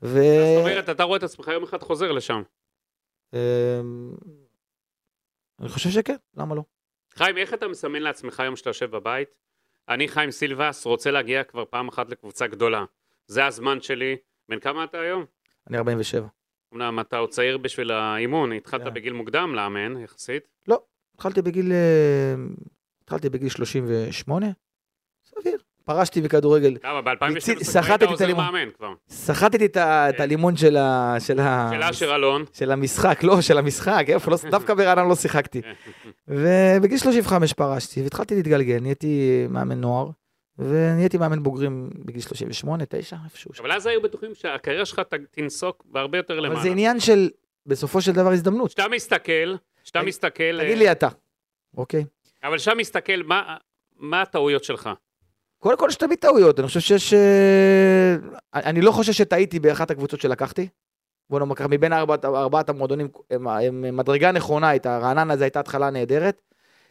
ו... 0.02 0.22
זאת 0.56 0.70
אומרת, 0.70 0.88
אתה 0.88 1.02
רואה 1.02 1.16
את 1.16 1.22
עצמך 1.22 1.48
יום 1.48 1.62
אחד 1.62 1.82
חוזר 1.82 2.12
לשם. 2.12 2.42
אמ, 3.34 3.38
אני 5.60 5.68
חושב 5.68 5.90
שכן, 5.90 6.16
למה 6.36 6.54
לא? 6.54 6.62
חיים, 7.16 7.36
איך 7.36 7.54
אתה 7.54 7.68
מסמן 7.68 8.02
לעצמך 8.02 8.40
היום 8.40 8.56
שאתה 8.56 8.70
יושב 8.70 8.90
בבית? 8.90 9.28
אני, 9.88 10.08
חיים 10.08 10.30
סילבס, 10.30 10.86
רוצה 10.86 11.10
להגיע 11.10 11.44
כבר 11.44 11.64
פעם 11.64 11.88
אחת 11.88 12.08
לקבוצה 12.08 12.46
גדולה. 12.46 12.84
זה 13.26 13.46
הזמן 13.46 13.80
שלי. 13.80 14.16
בן 14.48 14.60
כמה 14.60 14.84
אתה 14.84 15.00
היום? 15.00 15.24
אני 15.70 15.78
47. 15.78 16.26
אמנם 16.74 17.00
אתה 17.00 17.16
עוד 17.16 17.30
צעיר 17.30 17.58
בשביל 17.58 17.90
האימון, 17.90 18.52
התחלת 18.52 18.82
כן. 18.82 18.94
בגיל 18.94 19.12
מוקדם 19.12 19.54
לאמן, 19.54 20.00
יחסית. 20.00 20.48
התחלתי 21.14 21.42
בגיל, 21.42 21.72
אה, 21.72 22.34
התחלתי 23.02 23.28
בגיל 23.28 23.48
38, 23.48 24.46
סביר. 25.24 25.58
פרשתי 25.84 26.20
מכדורגל, 26.20 26.76
למה, 26.84 27.02
ב-2012 27.02 27.16
כבר 27.54 27.64
סחטתי 27.64 27.92
היית 27.92 28.02
את 28.02 28.08
עוזר 28.08 28.24
הלימון. 28.24 28.44
מאמן 28.44 28.68
כבר. 28.76 28.92
סחטתי 29.08 29.66
את 29.66 29.76
ה- 29.76 30.08
את 30.10 30.16
כן. 30.16 30.22
הלימון 30.22 30.56
של 30.56 30.76
ה... 30.76 31.16
של 31.20 31.40
אשר 31.80 32.14
אלון. 32.14 32.44
של 32.52 32.70
המשחק, 32.70 33.22
לא, 33.22 33.40
של 33.40 33.58
המשחק, 33.58 34.04
איפה, 34.08 34.30
לא, 34.30 34.36
דווקא 34.50 34.74
ברעננה 34.74 35.08
לא 35.08 35.14
שיחקתי. 35.14 35.60
ובגיל 36.28 36.98
35 36.98 37.52
פרשתי, 37.52 38.02
והתחלתי 38.02 38.34
להתגלגל, 38.34 38.78
נהייתי 38.80 39.46
מאמן 39.48 39.80
נוער, 39.80 40.06
ונהייתי 40.58 41.18
מאמן 41.18 41.42
בוגרים 41.42 41.90
בגיל 42.04 42.20
38, 42.22 42.84
9, 42.88 43.16
איפשהו. 43.24 43.50
אבל 43.60 43.72
אז 43.72 43.86
היו 43.86 44.02
בטוחים 44.02 44.34
שהקריירה 44.34 44.84
שלך 44.84 45.00
תנסוק 45.30 45.84
בהרבה 45.86 46.18
יותר 46.18 46.34
אבל 46.38 46.46
למעלה. 46.46 46.62
זה 46.62 46.68
עניין 46.68 47.00
של, 47.00 47.30
בסופו 47.66 48.00
של 48.00 48.12
דבר, 48.12 48.30
הזדמנות. 48.30 48.68
כשאתה 48.68 48.88
מסתכל, 48.88 49.54
כשאתה 49.84 50.02
מסתכל... 50.02 50.28
תגיד 50.58 50.70
אה, 50.70 50.74
לי 50.74 50.92
אתה, 50.92 51.08
אוקיי? 51.76 52.04
אבל 52.44 52.56
כשאתה 52.58 52.74
מסתכל, 52.76 53.22
מה 53.98 54.22
הטעויות 54.22 54.64
שלך? 54.64 54.90
קודם 55.64 55.78
כל 55.78 55.86
יש 55.88 55.96
תמיד 55.96 56.18
טעויות, 56.18 56.60
אני 56.60 56.66
חושב 56.66 56.80
שיש... 56.80 57.14
אה, 57.14 58.16
אני 58.54 58.80
לא 58.80 58.92
חושב 58.92 59.12
שטעיתי 59.12 59.60
באחת 59.60 59.90
הקבוצות 59.90 60.20
שלקחתי. 60.20 60.68
בוא 61.30 61.38
נאמר 61.38 61.54
ככה, 61.54 61.68
מבין 61.68 61.92
ארבעת, 61.92 62.24
ארבעת 62.24 62.68
המועדונים, 62.68 63.08
מדרגה 63.72 64.32
נכונה 64.32 64.68
הייתה, 64.68 64.98
רעננה 64.98 65.36
זו 65.36 65.44
הייתה 65.44 65.60
התחלה 65.60 65.90
נהדרת. 65.90 66.40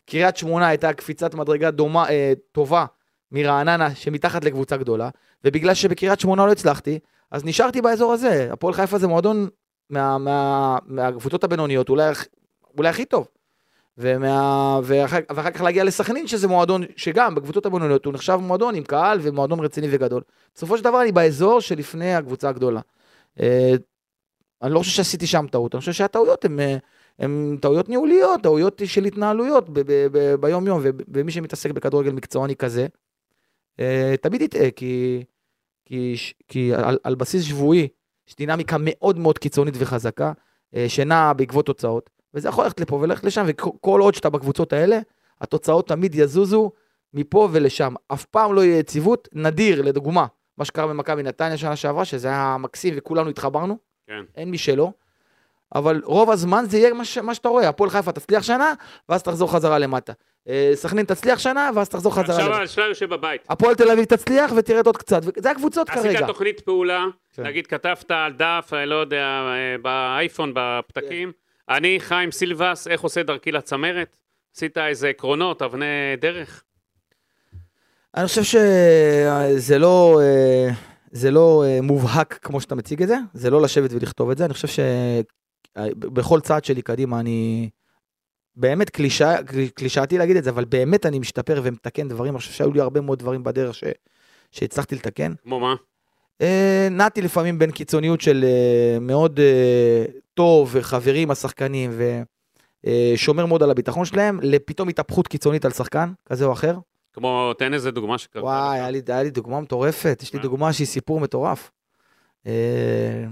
קריית 0.05 0.37
שמונה 0.37 0.67
הייתה 0.67 0.93
קפיצת 0.93 1.33
מדרגה 1.33 1.71
דומה, 1.71 2.09
אה, 2.09 2.33
טובה 2.51 2.85
מרעננה, 3.31 3.95
שמתחת 3.95 4.45
לקבוצה 4.45 4.77
גדולה, 4.77 5.09
ובגלל 5.43 5.73
שבקריית 5.73 6.19
שמונה 6.19 6.45
לא 6.45 6.51
הצלחתי, 6.51 6.99
אז 7.31 7.45
נשארתי 7.45 7.81
באזור 7.81 8.13
הזה. 8.13 8.49
הפועל 8.51 8.73
חיפה 8.73 8.97
זה 8.97 9.07
מועדון 9.07 9.47
מה, 9.89 10.17
מה, 10.17 10.77
מהקבוצות 10.85 11.43
הבינוניות, 11.43 11.89
אולי, 11.89 12.11
אולי 12.77 12.89
הכי 12.89 13.05
טוב. 13.05 13.27
ומה, 13.97 14.79
ואחר, 14.83 15.17
ואחר 15.35 15.51
כך 15.51 15.61
להגיע 15.61 15.83
לסכנין, 15.83 16.27
שזה 16.27 16.47
מועדון 16.47 16.83
שגם 16.95 17.35
בקבוצות 17.35 17.65
הבינוניות 17.65 18.05
הוא 18.05 18.13
נחשב 18.13 18.35
מועדון 18.35 18.75
עם 18.75 18.83
קהל 18.83 19.19
ומועדון 19.21 19.59
רציני 19.59 19.87
וגדול. 19.91 20.21
בסופו 20.55 20.77
של 20.77 20.83
דבר 20.83 21.01
אני 21.01 21.11
באזור 21.11 21.61
שלפני 21.61 22.15
הקבוצה 22.15 22.49
הגדולה. 22.49 22.81
אה, 23.39 23.73
אני 24.61 24.73
לא 24.73 24.79
חושב 24.79 24.91
שעשיתי 24.91 25.27
שם 25.27 25.45
טעות, 25.51 25.75
אני 25.75 25.79
חושב 25.79 25.91
שהטעויות 25.91 26.45
הן 26.45 26.59
אה, 26.59 26.77
הן 27.19 27.57
טעויות 27.61 27.89
ניהוליות, 27.89 28.41
טעויות 28.43 28.81
של 28.85 29.05
התנהלויות 29.05 29.69
ב- 29.69 29.79
ב- 29.79 30.07
ב- 30.11 30.35
ביום-יום, 30.35 30.79
ו- 30.83 30.89
ומי 31.07 31.31
שמתעסק 31.31 31.71
בכדורגל 31.71 32.11
מקצועני 32.11 32.55
כזה, 32.55 32.87
אה, 33.79 34.15
תמיד 34.21 34.41
יטעה, 34.41 34.71
כי, 34.71 35.23
כי, 35.85 36.17
ש- 36.17 36.33
כי 36.47 36.73
על, 36.73 36.97
על 37.03 37.15
בסיס 37.15 37.43
שבועי, 37.43 37.87
יש 38.27 38.35
דינמיקה 38.35 38.77
מאוד 38.79 39.19
מאוד 39.19 39.37
קיצונית 39.37 39.73
וחזקה, 39.77 40.31
אה, 40.75 40.85
שנעה 40.89 41.33
בעקבות 41.33 41.65
תוצאות, 41.65 42.09
וזה 42.33 42.49
יכול 42.49 42.63
ללכת 42.63 42.79
לפה 42.79 42.95
וללכת 42.95 43.23
לשם, 43.23 43.45
וכל 43.47 44.01
עוד 44.01 44.13
שאתה 44.13 44.29
בקבוצות 44.29 44.73
האלה, 44.73 44.99
התוצאות 45.41 45.87
תמיד 45.87 46.15
יזוזו 46.15 46.71
מפה 47.13 47.49
ולשם. 47.51 47.93
אף 48.07 48.25
פעם 48.25 48.53
לא 48.53 48.63
יהיה 48.63 48.79
יציבות, 48.79 49.27
נדיר, 49.33 49.81
לדוגמה, 49.81 50.25
מה 50.57 50.65
שקרה 50.65 50.87
במכבי 50.87 51.23
נתניה 51.23 51.57
שנה 51.57 51.75
שעברה, 51.75 52.05
שזה 52.05 52.27
היה 52.27 52.57
מקסים 52.59 52.93
וכולנו 52.97 53.29
התחברנו, 53.29 53.77
כן. 54.07 54.23
אין 54.35 54.49
מי 54.49 54.57
שלא. 54.57 54.91
אבל 55.75 56.01
רוב 56.03 56.29
הזמן 56.29 56.65
זה 56.67 56.77
יהיה 56.77 56.93
מה, 56.93 57.05
ש... 57.05 57.17
מה 57.17 57.35
שאתה 57.35 57.49
רואה, 57.49 57.69
הפועל 57.69 57.89
חיפה 57.89 58.11
תצליח 58.11 58.43
שנה, 58.43 58.73
ואז 59.09 59.23
תחזור 59.23 59.51
חזרה 59.51 59.79
למטה. 59.79 60.13
אה, 60.47 60.71
סכנין 60.73 61.05
תצליח 61.05 61.39
שנה, 61.39 61.69
ואז 61.75 61.89
תחזור 61.89 62.15
חזרה 62.15 62.35
עכשיו 62.35 62.49
למטה. 62.49 62.63
השאלה 62.63 62.87
יושב 62.87 63.09
בבית. 63.09 63.41
הפועל 63.49 63.75
תל 63.75 63.91
אביב 63.91 64.05
תצליח 64.05 64.51
ותרד 64.55 64.85
עוד 64.85 64.97
קצת, 64.97 65.21
וזה 65.23 65.51
הקבוצות 65.51 65.89
עשית 65.89 66.11
כרגע. 66.11 66.27
תוכנית 66.27 66.59
פעולה, 66.61 67.05
כן. 67.33 67.43
נגיד 67.43 67.67
כתבת 67.67 68.11
על 68.11 68.33
דף, 68.33 68.69
אה, 68.73 68.85
לא 68.85 68.95
יודע, 68.95 69.25
אה, 69.25 69.75
באייפון, 69.81 70.51
בפתקים, 70.55 71.31
אני 71.69 71.99
חיים 71.99 72.31
סילבס, 72.31 72.87
איך 72.87 73.01
עושה 73.01 73.23
דרכי 73.23 73.51
לצמרת? 73.51 74.17
עשית 74.55 74.77
איזה 74.77 75.09
עקרונות, 75.09 75.61
אבני 75.61 75.85
דרך? 76.21 76.63
אני 78.17 78.27
חושב 78.27 78.43
שזה 78.43 79.79
לא, 79.79 80.19
אה, 80.21 80.69
זה 81.11 81.31
לא 81.31 81.63
אה, 81.65 81.81
מובהק 81.81 82.39
כמו 82.41 82.61
שאתה 82.61 82.75
מציג 82.75 83.01
את 83.01 83.07
זה, 83.07 83.17
זה 83.33 83.49
לא 83.49 83.61
לשבת 83.61 83.89
ולכתוב 83.93 84.29
את 84.29 84.37
זה, 84.37 84.45
אני 84.45 84.53
חושב 84.53 84.67
שבכל 85.77 86.39
צעד 86.39 86.65
שלי 86.65 86.81
קדימה 86.81 87.19
אני 87.19 87.69
באמת 88.55 88.89
קלישה, 88.89 89.35
קלישאתי 89.73 90.17
להגיד 90.17 90.37
את 90.37 90.43
זה, 90.43 90.49
אבל 90.49 90.65
באמת 90.65 91.05
אני 91.05 91.19
משתפר 91.19 91.61
ומתקן 91.63 92.07
דברים, 92.07 92.33
אני 92.33 92.39
חושב 92.39 92.51
שהיו 92.51 92.73
לי 92.73 92.81
הרבה 92.81 93.01
מאוד 93.01 93.19
דברים 93.19 93.43
בדרך 93.43 93.75
ש, 93.75 93.83
שהצלחתי 94.51 94.95
לתקן. 94.95 95.33
כמו 95.43 95.59
מה? 95.59 95.75
אה, 96.41 96.87
נעתי 96.91 97.21
לפעמים 97.21 97.59
בין 97.59 97.71
קיצוניות 97.71 98.21
של 98.21 98.45
אה, 98.47 98.99
מאוד 98.99 99.39
אה, 99.39 100.05
טוב 100.33 100.69
וחברי 100.71 101.21
עם 101.21 101.31
השחקנים 101.31 101.91
ושומר 102.85 103.45
מאוד 103.45 103.63
על 103.63 103.71
הביטחון 103.71 104.05
שלהם, 104.05 104.39
לפתאום 104.41 104.89
התהפכות 104.89 105.27
קיצונית 105.27 105.65
על 105.65 105.71
שחקן 105.71 106.11
כזה 106.25 106.45
או 106.45 106.53
אחר. 106.53 106.77
כמו, 107.13 107.53
תן 107.57 107.73
איזה 107.73 107.91
דוגמה 107.91 108.17
שקרתה. 108.17 108.45
וואי. 108.45 108.79
היה 108.79 108.91
לי, 108.91 109.01
היה 109.07 109.23
לי 109.23 109.29
דוגמה 109.29 109.61
מטורפת, 109.61 110.19
יש 110.23 110.33
לי 110.33 110.39
מה? 110.39 110.43
דוגמה 110.43 110.73
שהיא 110.73 110.87
סיפור 110.87 111.19
מטורף. 111.19 111.71
אה, 112.47 113.25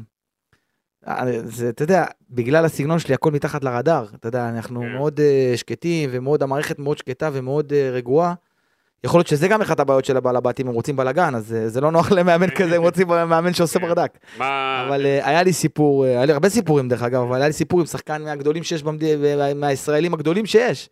אה, 1.08 1.42
זה, 1.44 1.70
אתה 1.70 1.84
יודע, 1.84 2.06
בגלל 2.30 2.66
הסגנון 2.66 3.00
שלי 3.00 3.14
הכל 3.14 3.32
מתחת 3.32 3.64
לרדאר, 3.64 4.06
אתה 4.16 4.28
יודע, 4.28 4.50
אנחנו 4.50 4.82
כן. 4.82 4.94
מאוד 4.94 5.20
אה, 5.20 5.54
שקטים 5.56 6.10
ומאוד, 6.14 6.44
המערכת 6.44 6.80
מאוד 6.80 6.98
שקטה 6.98 7.30
ומאוד 7.34 7.74
אה, 7.74 7.90
רגועה. 7.90 8.34
יכול 9.04 9.20
להיות 9.20 9.28
שזה 9.28 9.48
גם 9.48 9.62
אחת 9.62 9.80
הבעיות 9.80 10.06
של 10.06 10.18
הבעל 10.18 10.36
הבתים, 10.36 10.68
הם 10.68 10.74
רוצים 10.74 10.96
בלאגן, 10.96 11.36
אז 11.36 11.54
אה, 11.54 11.70
זה 11.70 11.82
לא 11.82 11.92
נוח 11.92 12.12
למאמן 12.12 12.50
כזה, 12.50 12.76
הם 12.76 12.82
רוצים 12.82 13.08
מאמן 13.30 13.54
שעושה 13.54 13.80
כן. 13.80 13.86
ברדק. 13.88 14.18
אבל 14.36 15.06
אה, 15.06 15.28
היה 15.28 15.44
לי 15.44 15.54
סיפור, 15.54 16.06
אה, 16.06 16.10
היה 16.10 16.26
לי 16.26 16.34
הרבה 16.34 16.50
סיפורים 16.50 16.90
דרך 16.90 17.04
אגב, 17.04 17.22
אבל 17.22 17.36
היה 17.36 17.48
לי 17.48 17.54
סיפור 17.54 17.80
עם 17.80 17.86
שחקן 17.86 18.24
מהגדולים 18.24 18.64
שיש, 18.64 18.84
במד... 18.84 19.04
מהישראלים 19.56 20.14
הגדולים 20.14 20.46
שיש. 20.46 20.90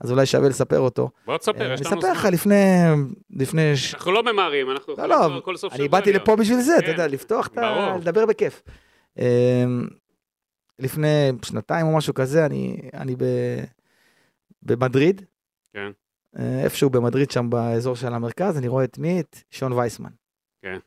אז 0.00 0.10
אולי 0.10 0.26
שווה 0.26 0.48
לספר 0.48 0.80
אותו. 0.80 1.10
בוא 1.26 1.38
תספר, 1.38 1.72
יש 1.72 1.80
אני 1.80 1.90
לנו 1.90 1.98
אספר 1.98 2.12
לך 2.12 2.20
זמן. 2.20 2.32
לפני, 2.32 2.56
לפני 3.30 3.72
אנחנו 3.94 4.12
לא 4.12 4.22
ממהרים, 4.22 4.70
אנחנו 4.70 4.94
לא, 4.98 5.02
יכולים 5.02 5.20
לא, 5.20 5.26
כבר 5.28 5.40
כל 5.40 5.56
סוף 5.56 5.72
אני 5.72 5.88
באתי. 5.88 6.12
לפה 6.12 6.36
בשביל 6.36 6.60
זה, 6.60 6.74
אתה 6.78 6.86
כן. 6.86 6.90
יודע, 6.92 7.06
לפתוח 7.06 7.46
את 7.46 7.58
ה... 7.58 7.96
לדבר 8.00 8.26
בכיף. 8.26 8.62
אמ, 9.18 9.24
לפני 10.78 11.32
שנתיים 11.44 11.86
או 11.86 11.96
משהו 11.96 12.14
כזה, 12.14 12.46
אני, 12.46 12.76
אני. 12.94 13.16
במדריד. 14.62 15.22
כן. 15.72 15.90
אה, 16.38 16.60
איפשהו 16.64 16.90
במדריד, 16.90 17.30
שם 17.30 17.50
באזור 17.50 17.96
של 17.96 18.14
המרכז, 18.14 18.58
אני 18.58 18.68
רואה 18.68 18.84
את 18.84 18.98
מי? 18.98 19.20
את 19.20 19.38
שון 19.50 19.72
וייסמן. 19.72 20.10
כן. 20.62 20.78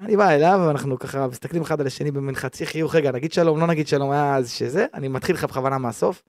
אני 0.00 0.16
בא 0.16 0.30
אליו, 0.30 0.60
ואנחנו 0.66 0.98
ככה 0.98 1.26
מסתכלים 1.26 1.62
אחד 1.62 1.80
על 1.80 1.86
השני 1.86 2.10
במין 2.10 2.34
חצי 2.34 2.66
חיוך, 2.66 2.94
רגע, 2.94 3.12
נגיד 3.12 3.32
שלום, 3.32 3.60
לא 3.60 3.66
נגיד 3.66 3.88
שלום, 3.88 4.10
היה 4.10 4.36
אז 4.36 4.50
שזה, 4.50 4.86
אני 4.94 5.08
מתחיל 5.08 5.34
לך 5.34 5.44
בכוונה 5.44 5.78
מהסוף, 5.78 6.22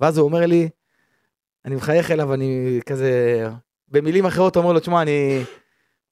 ואז 0.00 0.18
הוא 0.18 0.24
אומר 0.24 0.46
לי, 0.46 0.68
אני 1.64 1.74
מחייך 1.74 2.10
אליו, 2.10 2.34
אני 2.34 2.80
כזה, 2.86 3.10
במילים 3.88 4.26
אחרות 4.26 4.56
אומר 4.56 4.72
לו, 4.72 4.80
תשמע, 4.80 5.02
אני... 5.02 5.44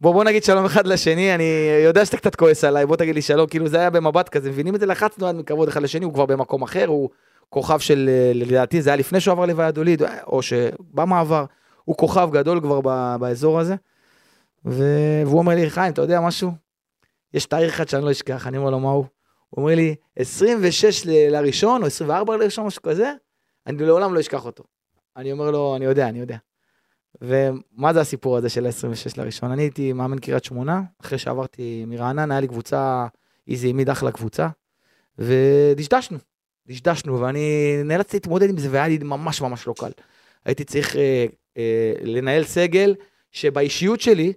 בוא, 0.01 0.13
בוא 0.13 0.25
נגיד 0.25 0.45
שלום 0.45 0.65
אחד 0.65 0.87
לשני, 0.87 1.35
אני 1.35 1.45
יודע 1.85 2.05
שאתה 2.05 2.17
קצת 2.17 2.35
כועס 2.35 2.65
עליי, 2.65 2.87
בוא 2.87 2.97
תגיד 2.97 3.15
לי 3.15 3.23
שלום, 3.23 3.47
כאילו 3.47 3.69
זה 3.69 3.79
היה 3.79 3.91
במבט 3.91 4.29
כזה, 4.29 4.51
מבינים 4.51 4.75
את 4.75 4.81
זה? 4.81 4.87
לחצנו 4.87 5.27
עד 5.27 5.37
מכבוד 5.37 5.69
אחד 5.69 5.83
לשני, 5.83 6.05
הוא 6.05 6.15
כבר 6.15 6.27
במקום 6.27 6.63
אחר, 6.63 6.87
הוא 6.87 7.11
כוכב 7.51 7.79
של, 7.79 8.11
אה, 8.13 8.33
לדעתי, 8.35 8.83
זה 8.83 8.91
היה 8.91 8.97
לפני 8.97 9.21
שהוא 9.21 9.33
עבר 9.33 9.47
לויאדוליד, 9.47 10.03
או 10.27 10.43
שבמעבר, 10.43 11.45
הוא 11.87 11.97
כוכב 11.97 12.29
גדול 12.33 12.61
כבר 12.61 12.81
ב, 12.85 13.17
באזור 13.21 13.61
הזה. 13.61 13.75
ו... 14.65 14.85
והוא 15.27 15.39
אומר 15.39 15.55
לי, 15.55 15.71
חיים, 15.71 15.93
אתה 15.93 16.03
יודע 16.03 16.21
משהו? 16.21 16.53
יש 17.35 17.47
תאריך 17.47 17.75
אחד 17.75 17.89
שאני 17.89 18.05
לא 18.05 18.11
אשכח, 18.11 18.47
אני 18.47 18.59
אומר 18.59 18.71
לו, 18.71 18.81
מה 18.81 18.91
הוא? 18.91 19.05
הוא 19.51 19.63
אומר 19.63 19.75
לי, 19.75 19.95
26 20.17 21.07
ל- 21.07 21.11
לראשון, 21.37 21.83
או 21.83 21.87
24 21.87 22.37
לראשון, 22.37 22.67
משהו 22.67 22.83
כזה, 22.83 23.13
אני 23.67 23.79
לעולם 23.87 24.15
לא 24.15 24.21
אשכח 24.21 24.45
אותו. 24.45 24.65
אני 25.17 25.33
אומר 25.33 25.51
לו, 25.51 25.77
אני 25.77 25.85
יודע, 25.85 26.09
אני 26.09 26.19
יודע. 26.19 26.37
ומה 27.21 27.93
זה 27.93 28.01
הסיפור 28.01 28.37
הזה 28.37 28.49
של 28.49 28.67
ה-26 28.67 29.13
לראשון? 29.17 29.51
אני 29.51 29.63
הייתי 29.63 29.93
מאמן 29.93 30.19
קריית 30.19 30.45
שמונה, 30.45 30.83
אחרי 31.01 31.19
שעברתי 31.19 31.85
מרעננה, 31.87 32.35
היה 32.35 32.41
לי 32.41 32.49
קבוצה, 32.49 33.07
איזי 33.49 33.67
העמיד 33.67 33.91
אחלה 33.91 34.13
קבוצה, 34.13 34.49
ודשדשנו, 35.19 36.19
דשדשנו, 36.67 37.21
ואני 37.21 37.77
נאלצתי 37.85 38.17
להתמודד 38.17 38.51
עם 38.51 38.59
זה, 38.59 38.69
והיה 38.71 38.89
לי 38.89 38.99
ממש 38.99 39.41
ממש 39.41 39.67
לא 39.67 39.75
קל. 39.79 39.91
הייתי 40.45 40.65
צריך 40.65 40.97
אה, 40.97 41.27
אה, 41.57 41.93
לנהל 42.03 42.45
סגל, 42.45 42.95
שבאישיות 43.33 44.01
שלי, 44.01 44.33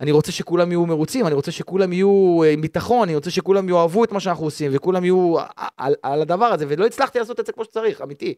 אני 0.00 0.12
רוצה 0.12 0.32
שכולם 0.32 0.72
יהיו 0.72 0.86
מרוצים, 0.86 1.26
אני 1.26 1.34
רוצה 1.34 1.50
שכולם 1.52 1.92
יהיו 1.92 2.42
עם 2.52 2.60
ביטחון, 2.60 3.08
אני 3.08 3.14
רוצה 3.14 3.30
שכולם 3.30 3.68
יאהבו 3.68 4.04
את 4.04 4.12
מה 4.12 4.20
שאנחנו 4.20 4.44
עושים, 4.44 4.70
וכולם 4.74 5.04
יהיו 5.04 5.36
על, 5.76 5.94
על 6.02 6.22
הדבר 6.22 6.44
הזה, 6.44 6.64
ולא 6.68 6.86
הצלחתי 6.86 7.18
לעשות 7.18 7.40
את 7.40 7.46
זה 7.46 7.52
כמו 7.52 7.64
שצריך, 7.64 8.00
אמיתי. 8.00 8.34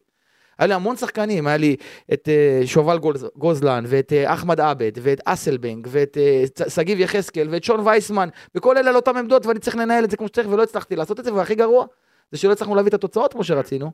היה 0.59 0.67
לי 0.67 0.73
המון 0.73 0.95
שחקנים, 0.95 1.47
היה 1.47 1.57
לי 1.57 1.75
את 2.13 2.27
uh, 2.63 2.67
שובל 2.67 2.97
גוז, 2.97 3.27
גוזלן, 3.35 3.83
ואת 3.87 4.11
uh, 4.11 4.33
אחמד 4.33 4.59
עבד, 4.59 4.91
ואת 5.01 5.21
אסלבנג, 5.25 5.87
ואת 5.91 6.17
uh, 6.61 6.69
שגיב 6.69 6.99
יחזקאל, 6.99 7.47
ואת 7.51 7.63
שון 7.63 7.79
וייסמן, 7.79 8.29
וכל 8.55 8.77
אלה 8.77 8.89
על 8.89 8.95
אותם 8.95 9.17
עמדות, 9.17 9.45
ואני 9.45 9.59
צריך 9.59 9.75
לנהל 9.75 10.03
את 10.03 10.11
זה 10.11 10.17
כמו 10.17 10.27
שצריך, 10.27 10.47
ולא 10.51 10.63
הצלחתי 10.63 10.95
לעשות 10.95 11.19
את 11.19 11.25
זה, 11.25 11.33
והכי 11.33 11.55
גרוע, 11.55 11.85
זה 12.31 12.37
שלא 12.37 12.51
הצלחנו 12.51 12.75
להביא 12.75 12.89
את 12.89 12.93
התוצאות 12.93 13.33
כמו 13.33 13.43
שרצינו. 13.43 13.91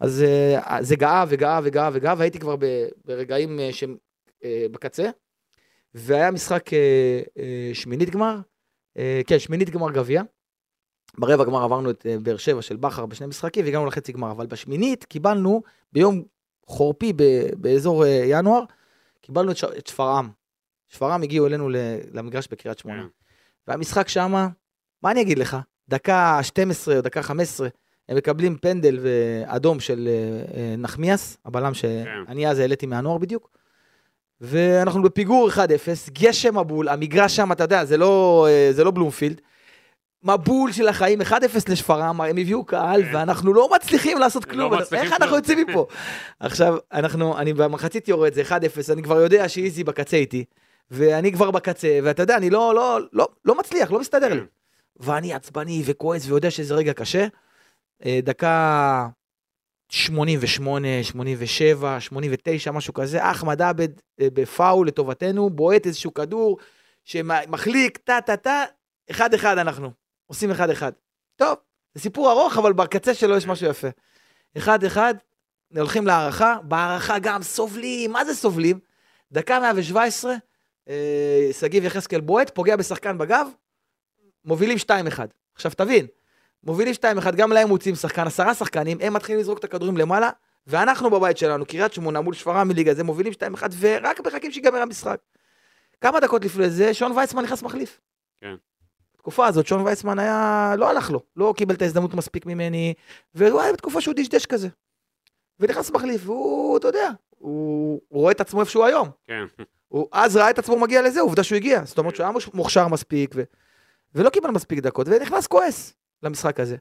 אז 0.00 0.24
uh, 0.24 0.82
זה 0.82 0.96
גאה 0.96 1.24
וגאה 1.28 1.60
וגאה 1.62 1.90
וגאה, 1.92 2.14
והייתי 2.18 2.38
כבר 2.38 2.56
ברגעים 3.04 3.58
uh, 3.58 3.72
שהם 3.72 3.96
uh, 4.30 4.46
בקצה. 4.70 5.10
והיה 5.94 6.30
משחק 6.30 6.72
אה, 6.72 7.22
אה, 7.38 7.70
שמינית 7.74 8.10
גמר, 8.10 8.38
אה, 8.98 9.20
כן, 9.26 9.38
שמינית 9.38 9.70
גמר 9.70 9.92
גביע. 9.92 10.22
ברבע 11.18 11.44
גמר 11.44 11.62
עברנו 11.62 11.90
את 11.90 12.06
אה, 12.06 12.16
באר 12.22 12.36
שבע 12.36 12.62
של 12.62 12.76
בכר 12.76 13.06
בשני 13.06 13.26
משחקים 13.26 13.64
והגענו 13.64 13.86
לחצי 13.86 14.12
גמר, 14.12 14.30
אבל 14.30 14.46
בשמינית 14.46 15.04
קיבלנו 15.04 15.62
ביום 15.92 16.22
חורפי 16.66 17.12
באזור 17.56 18.04
אה, 18.04 18.22
ינואר, 18.26 18.62
קיבלנו 19.20 19.52
את, 19.78 19.86
שפרעם. 19.86 20.30
שפרעם 20.88 21.22
הגיעו 21.22 21.46
אלינו 21.46 21.68
למגרש 22.12 22.48
בקריית 22.50 22.78
שמונה. 22.78 23.02
כן. 23.02 23.08
והמשחק 23.68 24.08
שמה, 24.08 24.48
מה 25.02 25.10
אני 25.10 25.20
אגיד 25.20 25.38
לך? 25.38 25.56
דקה 25.88 26.38
12 26.42 26.96
או 26.96 27.00
דקה 27.00 27.22
15, 27.22 27.68
הם 28.08 28.16
מקבלים 28.16 28.56
פנדל 28.56 28.98
ואדום 29.02 29.80
של 29.80 30.08
אה, 30.08 30.56
אה, 30.56 30.76
נחמיאס, 30.78 31.36
הבלם 31.44 31.74
שאני 31.74 32.48
אז 32.48 32.58
העליתי 32.58 32.86
מהנוער 32.86 33.18
בדיוק. 33.18 33.50
ואנחנו 34.40 35.02
בפיגור 35.02 35.50
1-0, 35.50 35.58
גשם 36.12 36.58
מבול, 36.58 36.88
המגרש 36.88 37.36
שם, 37.36 37.52
אתה 37.52 37.64
יודע, 37.64 37.84
זה 37.84 37.96
לא, 37.96 38.46
אה, 38.50 38.68
זה 38.72 38.84
לא 38.84 38.90
בלומפילד. 38.90 39.40
מבול 40.22 40.72
של 40.72 40.88
החיים, 40.88 41.20
1-0 41.20 41.32
לשפרעם, 41.68 42.20
הם 42.20 42.38
הביאו 42.38 42.64
קהל, 42.64 43.02
כן. 43.02 43.10
ואנחנו 43.14 43.54
לא 43.54 43.68
מצליחים 43.74 44.18
לעשות 44.18 44.46
לא 44.46 44.52
כלום. 44.52 44.74
מצליחים 44.74 45.06
איך 45.06 45.12
אנחנו 45.12 45.26
כלום. 45.26 45.38
יוצאים 45.38 45.66
מפה? 45.68 45.86
עכשיו, 46.40 46.76
אנחנו, 46.92 47.38
אני 47.38 47.52
במחצית 47.52 48.08
יורד, 48.08 48.34
זה 48.34 48.42
1-0, 48.42 48.52
אני 48.92 49.02
כבר 49.02 49.20
יודע 49.20 49.48
שאיזי 49.48 49.84
בקצה 49.84 50.16
איתי, 50.16 50.44
ואני 50.90 51.32
כבר 51.32 51.50
בקצה, 51.50 51.98
ואתה 52.02 52.22
יודע, 52.22 52.36
אני 52.36 52.50
לא, 52.50 52.74
לא, 52.74 53.00
לא, 53.12 53.28
לא 53.44 53.58
מצליח, 53.58 53.92
לא 53.92 54.00
מסתדר 54.00 54.34
לי. 54.34 54.40
כן. 54.40 54.46
ואני 55.00 55.34
עצבני 55.34 55.82
וכועס 55.86 56.26
ויודע 56.26 56.50
שזה 56.50 56.74
רגע 56.74 56.92
קשה. 56.92 57.26
אה, 58.04 58.18
דקה 58.22 59.08
88, 59.88 60.88
87, 61.02 62.00
89, 62.00 62.70
משהו 62.70 62.94
כזה, 62.94 63.30
אחמד 63.30 63.62
עבד 63.62 63.88
אה, 64.20 64.28
בפאול 64.32 64.86
לטובתנו, 64.88 65.50
בועט 65.50 65.86
איזשהו 65.86 66.14
כדור 66.14 66.58
שמחליק, 67.04 67.98
טה 67.98 68.18
טה 68.26 68.36
טה, 68.36 68.64
אחד 69.10 69.34
אחד 69.34 69.58
אנחנו, 69.58 69.90
עושים 70.26 70.50
אחד 70.50 70.70
אחד. 70.70 70.92
טוב, 71.36 71.58
זה 71.94 72.00
סיפור 72.00 72.30
ארוך, 72.30 72.58
אבל 72.58 72.72
בקצה 72.72 73.14
שלו 73.14 73.36
יש 73.36 73.46
משהו 73.46 73.66
יפה. 73.66 73.88
אחד 74.56 74.84
אחד, 74.84 75.14
הולכים 75.76 76.06
להערכה, 76.06 76.56
בהערכה 76.62 77.18
גם 77.18 77.42
סובלים, 77.42 78.12
מה 78.12 78.24
זה 78.24 78.34
סובלים? 78.34 78.78
דקה 79.32 79.60
117, 79.60 80.34
אה, 80.88 81.48
שגיב 81.52 81.84
יחזקאל 81.84 82.20
בועט, 82.20 82.50
פוגע 82.54 82.76
בשחקן 82.76 83.18
בגב, 83.18 83.46
מובילים 84.44 84.78
2-1. 84.78 84.90
עכשיו 85.54 85.72
תבין, 85.76 86.06
מובילים 86.66 86.94
2-1, 86.94 87.30
גם 87.36 87.52
להם 87.52 87.68
מוצאים 87.68 87.94
שחקן, 87.94 88.26
עשרה 88.26 88.54
שחקנים, 88.54 88.98
הם 89.00 89.14
מתחילים 89.14 89.40
לזרוק 89.40 89.58
את 89.58 89.64
הכדורים 89.64 89.96
למעלה, 89.96 90.30
ואנחנו 90.66 91.10
בבית 91.10 91.38
שלנו, 91.38 91.66
קריית 91.66 91.92
שמונה 91.92 92.20
מול 92.20 92.34
שפרעם 92.34 92.68
מליגה, 92.68 92.94
זה 92.94 93.04
מובילים 93.04 93.32
2-1, 93.32 93.62
ורק 93.78 94.20
מחכים 94.26 94.52
שיגמר 94.52 94.78
המשחק. 94.78 95.20
כמה 96.00 96.20
דקות 96.20 96.44
לפני 96.44 96.70
זה, 96.70 96.94
שון 96.94 97.12
וייצמן 97.12 97.42
נכנס 97.42 97.62
מחליף. 97.62 98.00
כן. 98.40 98.54
בתקופה 99.14 99.46
הזאת, 99.46 99.66
שון 99.66 99.80
וייצמן 99.80 100.18
היה, 100.18 100.74
לא 100.78 100.90
הלך 100.90 101.10
לו, 101.10 101.20
לא 101.36 101.54
קיבל 101.56 101.74
את 101.74 101.82
ההזדמנות 101.82 102.14
מספיק 102.14 102.46
ממני, 102.46 102.94
והוא 103.34 103.60
היה 103.60 103.72
בתקופה 103.72 104.00
שהוא 104.00 104.14
דשדש 104.16 104.46
כזה. 104.46 104.68
ונכנס 105.60 105.90
מחליף, 105.90 106.22
והוא, 106.24 106.76
אתה 106.76 106.88
יודע, 106.88 107.10
הוא, 107.30 108.00
הוא 108.08 108.20
רואה 108.20 108.32
את 108.32 108.40
עצמו 108.40 108.60
איפה 108.60 108.70
שהוא 108.70 108.84
היום. 108.84 109.08
כן. 109.24 109.44
הוא 109.88 110.08
אז 110.12 110.36
ראה 110.36 110.50
את 110.50 110.58
עצמו 110.58 110.78
מגיע 110.78 111.02
לזה, 111.02 111.20
עובדה 111.20 111.42
שהוא 111.42 111.56
הגיע. 111.56 111.84
זאת 111.84 111.98
אומרת 111.98 112.16
שהוא 112.16 112.26
היה 112.26 112.34
מוכשר 112.54 112.88
מספיק, 112.88 113.30
ו... 113.34 113.42
ולא 114.14 114.30
קיבל 114.30 114.50
מספיק 114.50 114.78
דקות, 114.78 115.06
ונכנס 115.08 115.46
כועס 115.46 115.94
למשחק 116.24 116.60
הזה. 116.60 116.76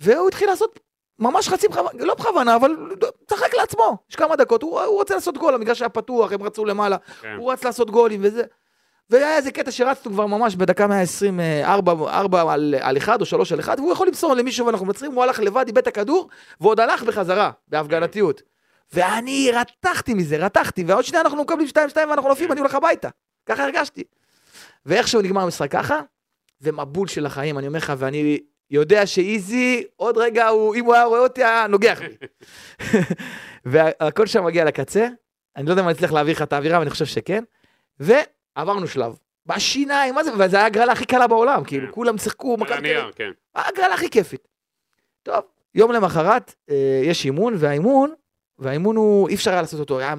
והוא 0.00 0.28
התחיל 0.28 0.48
לעשות 0.48 0.80
ממש 1.18 1.48
חצי 1.48 1.68
בכוונה, 1.68 2.04
לא 2.04 2.14
בכוונה, 2.14 2.56
אבל 2.56 2.76
צחק 3.26 3.54
לעצמו. 3.54 3.98
יש 4.10 4.16
כמה 4.16 4.36
דקות, 4.36 4.62
הוא, 4.62 4.80
הוא 4.80 4.96
רוצה 4.96 5.14
לעשות 5.14 5.38
גול, 5.38 5.54
המגרש 5.54 5.82
היה 5.82 5.88
פתוח, 5.88 6.32
הם 6.32 6.42
רצו 6.42 6.64
למעלה, 6.64 6.96
כן. 7.20 7.36
הוא 7.38 7.52
רץ 7.52 7.64
לעשות 7.64 7.90
גולים 7.90 8.20
וזה. 8.22 8.42
והיה 9.10 9.36
איזה 9.36 9.50
קטע 9.50 9.70
שרצנו 9.70 10.12
כבר 10.12 10.26
ממש 10.26 10.56
בדקה 10.56 10.86
120, 10.86 11.40
4, 11.64 11.92
4 11.92 12.52
על, 12.52 12.74
על 12.80 12.96
1 12.96 13.20
או 13.20 13.26
3 13.26 13.52
על 13.52 13.60
1, 13.60 13.78
והוא 13.78 13.92
יכול 13.92 14.06
למסור 14.06 14.34
למישהו 14.34 14.66
ואנחנו 14.66 14.86
מנצחים, 14.86 15.12
הוא 15.12 15.22
הלך 15.22 15.40
לבד, 15.40 15.64
איבד 15.66 15.78
את 15.78 15.86
הכדור, 15.86 16.28
ועוד 16.60 16.80
הלך 16.80 17.02
בחזרה, 17.02 17.50
בהפגנתיות. 17.68 18.42
ואני 18.92 19.50
רתחתי 19.52 20.14
מזה, 20.14 20.36
רתחתי, 20.36 20.84
ועוד 20.86 21.04
שנייה 21.04 21.22
אנחנו 21.22 21.42
מקבלים 21.42 21.68
2-2 21.68 21.76
ואנחנו 21.96 22.28
נופים, 22.28 22.52
אני 22.52 22.60
הולך 22.60 22.74
הביתה. 22.74 23.08
ככה 23.46 23.64
הרגשתי. 23.64 24.04
ואיכשהו 24.86 25.22
נגמר 25.22 25.40
המשחק 25.40 25.70
ככה, 25.70 26.00
ומבול 26.60 27.08
של 27.08 27.26
החיים, 27.26 27.58
אני 27.58 27.66
אומר 27.66 27.78
לך, 27.78 27.92
ואני 27.98 28.38
יודע 28.70 29.06
שאיזי, 29.06 29.84
עוד 29.96 30.18
רגע, 30.18 30.48
הוא, 30.48 30.74
אם 30.74 30.84
הוא 30.84 30.94
היה 30.94 31.04
רואה 31.04 31.20
אותי, 31.20 31.44
היה 31.44 31.66
נוגח 31.66 32.00
בי. 32.00 32.26
והכל 33.72 34.26
שם 34.26 34.44
מגיע 34.44 34.64
לקצה, 34.64 35.08
אני 35.56 35.66
לא 35.66 35.70
יודע 35.70 35.82
אם 35.82 35.88
אני 35.88 35.96
אצליח 35.96 36.12
להעביר 36.12 36.34
לך 36.34 36.42
את 36.42 36.52
האווירה, 36.52 36.76
אבל 36.76 36.82
אני 36.82 36.90
חושב 36.90 37.04
שכן. 37.04 37.44
ועברנו 38.00 38.86
שלב. 38.86 39.18
בשיניים, 39.46 40.14
מה 40.14 40.24
זה, 40.24 40.30
וזה 40.34 40.56
היה 40.56 40.66
הגרלה 40.66 40.92
הכי 40.92 41.06
קלה 41.06 41.26
בעולם, 41.26 41.64
כאילו, 41.64 41.92
כולם 41.92 42.18
שיחקו, 42.18 42.56
מכבי 42.56 42.94
תל 42.94 42.98
אביב. 42.98 43.14
כן. 43.14 43.30
ההגרלה 43.54 43.94
הכי 43.94 44.10
כיפית. 44.10 44.48
טוב, 45.22 45.44
יום 45.74 45.92
למחרת 45.92 46.54
אה, 46.70 47.00
יש 47.04 47.24
אימון, 47.24 47.54
והאימון, 47.56 48.14
והאימון 48.58 48.96
הוא, 48.96 49.28
אי 49.28 49.34
אפשר 49.34 49.50
היה 49.50 49.60
לעשות 49.60 49.80
אותו, 49.80 49.98
היה 49.98 50.14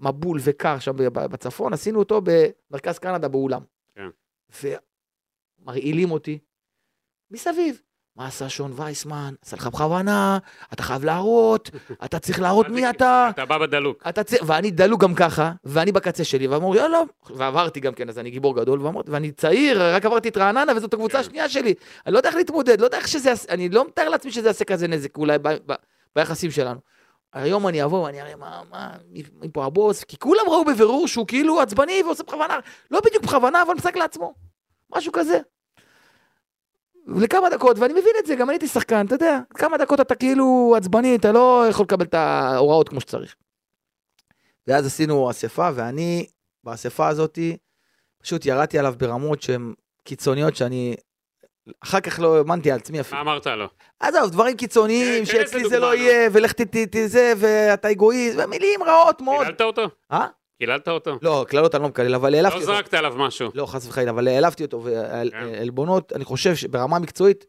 מבול 0.00 0.38
וקר 0.42 0.78
שם 0.78 0.92
בצפון, 1.14 1.72
עשינו 1.72 1.98
אותו 1.98 2.20
במרכז 2.24 2.98
קנדה 2.98 3.28
באולם. 3.28 3.62
כן. 3.94 4.08
ומרעילים 5.62 6.10
אותי 6.10 6.38
מסביב. 7.30 7.82
מה 8.16 8.26
עשה 8.26 8.48
שון 8.48 8.72
וייסמן? 8.76 9.34
עשה 9.42 9.56
לך 9.56 9.66
בכוונה, 9.66 10.38
אתה 10.72 10.82
חייב 10.82 11.04
להראות, 11.04 11.70
אתה 12.04 12.18
צריך 12.18 12.40
להראות 12.40 12.68
מי 12.68 12.90
אתה. 12.90 13.28
אתה 13.30 13.44
בא 13.44 13.58
בדלוק. 13.58 14.02
אתה 14.08 14.24
צ... 14.24 14.32
ואני 14.46 14.70
דלוק 14.70 15.02
גם 15.02 15.14
ככה, 15.14 15.52
ואני 15.64 15.92
בקצה 15.92 16.24
שלי, 16.24 16.46
ואמרו, 16.46 16.74
יאללה, 16.74 17.00
ועברתי 17.30 17.80
גם 17.80 17.94
כן, 17.94 18.08
אז 18.08 18.18
אני 18.18 18.30
גיבור 18.30 18.56
גדול, 18.56 18.82
ואמרתי, 18.82 19.10
ואני 19.10 19.32
צעיר, 19.32 19.94
רק 19.94 20.06
עברתי 20.06 20.28
את 20.28 20.36
רעננה, 20.36 20.72
וזאת 20.76 20.94
הקבוצה 20.94 21.14
כן. 21.14 21.20
השנייה 21.20 21.48
שלי. 21.48 21.74
אני 22.06 22.12
לא 22.12 22.18
יודע 22.18 22.28
איך 22.28 22.36
להתמודד, 22.36 22.80
לא 22.80 22.84
יודע 22.84 22.98
איך 22.98 23.08
שזה 23.08 23.28
יעשה, 23.28 23.52
אני 23.52 23.68
לא 23.68 23.86
מתאר 23.86 24.08
לעצמי 24.08 24.32
שזה 24.32 24.48
יעשה 24.48 24.64
כזה 24.64 24.88
נזק, 24.88 25.16
אולי 25.16 25.38
ב... 25.38 25.48
ב... 25.48 25.74
ביחסים 26.16 26.50
שלנו. 26.50 26.80
היום 27.32 27.68
אני 27.68 27.84
אבוא 27.84 28.04
ואני 28.04 28.22
אראה 28.22 28.36
מה, 28.36 28.60
מה, 28.70 28.90
מי, 29.10 29.22
מי 29.40 29.48
פה 29.52 29.64
הבוס, 29.64 30.04
כי 30.04 30.18
כולם 30.18 30.44
ראו 30.48 30.64
בבירור 30.64 31.08
שהוא 31.08 31.26
כאילו 31.26 31.60
עצבני 31.60 32.02
ועושה 32.04 32.22
בכוונה, 32.22 32.58
לא 32.90 33.00
בדיוק 33.00 33.24
בכוונה, 33.24 33.62
אבל 33.62 33.74
משחק 33.74 33.96
לעצמו. 33.96 34.34
משהו 34.96 35.12
כזה. 35.12 35.38
לכמה 37.06 37.50
דקות, 37.50 37.78
ואני 37.78 37.92
מבין 37.92 38.12
את 38.18 38.26
זה, 38.26 38.34
גם 38.34 38.48
אני 38.48 38.54
הייתי 38.54 38.68
שחקן, 38.68 39.06
אתה 39.06 39.14
יודע, 39.14 39.38
כמה 39.54 39.76
דקות 39.78 40.00
אתה 40.00 40.14
כאילו 40.14 40.74
עצבני, 40.76 41.16
אתה 41.16 41.32
לא 41.32 41.64
יכול 41.70 41.84
לקבל 41.84 42.04
את 42.04 42.14
ההוראות 42.14 42.88
כמו 42.88 43.00
שצריך. 43.00 43.34
ואז 44.66 44.86
עשינו 44.86 45.30
אספה, 45.30 45.68
ואני, 45.74 46.26
באספה 46.64 47.08
הזאת, 47.08 47.38
פשוט 48.22 48.46
ירדתי 48.46 48.78
עליו 48.78 48.94
ברמות 48.98 49.42
שהן 49.42 49.74
קיצוניות 50.04 50.56
שאני... 50.56 50.94
אחר 51.80 52.00
כך 52.00 52.20
לא 52.20 52.36
האמנתי 52.38 52.70
על 52.72 52.78
עצמי 52.78 52.98
מה 52.98 53.00
אפילו. 53.00 53.20
אמרת 53.20 53.46
לו? 53.46 53.66
עזוב, 54.00 54.30
דברים 54.30 54.56
קיצוניים, 54.56 55.24
שאצלי 55.24 55.68
זה 55.68 55.78
לא. 55.78 55.94
יהיה, 55.94 56.28
ולך 56.32 56.52
ת- 56.52 56.60
ת- 56.60 56.76
ת- 56.96 57.06
זה, 57.08 57.32
ואתה 57.36 57.90
אגואיסט, 57.90 58.38
ומילים 58.38 58.82
רעות 58.82 59.20
מאוד. 59.20 59.44
קיללת 59.44 59.60
אותו? 59.60 59.82
אה? 60.12 60.26
קיללת 60.62 60.88
אותו? 60.88 61.18
לא, 61.22 61.46
קללות 61.48 61.74
אני 61.74 61.82
לא 61.82 61.88
מקלל, 61.88 62.14
אבל 62.14 62.34
העלבתי 62.34 62.56
לא 62.56 62.60
אותו. 62.60 62.74
זרקת 62.74 62.94
עליו 62.94 63.14
משהו. 63.16 63.50
לא, 63.54 63.66
חס 63.66 63.86
וחלילה, 63.86 64.10
אבל 64.10 64.28
העלבתי 64.28 64.64
אותו, 64.64 64.82
כן. 64.82 64.88
ועלבונות, 64.88 66.12
אני 66.12 66.24
חושב 66.24 66.54
שברמה 66.54 66.98
מקצועית, 66.98 67.46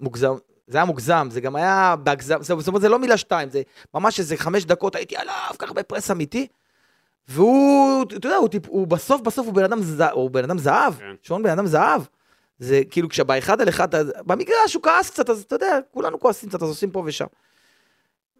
מוגזם, 0.00 0.34
זה 0.66 0.78
היה 0.78 0.84
מוגזם, 0.84 1.28
זה 1.30 1.40
גם 1.40 1.56
היה 1.56 1.94
בהגזם, 2.02 2.42
זאת 2.42 2.68
אומרת, 2.68 2.82
זה 2.82 2.88
לא 2.88 2.98
מילה 2.98 3.16
שתיים, 3.16 3.48
זה 3.48 3.62
ממש 3.94 4.18
איזה 4.18 4.36
חמש 4.36 4.64
דקות 4.64 4.96
הייתי 4.96 5.16
עליו, 5.16 5.50
ככה 5.58 5.74
בפרס 5.74 6.10
אמיתי, 6.10 6.46
והוא, 7.28 8.02
אתה 8.02 8.26
יודע, 8.26 8.36
הוא, 8.36 8.48
טיפ, 8.48 8.66
הוא 8.68 8.86
בסוף 8.86 9.20
בסוף 9.20 9.46
הוא 9.46 9.54
בן 9.54 9.64
אדם, 9.64 9.82
ז, 9.82 10.00
הוא 10.12 10.30
בן 10.30 10.44
אדם 10.44 10.58
זהב, 10.58 10.94
כן. 10.94 11.14
שון 11.22 11.42
בן 11.42 11.50
אדם 11.50 11.66
זהב. 11.66 12.02
זה 12.58 12.80
כאילו 12.90 13.08
כשבאחד 13.08 13.60
על 13.60 13.68
אחד, 13.68 13.88
במגרש 14.26 14.74
הוא 14.74 14.82
כעס 14.82 15.10
קצת, 15.10 15.30
אז 15.30 15.42
אתה 15.42 15.54
יודע, 15.54 15.78
כולנו 15.90 16.20
כועסים 16.20 16.48
קצת, 16.48 16.62
אז 16.62 16.68
עושים 16.68 16.90
פה 16.90 17.02
ושם. 17.06 17.26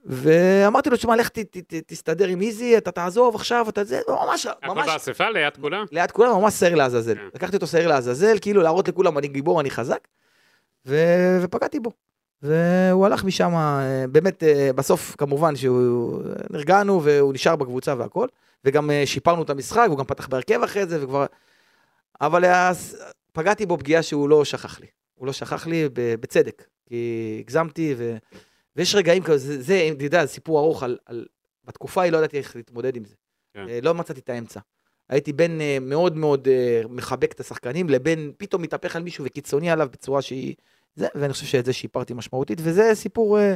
ואמרתי 0.05 0.91
לו, 0.91 0.97
תשמע, 0.97 1.17
לך 1.17 1.29
ת, 1.29 1.39
ת, 1.39 1.57
ת, 1.57 1.75
תסתדר 1.87 2.27
עם 2.27 2.41
איזי, 2.41 2.79
אתה 2.79 2.91
תעזוב 2.91 3.35
עכשיו, 3.35 3.67
אתה 3.69 3.85
זה, 3.85 4.01
ממש, 4.09 4.47
הכל 4.47 4.75
ממש, 4.75 4.87
באספה 4.87 5.31
ליד 5.31 5.57
כולם? 5.57 5.85
ליד 5.93 6.11
כולם 6.11 6.41
ממש 6.41 6.55
שעיר 6.55 6.75
לעזאזל. 6.75 7.15
כן. 7.15 7.29
לקחתי 7.35 7.57
אותו 7.57 7.67
שעיר 7.67 7.89
לעזאזל, 7.89 8.39
כאילו 8.41 8.63
להראות 8.63 8.89
לכולם 8.89 9.19
אני 9.19 9.29
גיבור, 9.29 9.61
אני 9.61 9.71
חזק, 9.71 10.09
ו... 10.87 10.97
ופגעתי 11.43 11.81
בו. 11.81 11.91
והוא 12.43 13.07
הלך 13.07 13.25
משם, 13.25 13.55
אה, 13.55 14.05
באמת, 14.13 14.43
אה, 14.43 14.71
בסוף 14.75 15.17
כמובן 15.19 15.57
שהוא, 15.57 16.23
נרגענו 16.51 17.03
והוא 17.03 17.35
נשאר 17.35 17.57
בקבוצה 17.57 17.95
והכל, 17.99 18.27
וגם 18.65 18.91
אה, 18.91 19.03
שיפרנו 19.07 19.43
את 19.43 19.51
המשחק, 19.51 19.85
והוא 19.87 19.99
גם 19.99 20.05
פתח 20.05 20.29
בהרכב 20.29 20.63
אחרי 20.63 20.87
זה, 20.87 21.05
וכבר... 21.05 21.27
אבל 22.21 22.45
אז, 22.45 23.03
פגעתי 23.33 23.67
בו 23.67 23.79
פגיעה 23.79 24.03
שהוא 24.03 24.29
לא 24.29 24.45
שכח 24.45 24.81
לי. 24.81 24.87
הוא 25.15 25.27
לא 25.27 25.33
שכח 25.33 25.67
לי 25.67 25.89
בצדק, 25.95 26.65
כי 26.89 27.37
הגזמתי, 27.45 27.95
ו... 27.99 28.17
ויש 28.77 28.95
רגעים 28.95 29.23
כזה, 29.23 29.57
זה, 29.57 29.63
זה, 29.63 29.89
אתה 29.93 30.05
יודע, 30.05 30.27
סיפור 30.27 30.59
ארוך 30.59 30.83
על, 30.83 30.99
על... 31.07 31.27
בתקופה 31.65 32.01
ההיא 32.01 32.13
לא 32.13 32.19
ידעתי 32.19 32.39
איך 32.39 32.57
להתמודד 32.57 32.97
עם 32.97 33.05
זה. 33.05 33.15
כן. 33.55 33.69
אה, 33.69 33.79
לא 33.83 33.95
מצאתי 33.95 34.21
את 34.21 34.29
האמצע. 34.29 34.61
הייתי 35.09 35.33
בין 35.33 35.61
אה, 35.61 35.79
מאוד 35.81 36.17
מאוד 36.17 36.49
אה, 36.49 36.83
מחבק 36.89 37.33
את 37.33 37.41
השחקנים, 37.41 37.91
לבין 37.91 38.33
פתאום 38.37 38.63
מתהפך 38.63 38.97
על 38.97 39.03
מישהו 39.03 39.25
וקיצוני 39.25 39.71
עליו 39.71 39.89
בצורה 39.93 40.23
שהיא... 40.23 40.55
זה, 40.95 41.07
ואני 41.15 41.33
חושב 41.33 41.47
שאת 41.47 41.65
זה 41.65 41.73
שיפרתי 41.73 42.15
משמעותית, 42.15 42.59
וזה 42.63 42.91
סיפור 42.95 43.39
אה, 43.39 43.55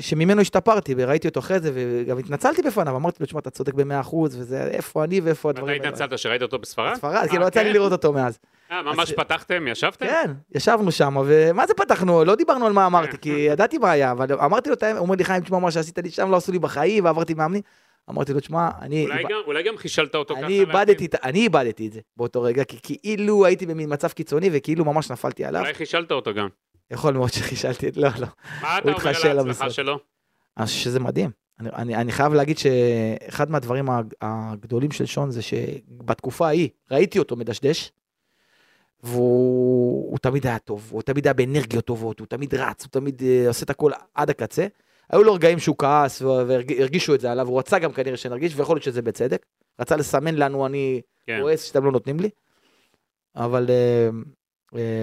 שממנו 0.00 0.40
השתפרתי, 0.40 0.94
וראיתי 0.96 1.28
אותו 1.28 1.40
אחרי 1.40 1.60
זה, 1.60 1.70
וגם 1.74 2.18
התנצלתי 2.18 2.62
בפניו, 2.62 2.96
אמרתי 2.96 3.16
לו, 3.20 3.26
תשמע, 3.26 3.40
אתה 3.40 3.50
צודק 3.50 3.74
במאה 3.74 4.00
אחוז, 4.00 4.36
וזה 4.40 4.62
איפה 4.62 5.04
אני 5.04 5.20
ואיפה 5.20 5.48
מתי 5.48 5.58
הדברים 5.58 5.82
התנצלת 5.82 6.18
שראית 6.18 6.42
אותו 6.42 6.58
בספרד? 6.58 6.94
ספרד, 6.94 7.26
כי 7.30 7.36
אה, 7.36 7.40
לא 7.42 7.46
יצא 7.46 7.60
לי 7.60 7.66
כן? 7.68 7.72
לראות 7.74 7.92
אותו 7.92 8.12
מאז. 8.12 8.38
אה, 8.70 8.82
ממש 8.82 9.12
פתחתם? 9.12 9.68
ישבתם? 9.68 10.06
כן, 10.06 10.32
ישבנו 10.54 10.92
שם, 10.92 11.16
ומה 11.26 11.66
זה 11.66 11.74
פתחנו? 11.74 12.24
לא 12.24 12.34
דיברנו 12.34 12.66
על 12.66 12.72
מה 12.72 12.86
אמרתי, 12.86 13.16
כי 13.18 13.30
ידעתי 13.30 13.78
מה 13.78 13.90
היה, 13.90 14.12
אבל 14.12 14.32
אמרתי 14.32 14.68
לו 14.68 14.74
את 14.74 14.82
האמת, 14.82 14.96
הוא 14.98 15.04
אומר 15.04 15.14
לי, 15.16 15.24
חיים, 15.24 15.42
תשמע, 15.42 15.58
מה 15.58 15.70
שעשית 15.70 15.98
לי 15.98 16.10
שם 16.10 16.30
לא 16.30 16.36
עשו 16.36 16.52
לי 16.52 16.58
בחיים, 16.58 17.04
ועברתי 17.04 17.34
מאמנים. 17.34 17.62
אמרתי 18.10 18.32
לו, 18.32 18.40
תשמע, 18.40 18.68
אני... 18.80 19.04
אולי 19.06 19.22
גם- 19.22 19.28
אולי 19.46 19.62
גם 19.62 19.76
חישלת 19.76 20.14
אותו 20.14 20.34
ככה. 20.36 20.46
אני 20.46 20.60
איבדתי, 20.60 21.08
אני 21.24 21.38
איבדתי 21.38 21.86
את 21.86 21.92
זה 21.92 22.00
באותו 22.16 22.42
רגע, 22.42 22.64
כי 22.64 22.76
כאילו 22.82 23.46
הייתי 23.46 23.66
במין 23.66 23.92
מצב 23.92 24.08
קיצוני 24.08 24.50
וכאילו 24.52 24.84
ממש 24.84 25.10
נפלתי 25.10 25.44
עליו. 25.44 25.60
אולי 25.60 25.74
חישלת 25.74 26.10
אותו 26.12 26.34
גם. 26.34 26.48
יכול 26.90 27.14
מאוד 27.14 27.32
שחישלתי 27.32 27.88
את... 27.88 27.96
לא, 27.96 28.08
לא. 28.18 28.26
מה 28.62 28.78
אתה 28.78 28.92
אומר 28.92 29.30
על 29.30 29.38
ההצלחה. 29.38 29.70
שלו? 29.70 29.98
אז 30.56 30.70
שזה 30.70 31.00
מדהים. 31.00 31.30
אני, 31.60 31.70
אני, 31.70 31.96
אני 31.96 32.12
חייב 32.12 32.32
להגיד 32.34 32.58
שאחד 32.58 33.50
מהדברים 33.50 33.90
הג- 33.90 34.14
הגדולים 34.20 34.90
של 34.90 35.06
שון 35.06 35.30
זה 35.30 35.42
שבתקופה 35.42 36.46
ההיא 36.46 36.68
ראיתי 36.90 37.18
אותו 37.18 37.36
מדשדש, 37.36 37.92
והוא 39.02 40.10
הוא 40.10 40.18
תמיד 40.18 40.46
היה 40.46 40.58
טוב, 40.58 40.88
הוא 40.90 41.02
תמיד 41.02 41.26
היה 41.26 41.34
באנרגיות 41.34 41.84
טובות, 41.84 42.20
הוא 42.20 42.26
תמיד 42.26 42.54
רץ, 42.54 42.82
הוא 42.84 42.90
תמיד 42.90 43.20
uh, 43.20 43.48
עושה 43.48 43.64
את 43.64 43.70
הכל 43.70 43.92
עד 44.14 44.30
הקצה. 44.30 44.66
היו 45.10 45.22
לו 45.22 45.34
רגעים 45.34 45.58
שהוא 45.58 45.76
כעס 45.78 46.22
והרגישו 46.22 47.14
את 47.14 47.20
זה 47.20 47.32
עליו, 47.32 47.48
הוא 47.48 47.58
רצה 47.58 47.78
גם 47.78 47.92
כנראה 47.92 48.16
שנרגיש, 48.16 48.56
ויכול 48.56 48.76
להיות 48.76 48.84
שזה 48.84 49.02
בצדק. 49.02 49.46
רצה 49.80 49.96
לסמן 49.96 50.34
לנו, 50.34 50.66
אני 50.66 51.00
כן. 51.26 51.38
כועס 51.40 51.62
שאתם 51.62 51.84
לא 51.84 51.92
נותנים 51.92 52.20
לי. 52.20 52.30
אבל 53.36 53.66
אה, 53.70 53.74
אה, 53.74 54.08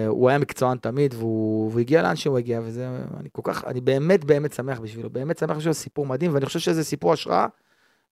הוא 0.08 0.28
היה 0.28 0.38
מקצוען 0.38 0.78
תמיד, 0.78 1.14
והוא, 1.14 1.70
והוא 1.70 1.80
הגיע 1.80 2.02
לאן 2.02 2.16
שהוא 2.16 2.38
הגיע, 2.38 2.60
וזה, 2.64 2.88
אני 3.20 3.28
כל 3.32 3.42
כך, 3.44 3.64
אני 3.64 3.80
באמת 3.80 4.24
באמת 4.24 4.52
שמח 4.52 4.80
בשבילו, 4.80 5.10
באמת 5.10 5.38
שמח 5.38 5.56
בשבילו, 5.56 5.74
סיפור 5.74 6.06
מדהים, 6.06 6.34
ואני 6.34 6.46
חושב 6.46 6.58
שזה 6.58 6.84
סיפור 6.84 7.12
השראה 7.12 7.46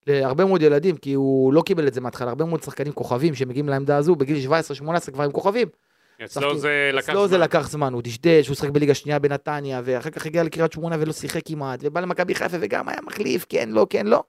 להרבה 0.07 0.45
מאוד 0.45 0.63
ילדים, 0.63 0.97
כי 0.97 1.13
הוא 1.13 1.53
לא 1.53 1.63
קיבל 1.63 1.89
את 1.89 1.95
זה 1.95 2.01
מההתחלה, 2.01 2.29
הרבה 2.29 2.45
מאוד 2.45 2.63
שחקנים 2.63 2.93
כוכבים 2.93 3.35
שמגיעים 3.35 3.69
לעמדה 3.69 3.97
הזו, 3.97 4.17
בגיל 4.17 4.51
17-18 4.51 5.11
כבר 5.13 5.25
הם 5.25 5.33
כוכבים. 5.33 5.69
אצלו 6.25 6.59
זה 6.59 6.91
לקח 6.93 7.09
אצלו 7.09 7.29
זה 7.29 7.35
זמן. 7.37 7.45
לקח 7.45 7.69
זמן, 7.69 7.93
הוא 7.93 8.03
דשדש, 8.03 8.49
הוא 8.49 8.57
שיחק 8.57 8.71
בליגה 8.71 8.95
שנייה 8.95 9.19
בנתניה, 9.19 9.81
ואחר 9.85 10.11
כך 10.11 10.27
הגיע 10.27 10.43
לקריית 10.43 10.73
שמונה 10.73 10.97
ולא 11.01 11.13
שיחק 11.13 11.41
כמעט, 11.45 11.81
ובא 11.83 12.01
למכבי 12.01 12.35
חיפה 12.35 12.57
וגם 12.61 12.89
היה 12.89 12.99
מחליף, 13.07 13.47
כן, 13.49 13.69
לא, 13.73 13.87
כן, 13.91 14.07
לא. 14.07 14.23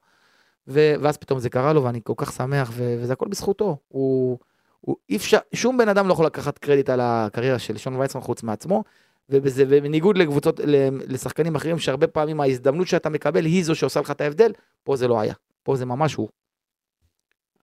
ואז 0.66 1.16
פתאום 1.16 1.38
זה 1.38 1.50
קרה 1.50 1.72
לו, 1.72 1.84
ואני 1.84 2.00
כל 2.04 2.12
כך 2.16 2.32
שמח, 2.32 2.70
וזה 2.76 3.12
הכל 3.12 3.28
בזכותו. 3.28 3.76
הוא, 3.88 4.38
הוא 4.80 4.96
אי 5.08 5.16
אפשר, 5.16 5.38
שום 5.54 5.78
בן 5.78 5.88
אדם 5.88 6.08
לא 6.08 6.12
יכול 6.12 6.26
לקחת 6.26 6.58
קרדיט 6.58 6.90
על 6.90 7.00
הקריירה 7.02 7.58
של 7.58 7.76
שון 7.76 7.96
וייצמן 7.96 8.22
חוץ 8.22 8.42
מעצמו, 8.42 8.84
ובזה, 9.28 9.64
ובניגוד 9.68 10.18
לקבוצות, 10.18 10.60
לשחקנים 11.08 11.54
אחרים, 11.54 11.78
שהרבה 11.78 12.06
פעמים 12.06 12.40
ההזדמנות 12.40 12.86
שאתה 12.86 13.08
מקבל 13.08 13.44
היא 13.44 13.64
זו 13.64 13.74
שעושה 13.74 14.00
לך 14.00 14.10
את 14.10 14.20
ההבדל, 14.20 14.52
פה 14.84 14.96
זה 14.96 15.08
לא 15.08 15.20
היה. 15.20 15.34
פה 15.62 15.76
זה 15.76 15.86
ממש 15.86 16.14
הוא. 16.14 16.28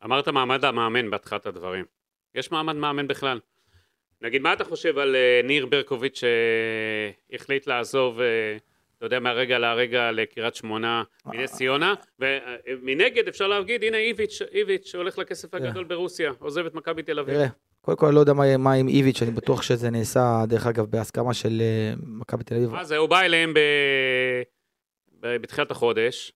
אמרת 0.05 0.27
מעמד 0.27 0.65
המאמן 0.65 1.09
בהתחלת 1.09 1.45
הדברים. 1.45 1.85
יש 2.35 2.51
מעמד 2.51 2.75
מאמן 2.75 3.07
בכלל. 3.07 3.39
נגיד, 4.21 4.41
מה 4.41 4.53
אתה 4.53 4.63
חושב 4.63 4.97
על 4.97 5.15
אה, 5.15 5.41
ניר 5.43 5.65
ברקוביץ' 5.65 6.21
שהחליט 7.31 7.67
לעזוב, 7.67 8.19
אה, 8.19 8.57
אתה 9.03 9.07
יודע, 9.07 9.19
מהרגע 9.19 9.59
להרגע 9.59 10.11
לקריית 10.11 10.55
שמונה, 10.55 11.03
מנס 11.25 11.55
ציונה, 11.55 11.93
ומנגד 12.67 13.27
אפשר 13.27 13.47
להגיד, 13.47 13.83
הנה 13.83 13.97
איביץ', 13.97 14.41
איביץ' 14.51 14.95
הולך 14.95 15.17
לכסף 15.17 15.53
הגדול 15.53 15.83
ברוסיה, 15.83 16.31
עוזב 16.39 16.65
את 16.65 16.73
מכבי 16.73 17.03
תל 17.03 17.19
אביב. 17.19 17.37
קודם 17.81 17.97
כל 17.97 18.05
אני 18.05 18.15
לא 18.15 18.19
יודע 18.19 18.33
מה, 18.33 18.57
מה 18.57 18.73
עם 18.73 18.87
איביץ', 18.87 19.21
אני 19.21 19.31
בטוח 19.31 19.61
שזה 19.61 19.89
נעשה, 19.89 20.43
דרך 20.47 20.67
אגב, 20.67 20.85
בהסכמה 20.85 21.33
של 21.33 21.61
אה, 21.61 21.93
מכבי 22.03 22.43
תל 22.43 22.55
אביב. 22.55 22.83
זה, 22.83 22.97
הוא 22.97 23.09
בא 23.09 23.21
אליהם. 23.21 23.53
ב... 23.53 23.59
בתחילת 25.19 25.71
החודש, 25.71 26.31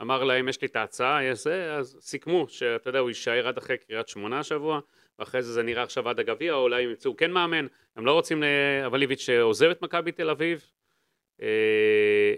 אמר 0.00 0.24
להם, 0.24 0.48
יש 0.48 0.62
לי 0.62 0.68
את 0.68 0.76
ההצעה, 0.76 1.24
יש 1.24 1.44
זה, 1.44 1.74
אז 1.74 1.98
סיכמו 2.00 2.46
שאתה 2.48 2.88
יודע, 2.88 2.98
הוא 2.98 3.10
יישאר 3.10 3.48
עד 3.48 3.58
אחרי 3.58 3.76
קריית 3.78 4.08
שמונה 4.08 4.38
השבוע, 4.38 4.80
ואחרי 5.18 5.42
זה 5.42 5.52
זה 5.52 5.62
נראה 5.62 5.82
עכשיו 5.82 6.08
עד 6.08 6.20
הגביע, 6.20 6.52
או 6.52 6.62
אולי 6.62 6.84
הם 6.84 6.90
ימצאו 6.90 7.16
כן 7.16 7.30
מאמן, 7.30 7.66
הם 7.96 8.06
לא 8.06 8.12
רוצים, 8.12 8.42
ל... 8.42 8.46
אבל 8.86 9.02
איביץ' 9.02 9.28
עוזב 9.42 9.70
את 9.70 9.82
מכבי 9.82 10.12
תל 10.12 10.30
אביב. 10.30 10.64
אה, 11.42 12.34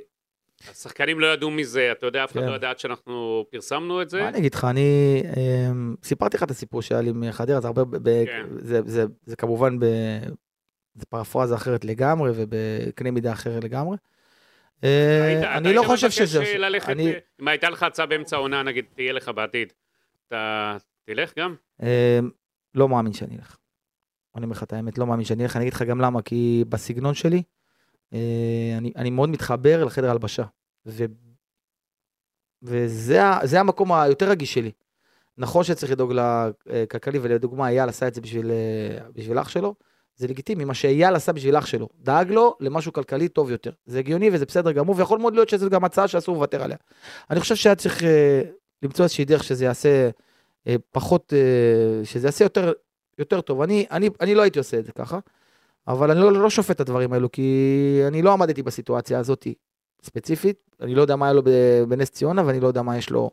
השחקנים 0.70 1.20
לא 1.20 1.26
ידעו 1.26 1.50
מזה, 1.50 1.92
אתה 1.92 2.06
יודע, 2.06 2.24
אף 2.24 2.32
אחד 2.32 2.40
כן. 2.40 2.46
לא 2.46 2.54
ידע 2.54 2.70
עד 2.70 2.78
שאנחנו 2.78 3.46
פרסמנו 3.50 4.02
את 4.02 4.10
זה. 4.10 4.22
מה 4.22 4.28
אני 4.28 4.38
אגיד 4.38 4.54
לך, 4.54 4.64
אני 4.64 5.22
אמ, 5.36 5.94
סיפרתי 6.04 6.36
לך 6.36 6.42
את 6.42 6.50
הסיפור 6.50 6.82
שהיה 6.82 7.00
לי 7.00 7.12
מחדרה, 7.14 7.60
זה 7.60 7.66
הרבה, 7.68 7.82
כן. 8.26 8.46
זה, 9.24 9.36
כמובן, 9.38 9.78
ב, 9.78 9.84
זה 10.94 11.06
פרפרזה 11.06 11.54
אחרת 11.54 11.84
לגמרי 11.84 12.30
ובקנה 12.34 13.10
מידה 13.10 13.32
אחר 13.32 13.60
לגמרי. 13.60 13.96
אה, 14.84 15.56
אני 15.58 15.74
לא 15.74 15.82
חושב 15.82 16.10
שזה... 16.10 16.42
אה, 16.42 16.92
אם 17.40 17.48
הייתה 17.48 17.70
לך 17.70 17.82
הצעה 17.82 18.06
באמצע 18.06 18.36
העונה, 18.36 18.62
נגיד, 18.62 18.84
תהיה 18.94 19.12
לך 19.12 19.28
בעתיד, 19.28 19.72
אתה 20.28 20.76
תלך 21.04 21.32
גם? 21.38 21.54
אמ, 21.82 21.86
לא 22.74 22.88
מאמין 22.88 23.12
שאני 23.12 23.36
אלך. 23.36 23.56
אני 24.36 24.44
אומר 24.44 24.56
לך 24.56 24.62
את 24.62 24.72
האמת, 24.72 24.98
לא 24.98 25.06
מאמין 25.06 25.24
שאני 25.24 25.42
אלך, 25.42 25.56
אני 25.56 25.64
אגיד 25.64 25.74
לך 25.74 25.82
גם 25.82 26.00
למה, 26.00 26.22
כי 26.22 26.64
בסגנון 26.68 27.14
שלי, 27.14 27.42
אני, 28.78 28.92
אני 28.96 29.10
מאוד 29.10 29.28
מתחבר 29.28 29.84
לחדר 29.84 30.10
הלבשה. 30.10 30.44
ו, 30.86 31.04
וזה 32.62 33.60
המקום 33.60 33.92
היותר 33.92 34.28
רגיש 34.30 34.54
שלי. 34.54 34.70
נכון 35.38 35.64
שצריך 35.64 35.92
לדאוג 35.92 36.12
לכלכלי, 36.66 37.18
ולדוגמה, 37.22 37.68
אייל 37.68 37.88
עשה 37.88 38.08
את 38.08 38.14
זה 38.14 38.20
בשביל, 38.20 38.50
אה, 38.50 38.98
בשביל 39.12 39.38
אח 39.38 39.48
שלו, 39.48 39.74
זה 40.16 40.28
לגיטימי, 40.28 40.64
מה 40.64 40.74
שאייל 40.74 41.14
עשה 41.14 41.32
בשביל 41.32 41.58
אח 41.58 41.66
שלו. 41.66 41.88
דאג 42.00 42.30
לו 42.30 42.56
למשהו 42.60 42.92
כלכלי 42.92 43.28
טוב 43.28 43.50
יותר. 43.50 43.70
זה 43.86 43.98
הגיוני 43.98 44.30
וזה 44.32 44.46
בסדר 44.46 44.72
גמור, 44.72 44.96
ויכול 44.98 45.18
מאוד 45.18 45.34
להיות 45.34 45.48
שזו 45.48 45.70
גם 45.70 45.84
הצעה 45.84 46.08
שאסור 46.08 46.36
לוותר 46.36 46.62
עליה. 46.62 46.76
אני 47.30 47.40
חושב 47.40 47.54
שהיה 47.54 47.74
צריך 47.74 48.04
אה, 48.04 48.42
למצוא 48.82 49.04
איזושהי 49.04 49.24
דרך 49.24 49.44
שזה 49.44 49.64
יעשה 49.64 50.10
אה, 50.66 50.76
פחות, 50.92 51.32
אה, 51.32 52.04
שזה 52.04 52.28
יעשה 52.28 52.44
יותר, 52.44 52.72
יותר 53.18 53.40
טוב. 53.40 53.62
אני, 53.62 53.86
אני, 53.90 54.10
אני 54.20 54.34
לא 54.34 54.42
הייתי 54.42 54.58
עושה 54.58 54.78
את 54.78 54.84
זה 54.84 54.92
ככה, 54.92 55.18
אבל 55.88 56.10
אני 56.10 56.20
לא, 56.20 56.32
לא 56.32 56.50
שופט 56.50 56.70
את 56.70 56.80
הדברים 56.80 57.12
האלו, 57.12 57.32
כי 57.32 57.60
אני 58.06 58.22
לא 58.22 58.32
עמדתי 58.32 58.62
בסיטואציה 58.62 59.18
הזאת 59.18 59.46
ספציפית. 60.02 60.56
אני 60.80 60.94
לא 60.94 61.00
יודע 61.00 61.16
מה 61.16 61.26
היה 61.26 61.32
לו 61.32 61.42
בנס 61.88 62.10
ציונה, 62.10 62.42
ואני 62.46 62.60
לא 62.60 62.66
יודע 62.66 62.82
מה 62.82 62.98
יש 62.98 63.10
לו 63.10 63.30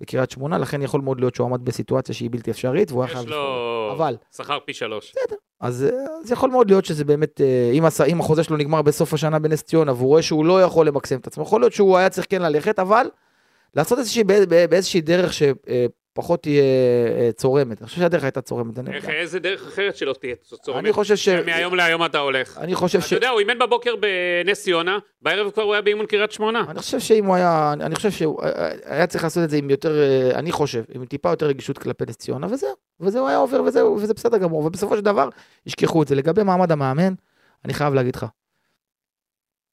בקריית 0.00 0.30
שמונה, 0.30 0.58
לכן 0.58 0.82
יכול 0.82 1.00
מאוד 1.00 1.20
להיות 1.20 1.34
שהוא 1.34 1.46
עמד 1.46 1.64
בסיטואציה 1.64 2.14
שהיא 2.14 2.30
בלתי 2.32 2.50
אפשרית, 2.50 2.90
והוא 2.92 3.02
היה 3.02 3.10
יש 3.12 3.16
חייב 3.16 3.28
לו 3.28 3.36
לבחור. 3.36 3.92
אבל, 3.96 4.16
שכר 4.36 4.58
פי 4.64 4.74
שלוש. 4.74 5.12
אז, 5.60 5.84
אה, 5.84 5.90
אז 6.24 6.30
יכול 6.30 6.50
מאוד 6.50 6.70
להיות 6.70 6.84
שזה 6.84 7.04
באמת, 7.04 7.40
אה, 7.40 7.70
אם, 7.72 7.84
הס- 7.84 8.00
אם 8.00 8.20
החוזה 8.20 8.44
שלו 8.44 8.56
נגמר 8.56 8.82
בסוף 8.82 9.14
השנה 9.14 9.38
בנס 9.38 9.62
ציונה, 9.62 9.92
והוא 9.92 10.08
רואה 10.08 10.22
שהוא 10.22 10.44
לא 10.46 10.62
יכול 10.62 10.86
למקסם 10.86 11.16
את 11.18 11.26
עצמו, 11.26 11.42
יכול 11.44 11.60
להיות 11.60 11.72
שהוא 11.72 11.96
היה 11.96 12.10
צריך 12.10 12.26
כן 12.30 12.42
ללכת, 12.42 12.78
אבל 12.78 13.06
לעשות 13.74 13.98
איזושהי, 13.98 14.24
בא- 14.24 14.44
בא- 14.48 14.66
באיזושהי 14.66 15.00
דרך 15.00 15.32
פחות 16.14 16.42
תהיה 16.42 16.62
אה, 17.18 17.30
צורמת. 17.32 17.80
אני 17.80 17.86
חושב 17.86 18.00
שהדרך 18.00 18.24
הייתה 18.24 18.40
צורמת. 18.40 18.88
איך, 18.88 19.08
איזה 19.08 19.38
דרך 19.38 19.66
אחרת 19.66 19.96
שלא 19.96 20.12
תהיה 20.12 20.34
צורמת? 20.36 20.84
אני 20.84 20.92
חושב 20.92 21.16
ש... 21.16 21.28
מהיום 21.28 21.74
להיום 21.74 22.04
אתה 22.04 22.18
הולך. 22.18 22.58
אני 22.58 22.74
חושב 22.74 23.00
ש... 23.00 23.06
אתה 23.06 23.14
יודע, 23.16 23.28
הוא 23.28 23.40
אימן 23.40 23.58
בבוקר 23.58 23.94
בנס 23.96 24.62
ציונה, 24.62 24.98
בערב 25.22 25.50
כבר 25.50 25.62
הוא 25.62 25.72
היה 25.72 25.82
באימון 25.82 26.06
קריית 26.06 26.32
שמונה. 26.32 26.64
אני 26.68 26.78
חושב 26.78 27.00
שאם 27.00 27.24
הוא 27.24 27.34
היה, 27.34 27.72
אני 27.80 27.94
חושב 27.94 28.10
שהוא 28.10 28.42
היה 28.84 29.06
צריך 29.06 29.24
לעשות 29.24 29.44
את 29.44 29.50
זה 29.50 29.56
עם 29.56 29.70
יותר, 29.70 30.02
אה, 30.02 30.38
אני 30.38 30.52
חושב, 30.52 30.82
עם 30.94 31.04
טיפה 31.04 31.30
יותר 31.30 31.46
רגישות 31.46 31.78
כלפי 31.78 32.04
נס 32.08 32.16
ציונה, 32.16 32.46
וזהו, 32.50 32.74
וזהו 33.00 33.28
היה 33.28 33.36
עובר, 33.36 33.62
וזהו, 33.62 33.98
וזה 34.02 34.14
בסדר 34.14 34.38
גמור, 34.38 34.64
ובסופו 34.64 34.96
של 34.96 35.02
דבר, 35.02 35.28
ישכחו 35.66 36.02
את 36.02 36.08
זה. 36.08 36.14
לגבי 36.14 36.42
מעמד 36.42 36.72
המאמן, 36.72 37.14
אני 37.64 37.74
חייב 37.74 37.94
להגיד 37.94 38.16
לך, 38.16 38.26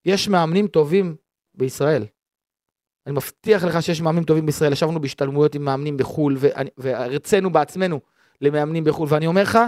יש 0.05 0.27
מאמנים 0.27 0.67
טובים 0.67 1.15
בישראל. 1.55 2.05
אני 3.07 3.15
מבטיח 3.15 3.63
לך 3.63 3.81
שיש 3.81 4.01
מאמנים 4.01 4.23
טובים 4.23 4.45
בישראל, 4.45 4.73
ישבנו 4.73 5.01
בהשתלמויות 5.01 5.55
עם 5.55 5.65
מאמנים 5.65 5.97
בחו"ל, 5.97 6.37
והרצינו 6.77 7.51
בעצמנו 7.51 7.99
למאמנים 8.41 8.83
בחו"ל, 8.83 9.07
ואני 9.09 9.27
אומר 9.27 9.41
לך, 9.41 9.59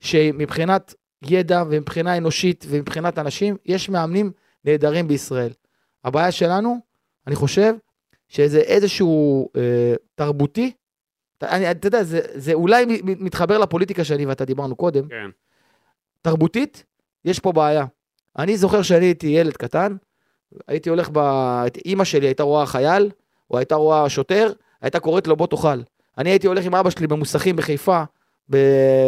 שמבחינת 0.00 0.94
ידע 1.22 1.62
ומבחינה 1.70 2.16
אנושית 2.16 2.64
ומבחינת 2.68 3.18
אנשים, 3.18 3.56
יש 3.66 3.88
מאמנים 3.88 4.30
נהדרים 4.64 5.08
בישראל. 5.08 5.52
הבעיה 6.04 6.32
שלנו, 6.32 6.78
אני 7.26 7.36
חושב, 7.36 7.74
שזה 8.28 8.58
איזשהו 8.58 9.48
אה, 9.56 9.94
תרבותי, 10.14 10.72
אני, 11.42 11.70
אתה 11.70 11.86
יודע, 11.86 12.02
זה, 12.02 12.20
זה 12.34 12.52
אולי 12.52 13.00
מתחבר 13.04 13.58
לפוליטיקה 13.58 14.04
שאני 14.04 14.26
ואתה 14.26 14.44
דיברנו 14.44 14.76
קודם, 14.76 15.08
כן. 15.08 15.30
תרבותית, 16.22 16.84
יש 17.24 17.38
פה 17.38 17.52
בעיה. 17.52 17.86
אני 18.38 18.56
זוכר 18.56 18.82
שאני 18.82 19.04
הייתי 19.04 19.26
ילד 19.26 19.56
קטן, 19.56 19.96
הייתי 20.68 20.90
הולך 20.90 21.08
ב... 21.12 21.18
אימא 21.84 22.04
שלי 22.04 22.26
הייתה 22.26 22.42
רואה 22.42 22.66
חייל, 22.66 23.10
או 23.50 23.58
הייתה 23.58 23.74
רואה 23.74 24.08
שוטר, 24.08 24.52
הייתה 24.80 25.00
קוראת 25.00 25.26
לו 25.26 25.36
בוא 25.36 25.46
תאכל. 25.46 25.80
אני 26.18 26.30
הייתי 26.30 26.46
הולך 26.46 26.64
עם 26.64 26.74
אבא 26.74 26.90
שלי 26.90 27.06
במוסכים 27.06 27.56
בחיפה, 27.56 28.02
ב... 28.50 28.56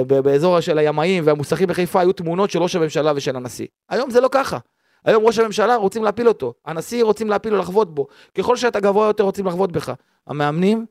ב... 0.07 0.21
באזור 0.21 0.61
של 0.61 0.79
הימאים, 0.79 1.27
והמוסכים 1.27 1.69
בחיפה 1.69 2.01
היו 2.01 2.13
תמונות 2.13 2.51
של 2.51 2.63
ראש 2.63 2.77
הממשלה 2.77 3.13
ושל 3.17 3.37
הנשיא. 3.37 3.67
היום 3.89 4.11
זה 4.11 4.21
לא 4.21 4.29
ככה. 4.33 4.59
היום 5.05 5.27
ראש 5.27 5.39
הממשלה 5.39 5.77
רוצים 5.77 6.05
להפיל 6.05 6.29
אותו, 6.29 6.55
הנשיא 6.65 7.05
רוצים 7.05 7.29
להפיל 7.29 7.55
או 7.55 7.59
לחבוט 7.59 7.89
בו. 7.89 8.07
ככל 8.35 8.57
שאתה 8.57 8.81
גבוה 8.81 9.07
יותר 9.07 9.25
רוצים 9.25 9.47
לחבוט 9.47 9.71
בך. 9.71 9.93
המאמנים, 10.27 10.87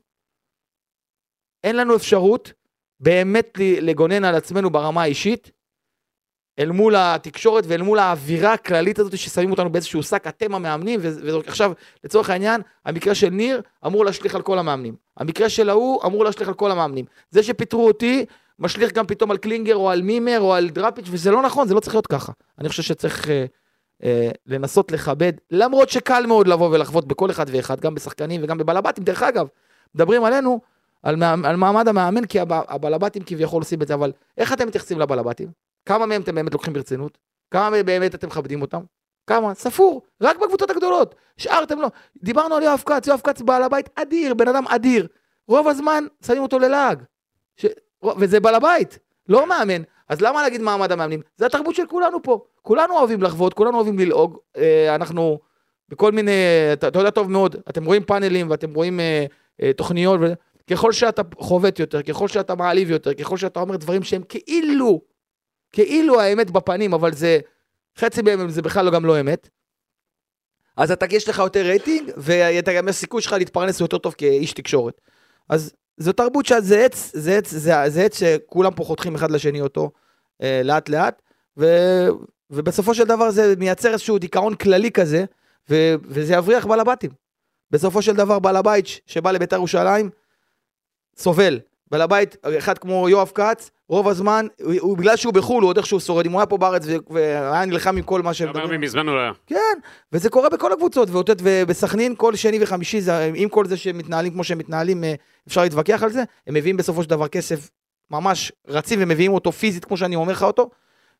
אין 1.64 1.76
לנו 1.76 1.96
אפשרות 1.96 2.52
באמת 3.00 3.58
לגונן 3.60 4.24
על 4.24 4.34
עצמנו 4.34 4.70
ברמה 4.70 5.02
האישית, 5.02 5.50
אל 6.60 6.70
מול 6.70 6.94
התקשורת 6.98 7.64
ואל 7.66 7.82
מול 7.82 7.98
האווירה 7.98 8.52
הכללית 8.52 8.98
הזאת 8.98 9.18
ששמים 9.18 9.50
אותנו 9.50 9.72
באיזשהו 9.72 10.02
שק, 10.02 10.24
אתם 10.28 10.54
המאמנים, 10.54 11.00
ועכשיו, 11.02 11.72
לצורך 12.04 12.30
העניין, 12.30 12.60
המקרה 12.84 13.14
של 13.14 13.30
ניר 13.30 13.62
אמור 13.86 14.04
להשליך 14.04 14.34
על 14.34 14.42
כל 14.42 14.58
המאמנים. 14.58 14.94
המקרה 15.16 15.48
של 15.48 15.70
ההוא 15.70 16.04
אמור 16.06 16.24
להשליך 16.24 16.48
על 16.48 16.54
כל 16.54 16.70
המאמנים. 16.70 17.04
זה 17.30 17.42
שפיטרו 17.42 17.86
אותי, 17.86 18.24
משליך 18.58 18.92
גם 18.92 19.06
פתאום 19.06 19.30
על 19.30 19.36
קלינגר 19.36 19.76
או 19.76 19.90
על 19.90 20.02
מימר 20.02 20.40
או 20.40 20.54
על 20.54 20.70
דראפיץ', 20.70 21.06
וזה 21.10 21.30
לא 21.30 21.42
נכון, 21.42 21.68
זה 21.68 21.74
לא 21.74 21.80
צריך 21.80 21.94
להיות 21.94 22.06
ככה. 22.06 22.32
אני 22.58 22.68
חושב 22.68 22.82
שצריך 22.82 23.28
אה, 23.30 23.44
אה, 24.04 24.30
לנסות 24.46 24.92
לכבד, 24.92 25.32
למרות 25.50 25.90
שקל 25.90 26.26
מאוד 26.26 26.48
לבוא 26.48 26.68
ולחוות 26.72 27.06
בכל 27.06 27.30
אחד 27.30 27.46
ואחד, 27.48 27.80
גם 27.80 27.94
בשחקנים 27.94 28.40
וגם 28.44 28.58
בבלבטים. 28.58 29.04
דרך 29.04 29.22
אגב, 29.22 29.46
מדברים 29.94 30.24
עלינו, 30.24 30.60
על, 31.02 31.22
על 31.44 31.56
מעמד 31.56 31.88
המאמן, 31.88 32.24
כי 32.24 32.40
הב- 32.40 32.52
הבלבטים 32.68 33.22
כביכול 33.26 33.62
עושים 33.62 33.82
את 33.82 33.88
זה, 33.88 33.94
אבל 33.94 34.12
איך 34.38 34.52
אתם 34.52 34.66
מתייחסים 34.66 34.98
לבלבטים? 34.98 35.69
כמה 35.86 36.06
מהם 36.06 36.22
אתם 36.22 36.34
באמת 36.34 36.52
לוקחים 36.52 36.72
ברצינות? 36.72 37.18
כמה 37.50 37.82
באמת 37.82 38.14
אתם 38.14 38.26
מכבדים 38.26 38.62
אותם? 38.62 38.80
כמה? 39.26 39.54
ספור, 39.54 40.02
רק 40.22 40.36
בקבוצות 40.38 40.70
הגדולות. 40.70 41.14
שאר 41.36 41.62
אתם 41.62 41.80
לא. 41.80 41.88
דיברנו 42.22 42.54
על 42.54 42.62
יואב 42.62 42.82
כץ, 42.86 43.06
יואב 43.06 43.20
כץ 43.24 43.42
בעל 43.42 43.62
הבית 43.62 43.88
אדיר, 43.94 44.34
בן 44.34 44.48
אדם 44.48 44.64
אדיר. 44.68 45.06
רוב 45.48 45.68
הזמן 45.68 46.04
שמים 46.26 46.42
אותו 46.42 46.58
ללעג. 46.58 47.02
ש... 47.56 47.66
וזה 48.18 48.40
בעל 48.40 48.54
הבית, 48.54 48.98
לא 49.28 49.46
מאמן. 49.46 49.82
אז 50.08 50.20
למה 50.20 50.42
להגיד 50.42 50.60
מעמד 50.60 50.92
המאמנים? 50.92 51.20
זה 51.36 51.46
התרבות 51.46 51.74
של 51.74 51.86
כולנו 51.86 52.22
פה. 52.22 52.44
כולנו 52.62 52.98
אוהבים 52.98 53.22
לחוות, 53.22 53.54
כולנו 53.54 53.76
אוהבים 53.76 53.98
ללעוג. 53.98 54.38
אה, 54.56 54.94
אנחנו 54.94 55.38
בכל 55.88 56.12
מיני, 56.12 56.32
אתה, 56.72 56.88
אתה 56.88 56.98
יודע 56.98 57.10
טוב 57.10 57.30
מאוד, 57.30 57.56
אתם 57.68 57.84
רואים 57.84 58.04
פאנלים 58.04 58.50
ואתם 58.50 58.74
רואים 58.74 59.00
אה, 59.00 59.26
אה, 59.62 59.72
תוכניות. 59.72 60.20
ו... 60.22 60.32
ככל 60.70 60.92
שאתה 60.92 61.22
חובט 61.38 61.78
יותר, 61.78 62.02
ככל 62.02 62.28
שאתה 62.28 62.54
מעליב 62.54 62.90
יותר, 62.90 63.14
ככל 63.14 63.36
שאתה 63.36 63.60
אומר 63.60 63.76
דברים 63.76 64.02
שהם 64.02 64.22
כאילו, 64.28 65.00
כאילו 65.72 66.20
האמת 66.20 66.50
בפנים, 66.50 66.94
אבל 66.94 67.14
זה, 67.14 67.38
חצי 67.98 68.22
מהם 68.22 68.50
זה 68.50 68.62
בכלל 68.62 68.84
לא, 68.84 68.90
גם 68.90 69.04
לא 69.04 69.20
אמת. 69.20 69.48
אז 70.76 70.90
אתה, 70.90 71.06
יש 71.10 71.28
לך 71.28 71.38
יותר 71.38 71.62
רייטינג, 71.62 72.10
ואתה 72.16 72.72
גם 72.72 72.88
יש 72.88 72.96
סיכוי 72.96 73.22
שלך 73.22 73.32
להתפרנס 73.32 73.80
יותר 73.80 73.98
טוב 73.98 74.14
כאיש 74.18 74.52
תקשורת. 74.52 75.00
אז 75.48 75.72
זו 75.96 76.12
תרבות 76.12 76.46
שזה 76.46 76.84
עץ, 76.84 77.10
זה 77.14 77.36
עץ, 77.36 77.50
זה, 77.50 77.72
זה 77.88 78.04
עץ 78.04 78.18
שכולם 78.18 78.74
פה 78.74 78.84
חותכים 78.84 79.14
אחד 79.14 79.30
לשני 79.30 79.60
אותו 79.60 79.90
אה, 80.42 80.60
לאט 80.64 80.88
לאט, 80.88 81.22
ו, 81.56 81.66
ובסופו 82.50 82.94
של 82.94 83.04
דבר 83.04 83.30
זה 83.30 83.54
מייצר 83.58 83.92
איזשהו 83.92 84.18
דיכאון 84.18 84.54
כללי 84.54 84.90
כזה, 84.90 85.24
ו, 85.70 85.94
וזה 86.04 86.34
יבריח 86.34 86.66
בעל 86.66 86.80
הבתים. 86.80 87.10
בסופו 87.70 88.02
של 88.02 88.16
דבר 88.16 88.38
בעל 88.38 88.56
הבית 88.56 88.86
שבא 89.06 89.32
לביתר 89.32 89.56
ירושלים, 89.56 90.10
סובל. 91.16 91.60
בעל 91.90 92.02
הבית, 92.02 92.36
אחד 92.58 92.78
כמו 92.78 93.08
יואב 93.08 93.30
כץ, 93.34 93.70
רוב 93.88 94.08
הזמן, 94.08 94.46
הוא, 94.62 94.74
הוא, 94.80 94.96
בגלל 94.96 95.16
שהוא 95.16 95.34
בחו"ל, 95.34 95.62
הוא 95.62 95.68
עוד 95.68 95.76
איכשהו 95.76 96.00
שורד. 96.00 96.26
אם 96.26 96.32
הוא 96.32 96.40
היה 96.40 96.46
פה 96.46 96.56
בארץ 96.56 96.82
והיה 97.10 97.64
נלחם 97.64 97.96
עם 97.96 98.02
כל 98.02 98.22
מה 98.22 98.30
אתה 98.30 98.44
אומר 98.44 98.52
שמדברים. 98.52 98.80
מזמן 98.80 99.08
הוא 99.08 99.16
לא 99.16 99.20
היה. 99.20 99.32
כן, 99.46 99.78
וזה 100.12 100.30
קורה 100.30 100.48
בכל 100.48 100.72
הקבוצות, 100.72 101.10
ואותת, 101.10 101.36
ובסכנין 101.42 102.14
כל 102.16 102.36
שני 102.36 102.58
וחמישי, 102.62 103.00
זה, 103.00 103.30
עם 103.34 103.48
כל 103.48 103.66
זה 103.66 103.76
שהם 103.76 103.98
מתנהלים 103.98 104.32
כמו 104.32 104.44
שהם 104.44 104.58
מתנהלים, 104.58 105.04
אה, 105.04 105.14
אפשר 105.48 105.62
להתווכח 105.62 106.02
על 106.02 106.10
זה, 106.10 106.24
הם 106.46 106.54
מביאים 106.54 106.76
בסופו 106.76 107.02
של 107.02 107.10
דבר 107.10 107.28
כסף 107.28 107.70
ממש 108.10 108.52
רצים 108.68 108.98
ומביאים 109.02 109.32
אותו 109.32 109.52
פיזית, 109.52 109.84
כמו 109.84 109.96
שאני 109.96 110.16
אומר 110.16 110.32
לך 110.32 110.42
אותו, 110.42 110.70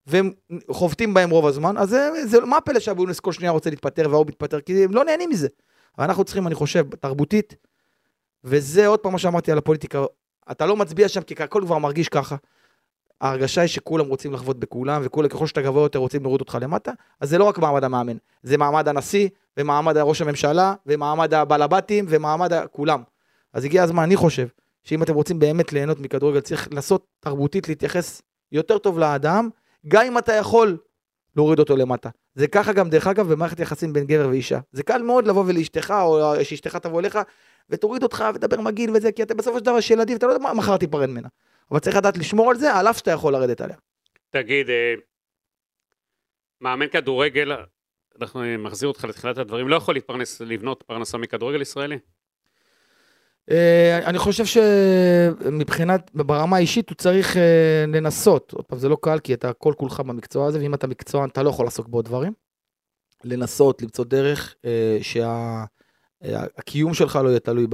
והם 0.06 0.30
חובטים 0.70 1.14
בהם 1.14 1.30
רוב 1.30 1.46
הזמן, 1.46 1.76
אז 1.76 1.88
זה, 1.88 2.10
זה 2.24 2.40
מה 2.40 2.56
הפלא 2.56 2.80
שאבוינס 2.80 3.20
כל 3.20 3.32
שנייה 3.32 3.52
רוצה 3.52 3.70
להתפטר 3.70 4.06
וההוא 4.10 4.26
מתפטר, 4.26 4.60
כי 4.60 4.84
הם 4.84 4.94
לא 4.94 5.04
נהנים 5.04 5.30
מזה. 5.30 5.48
אבל 5.98 6.06
אנחנו 6.06 6.24
צריכים, 6.24 6.46
אני 6.46 6.54
חושב, 6.54 6.84
תרבותית, 7.00 7.54
וזה 8.44 8.86
עוד 8.86 9.00
פעם 9.00 9.12
מה 9.12 9.18
שאמרתי 9.18 9.52
על 9.52 9.58
הפוליטיקה, 9.58 10.04
אתה 10.50 10.66
לא 10.66 10.76
מצביע 10.76 11.08
שם 11.08 11.20
כי 11.20 11.34
הכל 11.38 11.62
כבר 11.66 11.78
מרגיש 11.78 12.08
ככה. 12.08 12.36
ההרגשה 13.20 13.60
היא 13.60 13.68
שכולם 13.68 14.06
רוצים 14.06 14.32
לחוות 14.32 14.58
בכולם, 14.58 15.02
וככל 15.04 15.46
שאתה 15.46 15.62
גבוה 15.62 15.82
יותר 15.82 15.98
רוצים 15.98 16.22
להוריד 16.22 16.40
אותך 16.40 16.58
למטה, 16.60 16.92
אז 17.20 17.30
זה 17.30 17.38
לא 17.38 17.44
רק 17.44 17.58
מעמד 17.58 17.84
המאמן, 17.84 18.16
זה 18.42 18.58
מעמד 18.58 18.88
הנשיא, 18.88 19.28
ומעמד 19.56 19.96
ראש 19.96 20.22
הממשלה, 20.22 20.74
ומעמד 20.86 21.34
הבעל 21.34 21.62
הבתים, 21.62 22.06
ומעמד 22.08 22.52
כולם. 22.72 23.02
אז 23.52 23.64
הגיע 23.64 23.82
הזמן, 23.82 24.02
אני 24.02 24.16
חושב, 24.16 24.46
שאם 24.84 25.02
אתם 25.02 25.14
רוצים 25.14 25.38
באמת 25.38 25.72
ליהנות 25.72 26.00
מכדורגל, 26.00 26.40
צריך 26.40 26.68
לנסות 26.72 27.06
תרבותית 27.20 27.68
להתייחס 27.68 28.22
יותר 28.52 28.78
טוב 28.78 28.98
לאדם, 28.98 29.48
גם 29.88 30.06
אם 30.06 30.18
אתה 30.18 30.32
יכול 30.32 30.76
להוריד 31.36 31.58
אותו 31.58 31.76
למטה. 31.76 32.08
זה 32.34 32.46
ככה 32.46 32.72
גם, 32.72 32.90
דרך 32.90 33.06
אגב, 33.06 33.32
במערכת 33.32 33.60
יחסים 33.60 33.92
בין 33.92 34.04
גבר 34.04 34.28
ואישה. 34.28 34.58
זה 34.72 34.82
קל 34.82 35.02
מאוד 35.02 35.26
לבוא 35.26 35.44
ולאשתך, 35.46 35.94
או 36.02 36.34
שאשתך 36.42 36.76
תבוא 36.76 37.00
אליך, 37.00 37.18
ותוריד 37.70 38.02
אותך, 38.02 38.24
ותדבר 38.34 38.60
מגעיל 38.60 38.90
וזה, 38.96 39.12
כי 39.12 39.22
אתה 39.22 39.34
בסופו 39.34 39.58
של 39.58 39.64
דבר 39.64 39.78
יש 39.78 39.90
ילדים, 39.90 40.14
ואתה 40.14 40.26
לא 40.26 40.32
יודע 40.32 40.42
מה 40.42 40.54
מחר 40.54 40.76
תיפרד 40.76 41.08
ממנה. 41.08 41.28
אבל 41.70 41.78
צריך 41.78 41.96
לדעת 41.96 42.18
לשמור 42.18 42.50
על 42.50 42.56
זה, 42.56 42.74
על 42.74 42.86
אף 42.86 42.98
שאתה 42.98 43.10
יכול 43.10 43.32
לרדת 43.32 43.60
עליה. 43.60 43.76
תגיד, 44.30 44.70
אה, 44.70 44.94
מאמן 46.60 46.88
כדורגל, 46.88 47.52
אנחנו 48.20 48.42
אה, 48.42 48.56
מחזיר 48.56 48.88
אותך 48.88 49.04
לתחילת 49.04 49.38
הדברים, 49.38 49.68
לא 49.68 49.76
יכול 49.76 49.94
להתפרנס, 49.94 50.40
לבנות 50.40 50.82
פרנסה 50.86 51.18
מכדורגל 51.18 51.60
ישראלי? 51.60 51.98
אה, 53.50 53.98
אני 54.04 54.18
חושב 54.18 54.44
שמבחינת, 54.44 56.10
ברמה 56.14 56.56
האישית 56.56 56.88
הוא 56.90 56.96
צריך 56.96 57.36
לנסות, 57.88 58.52
עוד 58.52 58.64
פעם 58.64 58.78
זה 58.78 58.88
לא 58.88 58.96
קל 59.02 59.18
כי 59.18 59.34
אתה 59.34 59.52
כל 59.52 59.74
כולך 59.76 60.00
במקצוע 60.00 60.46
הזה, 60.46 60.58
ואם 60.58 60.74
אתה 60.74 60.86
מקצוען 60.86 61.28
אתה 61.28 61.42
לא 61.42 61.50
יכול 61.50 61.66
לעסוק 61.66 61.88
בעוד 61.88 62.04
דברים. 62.04 62.32
לנסות, 63.24 63.82
למצוא 63.82 64.04
דרך 64.04 64.54
שהקיום 66.26 66.94
שלך 66.94 67.16
לא 67.16 67.28
יהיה 67.28 67.40
תלוי 67.40 67.66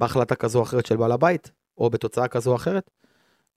בהחלטה 0.00 0.34
כזו 0.34 0.58
או 0.58 0.64
אחרת 0.64 0.86
של 0.86 0.96
בעל 0.96 1.12
הבית, 1.12 1.50
או 1.78 1.90
בתוצאה 1.90 2.28
כזו 2.28 2.50
או 2.50 2.56
אחרת. 2.56 2.90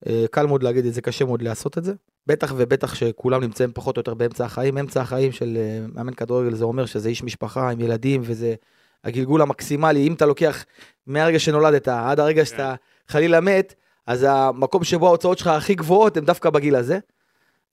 אה, 0.07 0.25
קל 0.31 0.45
מאוד 0.45 0.63
להגיד 0.63 0.85
את 0.85 0.93
זה, 0.93 1.01
קשה 1.01 1.25
מאוד 1.25 1.41
לעשות 1.41 1.77
את 1.77 1.83
זה. 1.83 1.93
בטח 2.27 2.53
ובטח 2.57 2.95
שכולם 2.95 3.41
נמצאים 3.41 3.71
פחות 3.73 3.97
או 3.97 3.99
יותר 3.99 4.13
באמצע 4.13 4.45
החיים. 4.45 4.77
אמצע 4.77 5.01
החיים 5.01 5.31
של 5.31 5.57
אה, 5.57 5.85
מאמן 5.93 6.13
כדורגל 6.13 6.55
זה 6.55 6.65
אומר 6.65 6.85
שזה 6.85 7.09
איש 7.09 7.23
משפחה 7.23 7.69
עם 7.69 7.79
ילדים 7.79 8.21
וזה 8.23 8.55
הגלגול 9.03 9.41
המקסימלי. 9.41 10.07
אם 10.07 10.13
אתה 10.13 10.25
לוקח 10.25 10.65
מהרגע 11.07 11.39
שנולדת 11.39 11.87
עד 11.87 12.19
הרגע 12.19 12.45
שאתה 12.45 12.75
חלילה 13.07 13.41
מת, 13.41 13.73
אז 14.07 14.25
המקום 14.29 14.83
שבו 14.83 15.07
ההוצאות 15.07 15.37
שלך 15.37 15.47
הכי 15.47 15.75
גבוהות 15.75 16.17
הם 16.17 16.25
דווקא 16.25 16.49
בגיל 16.49 16.75
הזה. 16.75 16.99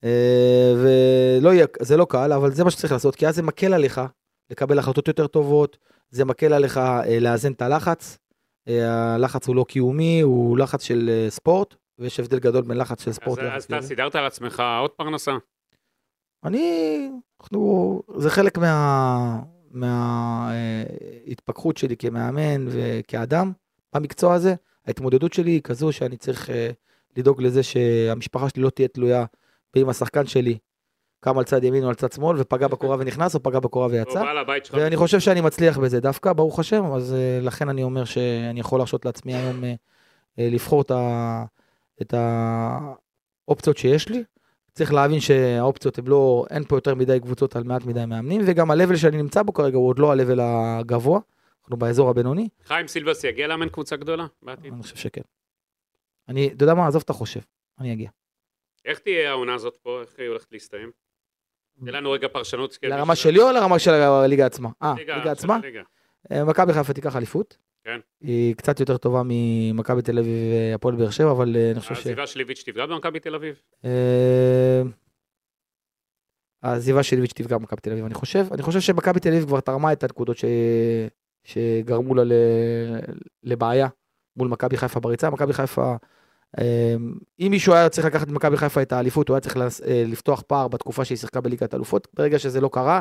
אה, 0.04 0.74
ולא 0.76 1.52
יהיה, 1.52 1.66
זה 1.80 1.96
לא 1.96 2.04
קל, 2.04 2.32
אבל 2.32 2.52
זה 2.52 2.64
מה 2.64 2.70
שצריך 2.70 2.92
לעשות, 2.92 3.16
כי 3.16 3.28
אז 3.28 3.36
זה 3.36 3.42
מקל 3.42 3.74
עליך 3.74 4.00
לקבל 4.50 4.78
החלטות 4.78 5.08
יותר 5.08 5.26
טובות, 5.26 5.78
זה 6.10 6.24
מקל 6.24 6.52
עליך 6.52 6.78
אה, 6.78 7.18
לאזן 7.20 7.52
את 7.52 7.62
הלחץ. 7.62 8.18
אה, 8.68 9.14
הלחץ 9.14 9.48
הוא 9.48 9.56
לא 9.56 9.64
קיומי, 9.68 10.20
הוא 10.20 10.58
לחץ 10.58 10.82
של 10.82 11.10
אה, 11.12 11.30
ספורט, 11.30 11.74
ויש 11.98 12.20
הבדל 12.20 12.38
גדול 12.38 12.62
בין 12.62 12.76
לחץ 12.76 13.02
של 13.02 13.10
אז, 13.10 13.16
ספורט 13.16 13.38
אז 13.38 13.44
ללחץ 13.44 13.64
אתה. 13.64 13.82
סידרת 13.82 14.14
על 14.14 14.26
עצמך 14.26 14.62
עוד 14.80 14.90
פרנסה? 14.90 15.32
אני, 16.44 17.10
אנחנו, 17.40 18.02
זה 18.16 18.30
חלק 18.30 18.58
מה, 18.58 19.42
מההתפכחות 21.30 21.76
שלי 21.76 21.96
כמאמן 21.96 22.66
וכאדם 22.68 23.52
במקצוע 23.94 24.34
הזה. 24.34 24.54
ההתמודדות 24.86 25.32
שלי 25.32 25.50
היא 25.50 25.62
כזו 25.62 25.92
שאני 25.92 26.16
צריך 26.16 26.50
אה, 26.50 26.70
לדאוג 27.16 27.42
לזה 27.42 27.62
שהמשפחה 27.62 28.48
שלי 28.48 28.62
לא 28.62 28.70
תהיה 28.70 28.88
תלויה 28.88 29.24
באם 29.74 29.88
השחקן 29.88 30.26
שלי 30.26 30.58
קם 31.20 31.38
על 31.38 31.44
צד 31.44 31.64
ימין 31.64 31.84
או 31.84 31.88
על 31.88 31.94
צד 31.94 32.12
שמאל 32.12 32.40
ופגע 32.40 32.68
בקורה 32.68 32.96
ונכנס 33.00 33.34
או 33.34 33.42
פגע 33.42 33.60
בקורה 33.60 33.86
ויצא. 33.86 34.24
ואני 34.72 34.96
חושב 34.96 35.20
שאני 35.20 35.40
מצליח 35.40 35.78
בזה 35.78 36.00
דווקא, 36.00 36.32
ברוך 36.32 36.58
השם, 36.58 36.84
אז 36.84 37.14
אה, 37.14 37.38
לכן 37.42 37.68
אני 37.68 37.82
אומר 37.82 38.04
שאני 38.04 38.60
יכול 38.60 38.78
להרשות 38.78 39.04
לעצמי 39.04 39.34
היום 39.34 39.64
אה, 39.64 39.74
אה, 40.38 40.48
לבחור 40.50 40.82
את 42.02 42.14
האופציות 43.48 43.76
שיש 43.76 44.08
לי. 44.08 44.24
צריך 44.72 44.92
להבין 44.92 45.20
שהאופציות 45.20 45.98
הן 45.98 46.06
לא, 46.06 46.44
אין 46.50 46.64
פה 46.64 46.76
יותר 46.76 46.94
מדי 46.94 47.20
קבוצות 47.20 47.56
על 47.56 47.62
מעט 47.62 47.84
מדי 47.84 48.06
מאמנים, 48.06 48.40
וגם 48.46 48.70
ה-level 48.70 48.96
שאני 48.96 49.16
נמצא 49.16 49.42
בו 49.42 49.52
כרגע 49.52 49.76
הוא 49.76 49.88
עוד 49.88 49.98
לא 49.98 50.12
ה-level 50.12 50.40
הגבוה, 50.40 51.20
אנחנו 51.62 51.76
באזור 51.76 52.10
הבינוני, 52.10 52.48
חיים 52.64 52.88
סילבס 52.88 53.24
יגיע 53.24 53.46
לאמן 53.46 53.68
קבוצה 53.68 53.96
גדולה 53.96 54.26
בעתיד? 54.42 54.72
אני 54.72 54.82
חושב 54.82 54.96
שכן. 54.96 55.20
אני, 56.28 56.48
אתה 56.52 56.64
יודע 56.64 56.74
מה, 56.74 56.86
עזוב 56.86 57.02
את 57.04 57.10
החושב, 57.10 57.40
אני 57.80 57.92
אגיע. 57.92 58.10
איך 58.84 58.98
תהיה 58.98 59.30
העונה 59.30 59.54
הזאת 59.54 59.76
פה? 59.76 60.00
איך 60.00 60.14
היא 60.18 60.28
הולכת 60.28 60.52
להסתיים? 60.52 60.90
תן 61.86 61.92
לנו 61.92 62.10
רגע 62.10 62.28
פרשנות. 62.28 62.78
לרמה 62.82 63.16
שלי 63.16 63.42
או 63.42 63.52
לרמה 63.52 63.78
של 63.78 63.90
הליגה 63.90 64.46
עצמה? 64.46 64.68
אה, 64.82 64.94
ליגה 64.98 65.32
עצמה? 65.32 65.58
אה, 66.32 66.44
מכבי 66.44 66.72
חיפה 66.72 66.92
תיקח 66.92 67.16
אליפות. 67.16 67.56
כן. 67.84 68.00
היא 68.20 68.54
קצת 68.54 68.80
יותר 68.80 68.96
טובה 68.96 69.22
ממכבי 69.24 70.02
תל 70.02 70.18
אביב 70.18 70.52
והפועל 70.72 70.96
באר 70.96 71.10
שבע, 71.10 71.30
אבל 71.30 71.56
אה, 71.56 71.70
אני 71.70 71.80
חושב 71.80 71.94
ש... 71.94 71.98
העזיבה 71.98 72.26
של 72.26 72.38
ליביץ' 72.38 72.62
תפגע 72.66 72.86
במכבי 72.86 73.20
תל 73.20 73.34
אביב? 73.34 73.62
אה, 73.84 74.82
העזיבה 76.62 77.02
של 77.02 77.16
איביץ' 77.16 77.32
תפגע 77.32 77.58
במכבי 77.58 77.80
תל 77.80 77.92
אביב, 77.92 78.04
אני 78.04 78.14
חושב. 78.14 78.46
אני 78.52 78.62
חושב 78.62 78.80
שמכבי 78.80 79.20
תל 79.20 79.28
אביב 79.28 79.46
כבר 79.46 79.60
תרמה 79.60 79.92
את 79.92 80.02
הנקודות 80.02 80.38
ש... 80.38 80.44
שגרמו 81.44 82.14
לה 82.14 82.24
ל... 82.24 82.32
לבעיה 83.42 83.88
מול 84.36 84.48
מכבי 84.48 84.76
חיפה 84.76 85.00
בריצה. 85.00 85.30
מכבי 85.30 85.52
חיפה, 85.52 85.96
אם 87.40 87.48
מישהו 87.50 87.74
היה 87.74 87.88
צריך 87.88 88.06
לקחת 88.06 88.28
ממכבי 88.28 88.56
חיפה 88.56 88.82
את 88.82 88.92
האליפות, 88.92 89.28
הוא 89.28 89.34
היה 89.34 89.40
צריך 89.40 89.56
אה, 89.56 90.02
לפתוח 90.06 90.42
פער 90.46 90.68
בתקופה 90.68 91.04
שהיא 91.04 91.18
שיחקה 91.18 91.40
בליגת 91.40 91.72
האלופות. 91.72 92.08
ברגע 92.14 92.38
שזה 92.38 92.60
לא 92.60 92.70
קרה, 92.72 93.00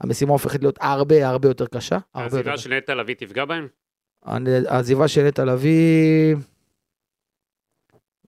המשימה 0.00 0.32
הופכת 0.32 0.60
להיות 0.60 0.78
הרבה 0.80 1.28
הרבה 1.28 1.48
יותר 1.48 1.66
קשה. 1.66 1.98
העזיבה. 2.14 2.58
של 2.58 2.74
נטע 2.74 2.94
לביא 2.94 3.14
תפגע 3.14 3.44
בהם? 3.44 3.68
העזיבה 4.68 5.08
של 5.08 5.22
נטע 5.22 5.44
לביא 5.44 6.36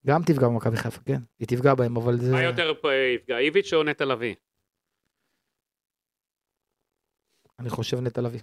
גם 0.06 0.22
תפגע 0.22 0.48
במכבי 0.48 0.76
חיפה, 0.76 1.00
כן. 1.04 1.20
היא 1.38 1.48
תפגע 1.48 1.74
בהם, 1.74 1.96
אבל 1.96 2.16
זה... 2.16 2.32
מה 2.32 2.42
יותר 2.42 2.74
פה 2.80 2.88
יפגע, 2.94 3.38
איביץ' 3.38 3.72
או 3.72 3.82
נטע 3.82 4.04
לביא? 4.04 4.34
אני 7.58 7.70
חושב 7.70 8.00
נטע 8.00 8.20
לביא. 8.20 8.40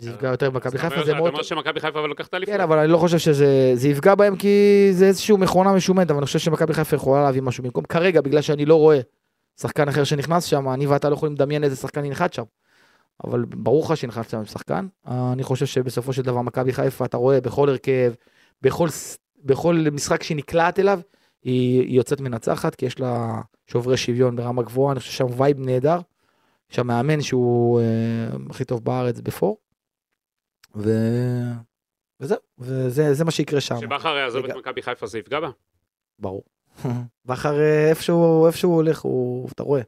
זה 0.00 0.10
יפגע 0.10 0.28
יותר 0.28 0.50
במכבי 0.50 0.78
אתה 0.78 0.78
חיפה, 0.78 1.04
זה 1.04 1.10
אתה 1.10 1.20
מאוד... 1.20 1.32
אומר 1.32 1.42
שמכבי 1.42 1.80
חיפה 1.80 1.98
אבל 1.98 2.08
לוקח 2.08 2.26
את 2.26 2.34
האליפות. 2.34 2.54
כן, 2.54 2.60
אבל 2.60 2.78
אני 2.78 2.88
לא 2.88 2.98
חושב 2.98 3.18
שזה 3.18 3.72
זה 3.74 3.88
יפגע 3.88 4.14
בהם 4.14 4.36
כי 4.36 4.88
זה 4.92 5.06
איזושהי 5.06 5.36
מכונה 5.36 5.72
משומנת, 5.72 6.10
אבל 6.10 6.18
אני 6.18 6.26
חושב 6.26 6.38
שמכבי 6.38 6.74
חיפה 6.74 6.96
יכולה 6.96 7.22
להביא 7.22 7.42
משהו 7.42 7.64
במקום. 7.64 7.84
כרגע, 7.84 8.20
בגלל 8.20 8.40
שאני 8.40 8.66
לא 8.66 8.74
רואה 8.74 9.00
שחקן 9.60 9.88
אחר 9.88 10.04
שנכנס 10.04 10.44
שם, 10.44 10.68
אני 10.68 10.86
ואתה 10.86 11.08
לא 11.08 11.14
יכולים 11.14 11.34
לדמיין 11.34 11.64
איזה 11.64 11.76
שחקן 11.76 12.04
ינחת 12.04 12.32
שם. 12.32 12.42
אבל 13.24 13.44
ברור 13.44 13.84
לך 13.84 13.96
שנכנס 13.96 14.30
שם 14.30 14.44
שחקן. 14.44 14.86
אני 15.06 15.42
חושב 15.42 15.66
שבסופו 15.66 16.12
של 16.12 16.22
דבר 16.22 16.42
מכבי 16.42 16.72
חיפה, 16.72 17.04
אתה 17.04 17.16
רואה 17.16 17.40
בכל 17.40 17.68
הרכב, 17.68 18.12
בכל, 18.62 18.88
בכל 19.44 19.86
משחק 19.92 20.22
שהיא 20.22 20.36
נקלעת 20.36 20.78
אליו, 20.78 21.00
היא, 21.42 21.80
היא 21.80 21.96
יוצאת 21.96 22.20
מנצחת, 22.20 22.74
כי 22.74 22.86
יש 22.86 23.00
לה 23.00 23.40
שוברי 23.66 23.96
שוויון 23.96 24.36
ברמה 24.36 24.62
גבוהה, 24.62 24.92
אני 24.92 25.00
חושב 25.00 25.12
שם 25.12 25.26
וייב 25.36 25.60
נהדר. 25.60 25.98
יש 26.70 26.76
שם 26.76 26.86
מאמן 26.86 27.20
שהוא 27.20 27.80
אה, 27.80 27.84
הכי 28.50 28.64
טוב 28.64 28.84
בארץ 28.84 29.20
בפער. 29.20 29.56
ו... 30.74 30.90
וזהו, 32.20 32.38
וזה 32.58 33.14
זה 33.14 33.24
מה 33.24 33.30
שיקרה 33.30 33.60
שם. 33.60 33.76
שבכר 33.80 34.16
יעזוב 34.16 34.44
את. 34.44 34.56
מכבי 34.56 34.82
חיפה 34.82 35.06
זה 35.06 35.18
יפגע 35.18 35.40
בה? 35.40 35.50
ברור. 36.18 36.42
בכר 37.26 37.54
איפשהו, 37.90 38.46
איפשהו 38.46 38.70
הולך, 38.74 39.00
הוא, 39.00 39.48
אתה 39.52 39.62
רואה, 39.62 39.80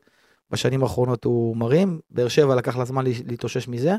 בשנים 0.51 0.83
האחרונות 0.83 1.25
הוא 1.25 1.57
מרים, 1.57 2.01
באר 2.11 2.29
שבע 2.29 2.55
לקח 2.55 2.77
לה 2.77 2.85
זמן 2.85 3.05
לה- 3.05 3.11
להתאושש 3.29 3.69
מזה, 3.69 3.93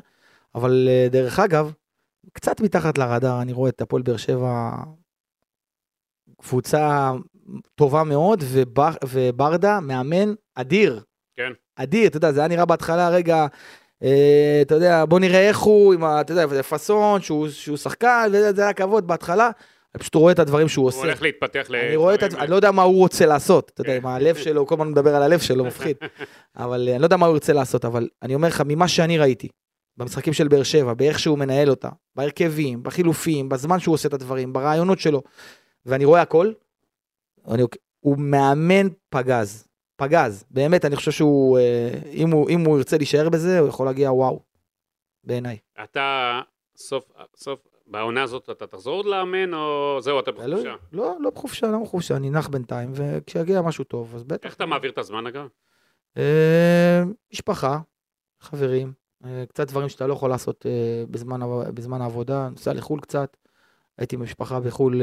אבל 0.55 0.87
אה, 0.89 1.07
דרך 1.11 1.39
אגב, 1.39 1.73
קצת 2.33 2.61
מתחת 2.61 2.97
לרדאר, 2.97 3.41
אני 3.41 3.53
רואה 3.53 3.69
את 3.69 3.81
הפועל 3.81 4.01
באר 4.01 4.17
שבע 4.17 4.69
קבוצה 6.41 7.11
טובה 7.75 8.03
מאוד, 8.03 8.43
ובח, 8.51 8.95
וברדה 9.07 9.79
מאמן 9.79 10.33
אדיר. 10.55 11.01
כן. 11.35 11.51
אדיר, 11.75 12.07
אתה 12.07 12.17
יודע, 12.17 12.31
זה 12.31 12.39
היה 12.39 12.47
נראה 12.47 12.65
בהתחלה, 12.65 13.09
רגע, 13.09 13.47
אתה 14.61 14.75
יודע, 14.75 15.05
בוא 15.05 15.19
נראה 15.19 15.47
איך 15.47 15.59
הוא, 15.59 15.93
עם 15.93 16.03
ה... 16.03 16.21
אתה 16.21 16.31
יודע, 16.31 16.47
זה 16.47 16.63
פאסון, 16.63 17.21
שהוא, 17.21 17.49
שהוא 17.49 17.77
שחקן, 17.77 18.29
זה 18.55 18.61
היה 18.61 18.73
כבוד 18.73 19.07
בהתחלה, 19.07 19.49
אני 19.95 19.99
פשוט 19.99 20.15
רואה 20.15 20.31
את 20.31 20.39
הדברים 20.39 20.67
שהוא 20.67 20.83
הוא 20.83 20.87
עושה. 20.87 20.99
הולך 20.99 21.21
להתפתח 21.21 21.65
ל... 21.69 21.75
אני 21.75 21.95
רואה 21.95 22.13
את 22.13 22.23
עצמי, 22.23 22.39
אני 22.39 22.49
לא 22.51 22.55
יודע 22.55 22.71
מה 22.71 22.81
הוא 22.81 22.97
רוצה 22.97 23.25
לעשות, 23.25 23.71
אתה 23.73 23.81
יודע, 23.81 23.97
עם 23.97 24.05
הלב 24.05 24.35
שלו, 24.35 24.59
הוא 24.59 24.67
כל 24.67 24.75
הזמן 24.75 24.87
מדבר 24.87 25.15
על 25.15 25.23
הלב 25.23 25.39
שלו, 25.39 25.65
מפחיד. 25.65 25.97
אבל 26.57 26.87
אה, 26.87 26.93
אני 26.93 27.01
לא 27.01 27.05
יודע 27.05 27.17
מה 27.17 27.25
הוא 27.25 27.33
ירצה 27.33 27.53
לעשות, 27.53 27.85
אבל 27.85 28.07
אני 28.21 28.35
אומר 28.35 28.47
לך, 28.47 28.63
ממה 28.65 28.87
שאני 28.87 29.17
ראיתי, 29.17 29.47
במשחקים 29.97 30.33
של 30.33 30.47
באר 30.47 30.63
שבע, 30.63 30.93
באיך 30.93 31.19
שהוא 31.19 31.37
מנהל 31.37 31.69
אותה, 31.69 31.89
בהרכבים, 32.15 32.83
בחילופים, 32.83 33.49
בזמן 33.49 33.79
שהוא 33.79 33.93
עושה 33.93 34.07
את 34.07 34.13
הדברים, 34.13 34.53
ברעיונות 34.53 34.99
שלו, 34.99 35.21
ואני 35.85 36.05
רואה 36.05 36.21
הכל, 36.21 36.51
אני, 37.47 37.63
הוא 37.99 38.17
מאמן 38.17 38.87
פגז, 39.09 39.67
פגז, 39.95 40.45
באמת, 40.51 40.85
אני 40.85 40.95
חושב 40.95 41.11
שהוא, 41.11 41.57
אה, 41.57 41.89
אם 42.11 42.31
הוא, 42.31 42.49
אם 42.49 42.59
הוא 42.65 42.77
ירצה 42.77 42.97
להישאר 42.97 43.29
בזה, 43.29 43.59
הוא 43.59 43.67
יכול 43.67 43.85
להגיע 43.85 44.11
וואו, 44.11 44.39
בעיניי. 45.23 45.57
אתה 45.83 46.41
סוף, 46.77 47.11
סוף, 47.35 47.59
בעונה 47.87 48.23
הזאת 48.23 48.49
אתה 48.49 48.67
תחזור 48.67 49.05
לאמן 49.05 49.53
או 49.53 49.97
זהו, 50.01 50.19
אתה. 50.19 50.31
בחופשה? 50.31 50.75
לא, 50.91 51.15
לא 51.19 51.29
בחופשה, 51.29 51.67
לא 51.67 51.79
בחופשה, 51.83 52.15
אני 52.15 52.29
נח 52.29 52.47
בינתיים, 52.47 52.91
וכשיגיע 52.93 53.61
משהו 53.61 53.83
טוב, 53.83 54.15
אז 54.15 54.23
בטח. 54.23 54.45
איך 54.45 54.55
אתה 54.55 54.65
מעביר 54.65 54.91
את 54.91 54.97
הזמן 54.97 55.27
אגב? 55.27 55.47
אה, 56.17 57.03
משפחה, 57.33 57.79
חברים, 58.39 58.93
אה, 59.25 59.43
קצת 59.49 59.67
דברים 59.67 59.89
שאתה 59.89 60.07
לא 60.07 60.13
יכול 60.13 60.29
לעשות 60.29 60.65
בזמן, 61.11 61.39
בזמן 61.73 62.01
העבודה, 62.01 62.49
נוסע 62.49 62.73
לחו"ל 62.73 62.99
קצת, 62.99 63.37
הייתי 63.97 64.15
עם 64.15 64.21
המשפחה 64.21 64.59
בחו"ל, 64.59 65.01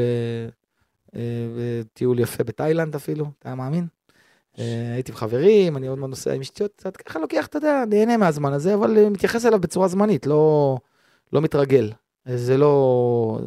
בטיול 1.56 2.18
יפה 2.18 2.44
בתאילנד 2.44 2.94
אפילו, 2.94 3.26
אתה 3.38 3.54
מאמין? 3.54 3.86
אה, 4.58 4.92
הייתי 4.94 5.12
עם 5.12 5.18
חברים, 5.18 5.76
אני 5.76 5.86
עוד 5.86 5.98
מעט 5.98 6.10
נוסע 6.10 6.32
עם 6.32 6.40
אשתיות, 6.40 6.72
קצת 6.76 6.96
ככה 6.96 7.18
לוקח, 7.18 7.46
אתה 7.46 7.58
יודע, 7.58 7.84
נהנה 7.88 8.16
מהזמן 8.16 8.52
הזה, 8.52 8.74
אבל 8.74 9.08
מתייחס 9.08 9.46
אליו 9.46 9.60
בצורה 9.60 9.88
זמנית, 9.88 10.26
לא, 10.26 10.76
לא 11.32 11.40
מתרגל. 11.40 11.92
זה 12.34 12.56
לא... 12.56 13.38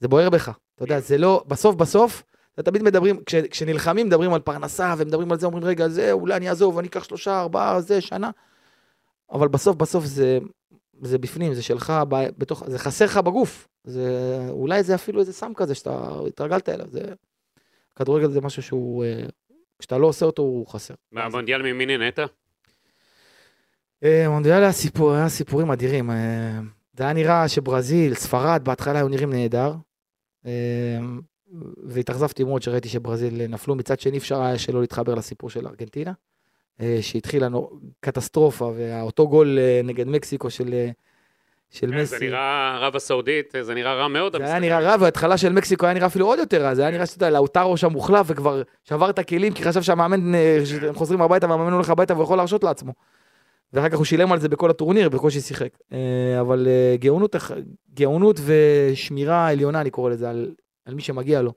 זה 0.00 0.08
בוער 0.08 0.30
בך, 0.30 0.48
אתה 0.74 0.84
יודע, 0.84 1.00
זה 1.00 1.18
לא... 1.18 1.44
בסוף 1.48 1.76
בסוף, 1.76 2.22
אתה 2.54 2.62
תמיד 2.62 2.82
מדברים, 2.82 3.22
כש, 3.26 3.34
כשנלחמים 3.34 4.06
מדברים 4.06 4.32
על 4.32 4.40
פרנסה 4.40 4.94
ומדברים 4.98 5.32
על 5.32 5.38
זה, 5.38 5.46
אומרים 5.46 5.64
רגע, 5.64 5.88
זה 5.88 6.12
אולי 6.12 6.36
אני 6.36 6.48
אעזוב, 6.48 6.78
אני 6.78 6.88
אקח 6.88 7.04
שלושה, 7.04 7.40
ארבעה, 7.40 7.80
זה, 7.80 8.00
שנה. 8.00 8.30
אבל 9.32 9.48
בסוף 9.48 9.76
בסוף 9.76 10.04
זה, 10.04 10.38
זה 11.02 11.18
בפנים, 11.18 11.54
זה 11.54 11.62
שלך, 11.62 11.92
ב, 12.08 12.26
בתוך, 12.38 12.62
זה 12.66 12.78
חסר 12.78 13.04
לך 13.04 13.16
בגוף. 13.16 13.68
זה, 13.84 14.38
אולי 14.50 14.82
זה 14.82 14.94
אפילו 14.94 15.20
איזה 15.20 15.32
סם 15.32 15.52
כזה 15.54 15.74
שאתה 15.74 16.08
התרגלת 16.26 16.68
אליו. 16.68 16.86
זה, 16.90 17.00
כדורגל 17.96 18.30
זה 18.30 18.40
משהו 18.40 18.62
שהוא, 18.62 19.04
אה, 19.04 19.26
כשאתה 19.82 19.98
לא 19.98 20.06
עושה 20.06 20.26
אותו, 20.26 20.42
הוא 20.42 20.66
חסר. 20.66 20.94
במונדיאל 21.12 21.62
ממי 21.62 21.86
נהנית? 21.86 22.18
אה, 24.04 24.28
מונדיאל 24.28 24.62
היה 24.62 24.72
סיפור, 24.72 25.12
היה 25.12 25.28
סיפורים 25.28 25.70
אדירים. 25.70 26.10
אה, 26.10 26.60
זה 26.92 27.04
היה 27.04 27.12
נראה 27.12 27.48
שברזיל, 27.48 28.14
ספרד, 28.14 28.60
בהתחלה 28.64 28.98
היו 28.98 29.08
נראים 29.08 29.32
נהדר. 29.32 29.74
אה, 30.46 30.50
והתאכזבתי 31.84 32.44
מאוד 32.44 32.62
שראיתי 32.62 32.88
שברזיל 32.88 33.46
נפלו. 33.46 33.74
מצד 33.74 34.00
שני 34.00 34.18
אפשר 34.18 34.42
היה 34.42 34.58
שלא 34.58 34.80
להתחבר 34.80 35.14
לסיפור 35.14 35.50
של 35.50 35.66
ארגנטינה, 35.66 36.12
שהתחילה 37.00 37.48
קטסטרופה, 38.00 38.72
ואותו 38.76 39.28
גול 39.28 39.58
נגד 39.84 40.06
מקסיקו 40.06 40.50
של, 40.50 40.74
של 41.72 41.90
כן, 41.90 41.96
מסי. 41.98 42.06
זה 42.06 42.18
נראה 42.20 42.74
ערב 42.74 42.96
הסעודית, 42.96 43.54
זה 43.60 43.74
נראה 43.74 43.94
רע 43.94 44.08
מאוד. 44.08 44.36
זה 44.36 44.44
היה. 44.44 44.58
נראה 44.58 44.80
רע, 44.80 44.96
וההתחלה 45.00 45.36
של 45.36 45.52
מקסיקו 45.52 45.86
היה 45.86 45.94
נראה 45.94 46.06
אפילו 46.06 46.26
עוד 46.26 46.38
יותר 46.38 46.62
רע, 46.62 46.74
זה 46.74 46.82
היה 46.82 46.90
נראה 46.90 47.06
שאתה 47.06 47.26
יודע, 47.26 47.30
לאוטרו 47.30 47.76
שם 47.76 47.92
מוחלף 47.92 48.26
וכבר 48.28 48.62
שבר 48.84 49.10
את 49.10 49.18
הכלים, 49.18 49.52
כי 49.52 49.64
חשב 49.64 49.82
שהמאמן, 49.82 50.34
אה, 50.34 50.60
שהם 50.64 50.94
חוזרים 50.94 51.22
הביתה 51.22 51.50
והמאמן 51.50 51.72
הולך 51.72 51.90
הביתה 51.90 52.14
והוא 52.14 52.24
יכול 52.24 52.36
להרשות 52.36 52.64
לעצמו. 52.64 52.92
ואחר 53.72 53.88
כך 53.88 53.96
הוא 53.96 54.04
שילם 54.04 54.32
על 54.32 54.40
זה 54.40 54.48
בכל 54.48 54.70
הטורניר, 54.70 55.08
בקושי 55.08 55.40
שיחק. 55.40 55.68
אה, 55.92 56.40
אבל 56.40 56.66
אה, 56.66 56.96
גאונות, 56.96 57.36
גאונות 57.94 58.40
ושמירה 58.44 59.48
עליונה, 59.48 59.80
אני 59.80 59.90
קורא 59.90 60.10
לזה, 60.10 60.30
על, 60.30 60.54
על 60.84 60.94
מי 60.94 61.02
שמגיע 61.02 61.42
לו. 61.42 61.52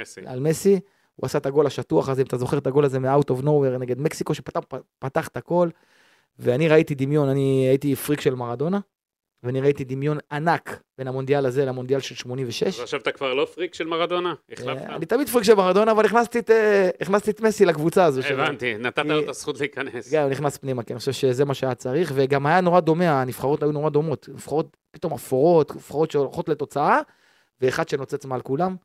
מסי. 0.00 0.20
על 0.26 0.40
מסי, 0.40 0.80
הוא 1.16 1.26
עשה 1.26 1.38
את 1.38 1.46
הגול 1.46 1.66
השטוח 1.66 2.08
הזה, 2.08 2.22
אם 2.22 2.26
אתה 2.26 2.36
זוכר 2.36 2.58
את 2.58 2.66
הגול 2.66 2.84
הזה 2.84 2.98
מ-out 2.98 3.30
of 3.30 3.42
nowhere 3.42 3.78
נגד 3.78 4.00
מקסיקו, 4.00 4.34
שפתח 4.34 4.60
פתח 4.98 5.28
את 5.28 5.36
הכל. 5.36 5.68
ואני 6.38 6.68
ראיתי 6.68 6.94
דמיון, 6.94 7.28
אני 7.28 7.66
הייתי 7.68 7.96
פריק 7.96 8.20
של 8.20 8.34
מרדונה, 8.34 8.80
ואני 9.42 9.60
ראיתי 9.60 9.84
דמיון 9.84 10.18
ענק 10.32 10.82
בין 10.98 11.08
המונדיאל 11.08 11.46
הזה 11.46 11.64
למונדיאל 11.64 12.00
של 12.00 12.14
86. 12.14 12.62
אז 12.62 12.80
עכשיו 12.80 13.00
אתה 13.00 13.12
כבר 13.12 13.34
לא 13.34 13.44
פריק 13.44 13.74
של 13.74 13.86
מרדונה? 13.86 14.34
החלפת? 14.52 14.82
אה, 14.82 14.96
אני 14.96 15.06
תמיד 15.06 15.28
פריק 15.28 15.44
של 15.44 15.54
מרדונה, 15.54 15.92
אבל 15.92 16.04
הכנסתי 16.04 16.38
את, 16.38 16.50
אה, 16.50 16.90
מסי 17.40 17.64
לקבוצה 17.64 18.04
הזו. 18.04 18.20
הבנתי, 18.30 18.78
נתת 18.78 19.06
לו 19.06 19.20
את 19.20 19.28
הזכות 19.28 19.60
להיכנס. 19.60 20.10
כן, 20.10 20.22
הוא 20.22 20.30
נכנס 20.30 20.56
פנימה, 20.56 20.82
כי 20.82 20.92
אני 20.92 20.98
חושב 20.98 21.12
שזה 21.12 21.44
מה 21.44 21.54
שהיה 21.54 21.74
צריך, 21.74 22.12
וגם 22.14 22.46
היה 22.46 22.60
נורא 22.60 22.80
דומה, 22.80 23.22
הנבחרות 23.22 23.62
היו 23.62 23.72
נורא 23.72 23.90
דומות. 23.90 24.28
נבחרות 24.32 24.76
פתאום 24.90 25.12
אפורות, 25.12 25.76
נבחרות 25.76 26.10
שהולכות 26.10 26.48
לתוצאה, 26.48 27.00
ואחד 27.60 27.88
שנוצץ 27.88 28.24
מעל 28.24 28.40
כולם. 28.40 28.76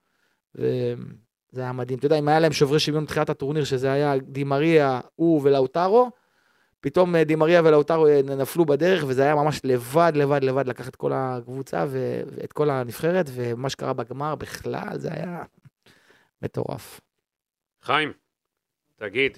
וזה 0.55 1.61
היה 1.61 1.71
מדהים. 1.71 1.99
אתה 1.99 2.05
יודע, 2.05 2.19
אם 2.19 2.27
היה 2.27 2.39
להם 2.39 2.51
שוברי 2.51 2.79
שוויון 2.79 3.03
בתחילת 3.03 3.29
הטורניר, 3.29 3.63
שזה 3.63 3.91
היה 3.91 4.17
דימריה, 4.17 4.99
הוא 5.15 5.41
ולאוטרו, 5.43 6.11
פתאום 6.81 7.15
אה, 7.15 7.23
דימריה 7.23 7.61
ולאוטרו 7.63 8.07
אה, 8.07 8.21
נפלו 8.37 8.65
בדרך, 8.65 9.03
וזה 9.07 9.23
היה 9.23 9.35
ממש 9.35 9.61
לבד, 9.63 10.11
לבד, 10.15 10.43
לבד, 10.43 10.67
לקח 10.67 10.87
את 10.87 10.95
כל 10.95 11.11
הקבוצה 11.15 11.85
ואת 11.89 12.53
כל 12.53 12.69
הנבחרת, 12.69 13.29
ומה 13.33 13.69
שקרה 13.69 13.93
בגמר 13.93 14.35
בכלל, 14.35 14.97
זה 14.97 15.09
היה 15.11 15.43
מטורף. 16.41 17.01
חיים, 17.83 18.11
תגיד, 18.95 19.37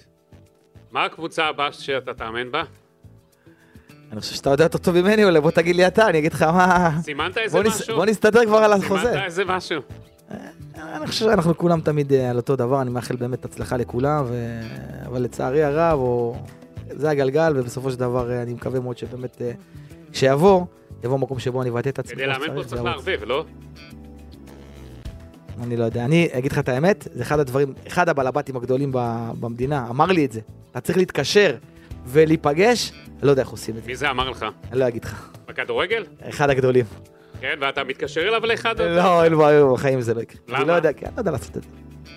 מה 0.90 1.04
הקבוצה 1.04 1.46
הבאה 1.46 1.72
שאתה 1.72 2.14
תאמן 2.14 2.50
בה? 2.50 2.62
אני 4.12 4.20
חושב 4.20 4.34
שאתה 4.34 4.50
יודע 4.50 4.64
יותר 4.64 4.78
טוב 4.78 5.00
ממני, 5.00 5.24
אולי 5.24 5.40
בוא 5.40 5.50
תגיד 5.50 5.76
לי 5.76 5.86
אתה, 5.86 6.08
אני 6.08 6.18
אגיד 6.18 6.32
לך 6.32 6.42
מה... 6.42 6.90
סימנת 7.02 7.38
איזה 7.38 7.58
בוא, 7.58 7.68
משהו? 7.68 7.80
נס... 7.80 7.90
בוא 7.90 8.06
נסתדר 8.06 8.46
כבר 8.46 8.58
על 8.58 8.72
החוזה. 8.72 9.02
סימנת 9.02 9.24
איזה 9.24 9.44
משהו? 9.44 9.80
אני 10.78 11.06
חושב 11.06 11.24
שאנחנו 11.24 11.56
כולם 11.56 11.80
תמיד 11.80 12.12
אה, 12.12 12.30
על 12.30 12.36
אותו 12.36 12.56
דבר, 12.56 12.82
אני 12.82 12.90
מאחל 12.90 13.16
באמת 13.16 13.44
הצלחה 13.44 13.76
לכולם, 13.76 14.24
ו... 14.28 14.60
אבל 15.06 15.22
לצערי 15.22 15.62
הרב, 15.62 15.98
או... 15.98 16.36
זה 16.90 17.10
הגלגל, 17.10 17.52
ובסופו 17.56 17.90
של 17.90 17.98
דבר 17.98 18.30
אה, 18.30 18.42
אני 18.42 18.54
מקווה 18.54 18.80
מאוד 18.80 18.98
שבאמת 18.98 19.42
אה, 19.42 19.52
כשיבוא, 20.12 20.64
יבוא 21.04 21.18
מקום 21.18 21.38
שבו 21.38 21.62
אני 21.62 21.70
אבטא 21.70 21.88
את 21.88 21.98
עצמי. 21.98 22.14
כדי 22.16 22.26
לאמן 22.26 22.54
פה 22.54 22.64
צריך. 22.64 22.82
לערבב, 22.82 23.20
לא? 23.26 23.44
אני 25.62 25.76
לא 25.76 25.84
יודע. 25.84 26.04
אני 26.04 26.28
אגיד 26.32 26.52
לך 26.52 26.58
את 26.58 26.68
האמת, 26.68 27.08
זה 27.12 27.22
אחד 27.22 27.38
הדברים, 27.38 27.74
אחד 27.86 28.08
הבעלבתים 28.08 28.56
הגדולים 28.56 28.90
במדינה, 29.40 29.86
אמר 29.90 30.06
לי 30.06 30.24
את 30.24 30.32
זה. 30.32 30.40
אתה 30.70 30.80
צריך 30.80 30.98
להתקשר 30.98 31.56
ולהיפגש, 32.06 32.92
אני 32.92 33.26
לא 33.26 33.30
יודע 33.30 33.42
איך 33.42 33.50
עושים 33.50 33.76
את 33.76 33.82
זה. 33.82 33.88
מי 33.88 33.96
זה 33.96 34.10
אמר 34.10 34.30
לך? 34.30 34.46
אני 34.72 34.80
לא 34.80 34.88
אגיד 34.88 35.04
לך. 35.04 35.30
בכדורגל? 35.48 36.04
אחד 36.28 36.50
הגדולים. 36.50 36.84
כן, 37.40 37.58
ואתה 37.60 37.84
מתקשר 37.84 38.20
אליו 38.20 38.46
לאחד? 38.46 38.80
לא, 38.80 39.24
אין 39.24 39.38
בעיה, 39.38 39.64
בחיים 39.72 40.00
זה 40.00 40.14
לא 40.14 40.20
יקרה. 40.20 40.40
אני 40.48 40.56
למה? 40.56 40.64
לא 40.64 40.72
יודע, 40.72 40.92
כי 40.92 41.06
אני 41.06 41.14
לא 41.14 41.20
יודע 41.20 41.30
לעשות 41.30 41.56
את 41.56 41.62
זה. 41.62 41.68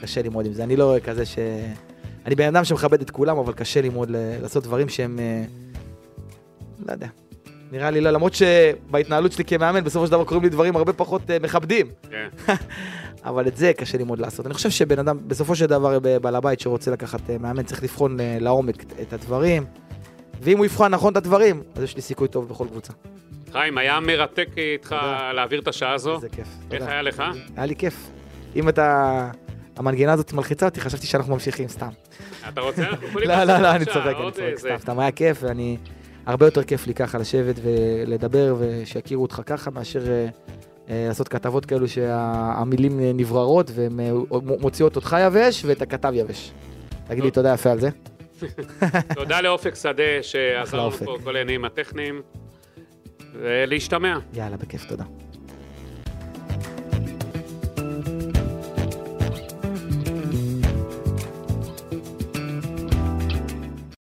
קשה 0.02 0.22
לי 0.22 0.30
מאוד 0.30 0.46
עם 0.46 0.54
זה. 0.54 0.64
אני 0.64 0.76
לא 0.76 0.96
כזה 1.04 1.26
ש... 1.26 1.38
אני 2.28 2.36
בן 2.36 2.48
אדם 2.48 2.64
שמכבד 2.64 3.02
את 3.02 3.12
כולם, 3.12 3.38
אבל 3.38 3.54
קשה 3.54 3.82
לי 3.82 3.90
מאוד 3.90 4.10
לעשות 4.42 4.64
דברים 4.64 4.90
שהם... 4.90 5.20
אה, 5.20 5.44
לא 6.86 6.92
יודע. 6.92 7.08
נראה 7.72 7.92
לי 7.92 8.02
לא, 8.02 8.10
למרות 8.12 8.34
שבהתנהלות 8.34 9.32
שלי 9.32 9.44
כמאמן, 9.46 9.84
בסופו 9.84 10.06
של 10.06 10.12
דבר 10.12 10.24
קוראים 10.24 10.44
לי 10.44 10.50
דברים 10.50 10.76
הרבה 10.76 10.94
פחות 10.94 11.32
אה, 11.32 11.38
מכבדים. 11.42 11.88
כן. 12.10 12.28
אבל 13.26 13.48
את 13.48 13.58
זה 13.58 13.72
קשה 13.78 13.98
לי 13.98 14.04
מאוד 14.04 14.20
לעשות. 14.20 14.46
אני 14.46 14.54
חושב 14.54 14.70
שבן 14.70 15.00
אדם, 15.00 15.18
בסופו 15.28 15.56
של 15.56 15.66
דבר, 15.66 16.00
בעל 16.22 16.36
הבית 16.36 16.60
שרוצה 16.60 16.92
לקחת 16.92 17.30
אה, 17.30 17.38
מאמן, 17.38 17.64
צריך 17.64 17.84
לבחון 17.84 18.20
אה, 18.20 18.38
לעומק 18.40 18.84
את- 18.84 18.94
את 19.02 19.14
הדברים. 19.14 19.66
ואם 20.42 20.58
הוא 20.58 20.66
יבחן 20.66 20.88
נכון 20.92 21.12
את 21.12 21.18
הדברים, 21.18 21.64
אז 21.76 21.84
יש 21.84 21.96
לי 21.96 22.02
סיכוי 22.02 22.28
טוב 22.28 22.50
בכל 22.50 22.68
קבוצה. 22.72 22.94
חיים, 23.52 23.78
היה 23.78 24.00
מרתק 24.00 24.48
איתך 24.58 24.88
תודה. 24.90 25.34
להעביר 25.34 25.60
את 25.60 25.68
השעה 25.68 25.94
הזו. 25.94 26.16
איזה 26.16 26.30
כיף. 26.30 26.48
איך 26.72 26.80
תודה. 26.82 26.92
היה 26.92 27.02
לך? 27.02 27.24
היה 27.58 27.66
לי 27.66 27.76
כיף. 27.76 28.10
אם 28.56 28.70
אתה... 28.70 29.30
המנגינה 29.78 30.14
הזאת 30.14 30.34
מלחיצה 30.34 30.66
אותי, 30.66 30.82
חשבתי 30.82 31.08
שאנחנו 31.08 31.34
ממשיכים 31.34 31.68
סתם. 31.68 31.90
אתה 32.50 32.62
רוצה? 32.62 32.88
אנחנו 32.90 33.08
יכולים 33.08 33.30
לא, 33.30 33.44
לא, 33.44 33.44
לא, 33.44 33.54
עוד 33.54 33.76
אני 33.76 33.86
צוחק, 33.86 33.98
אני 34.06 34.24
עוד 34.24 34.34
צוחק, 34.34 34.58
סתם, 34.58 34.78
סתם, 34.78 35.00
היה 35.00 35.12
כיף, 35.12 35.38
ואני... 35.42 35.78
הרבה 36.26 36.46
יותר 36.46 36.64
כיף 36.64 36.88
לי 36.88 36.94
ככה 36.94 37.18
לשבת 37.18 37.56
ולדבר, 37.64 38.56
ושיכירו 38.60 39.22
אותך 39.22 39.42
ככה, 39.46 39.72
מאשר 39.72 40.12
אה, 40.12 40.28
אה, 40.90 41.06
לעשות 41.08 41.28
כתבות 41.28 41.66
כאלו 41.66 41.88
שהמילים 41.88 43.00
אה, 43.00 43.12
נבררות, 43.14 43.72
והן 43.76 44.00
אה, 44.00 44.12
מוציאות 44.60 44.96
אותך 44.96 45.16
יבש 45.22 45.66
ואת 45.66 45.82
הכתב 45.82 46.12
יבש. 46.14 46.52
תגיד 47.08 47.24
לי. 47.24 47.32
תודה 47.32 47.54
יפה 47.54 47.72
על 47.72 47.80
זה. 47.80 47.90
תודה 49.16 49.42
לאופק 49.42 49.76
שדה 49.76 50.04
שעזר 50.22 50.78
לנו 50.78 50.86
אופק. 50.86 51.06
פה 51.06 51.18
כל 51.24 51.36
העניינים 51.36 51.66
הטכניים. 51.66 52.22
ולהשתמע. 53.34 54.18
יאללה, 54.34 54.58
בכיף, 54.58 54.86
תודה. 54.86 55.04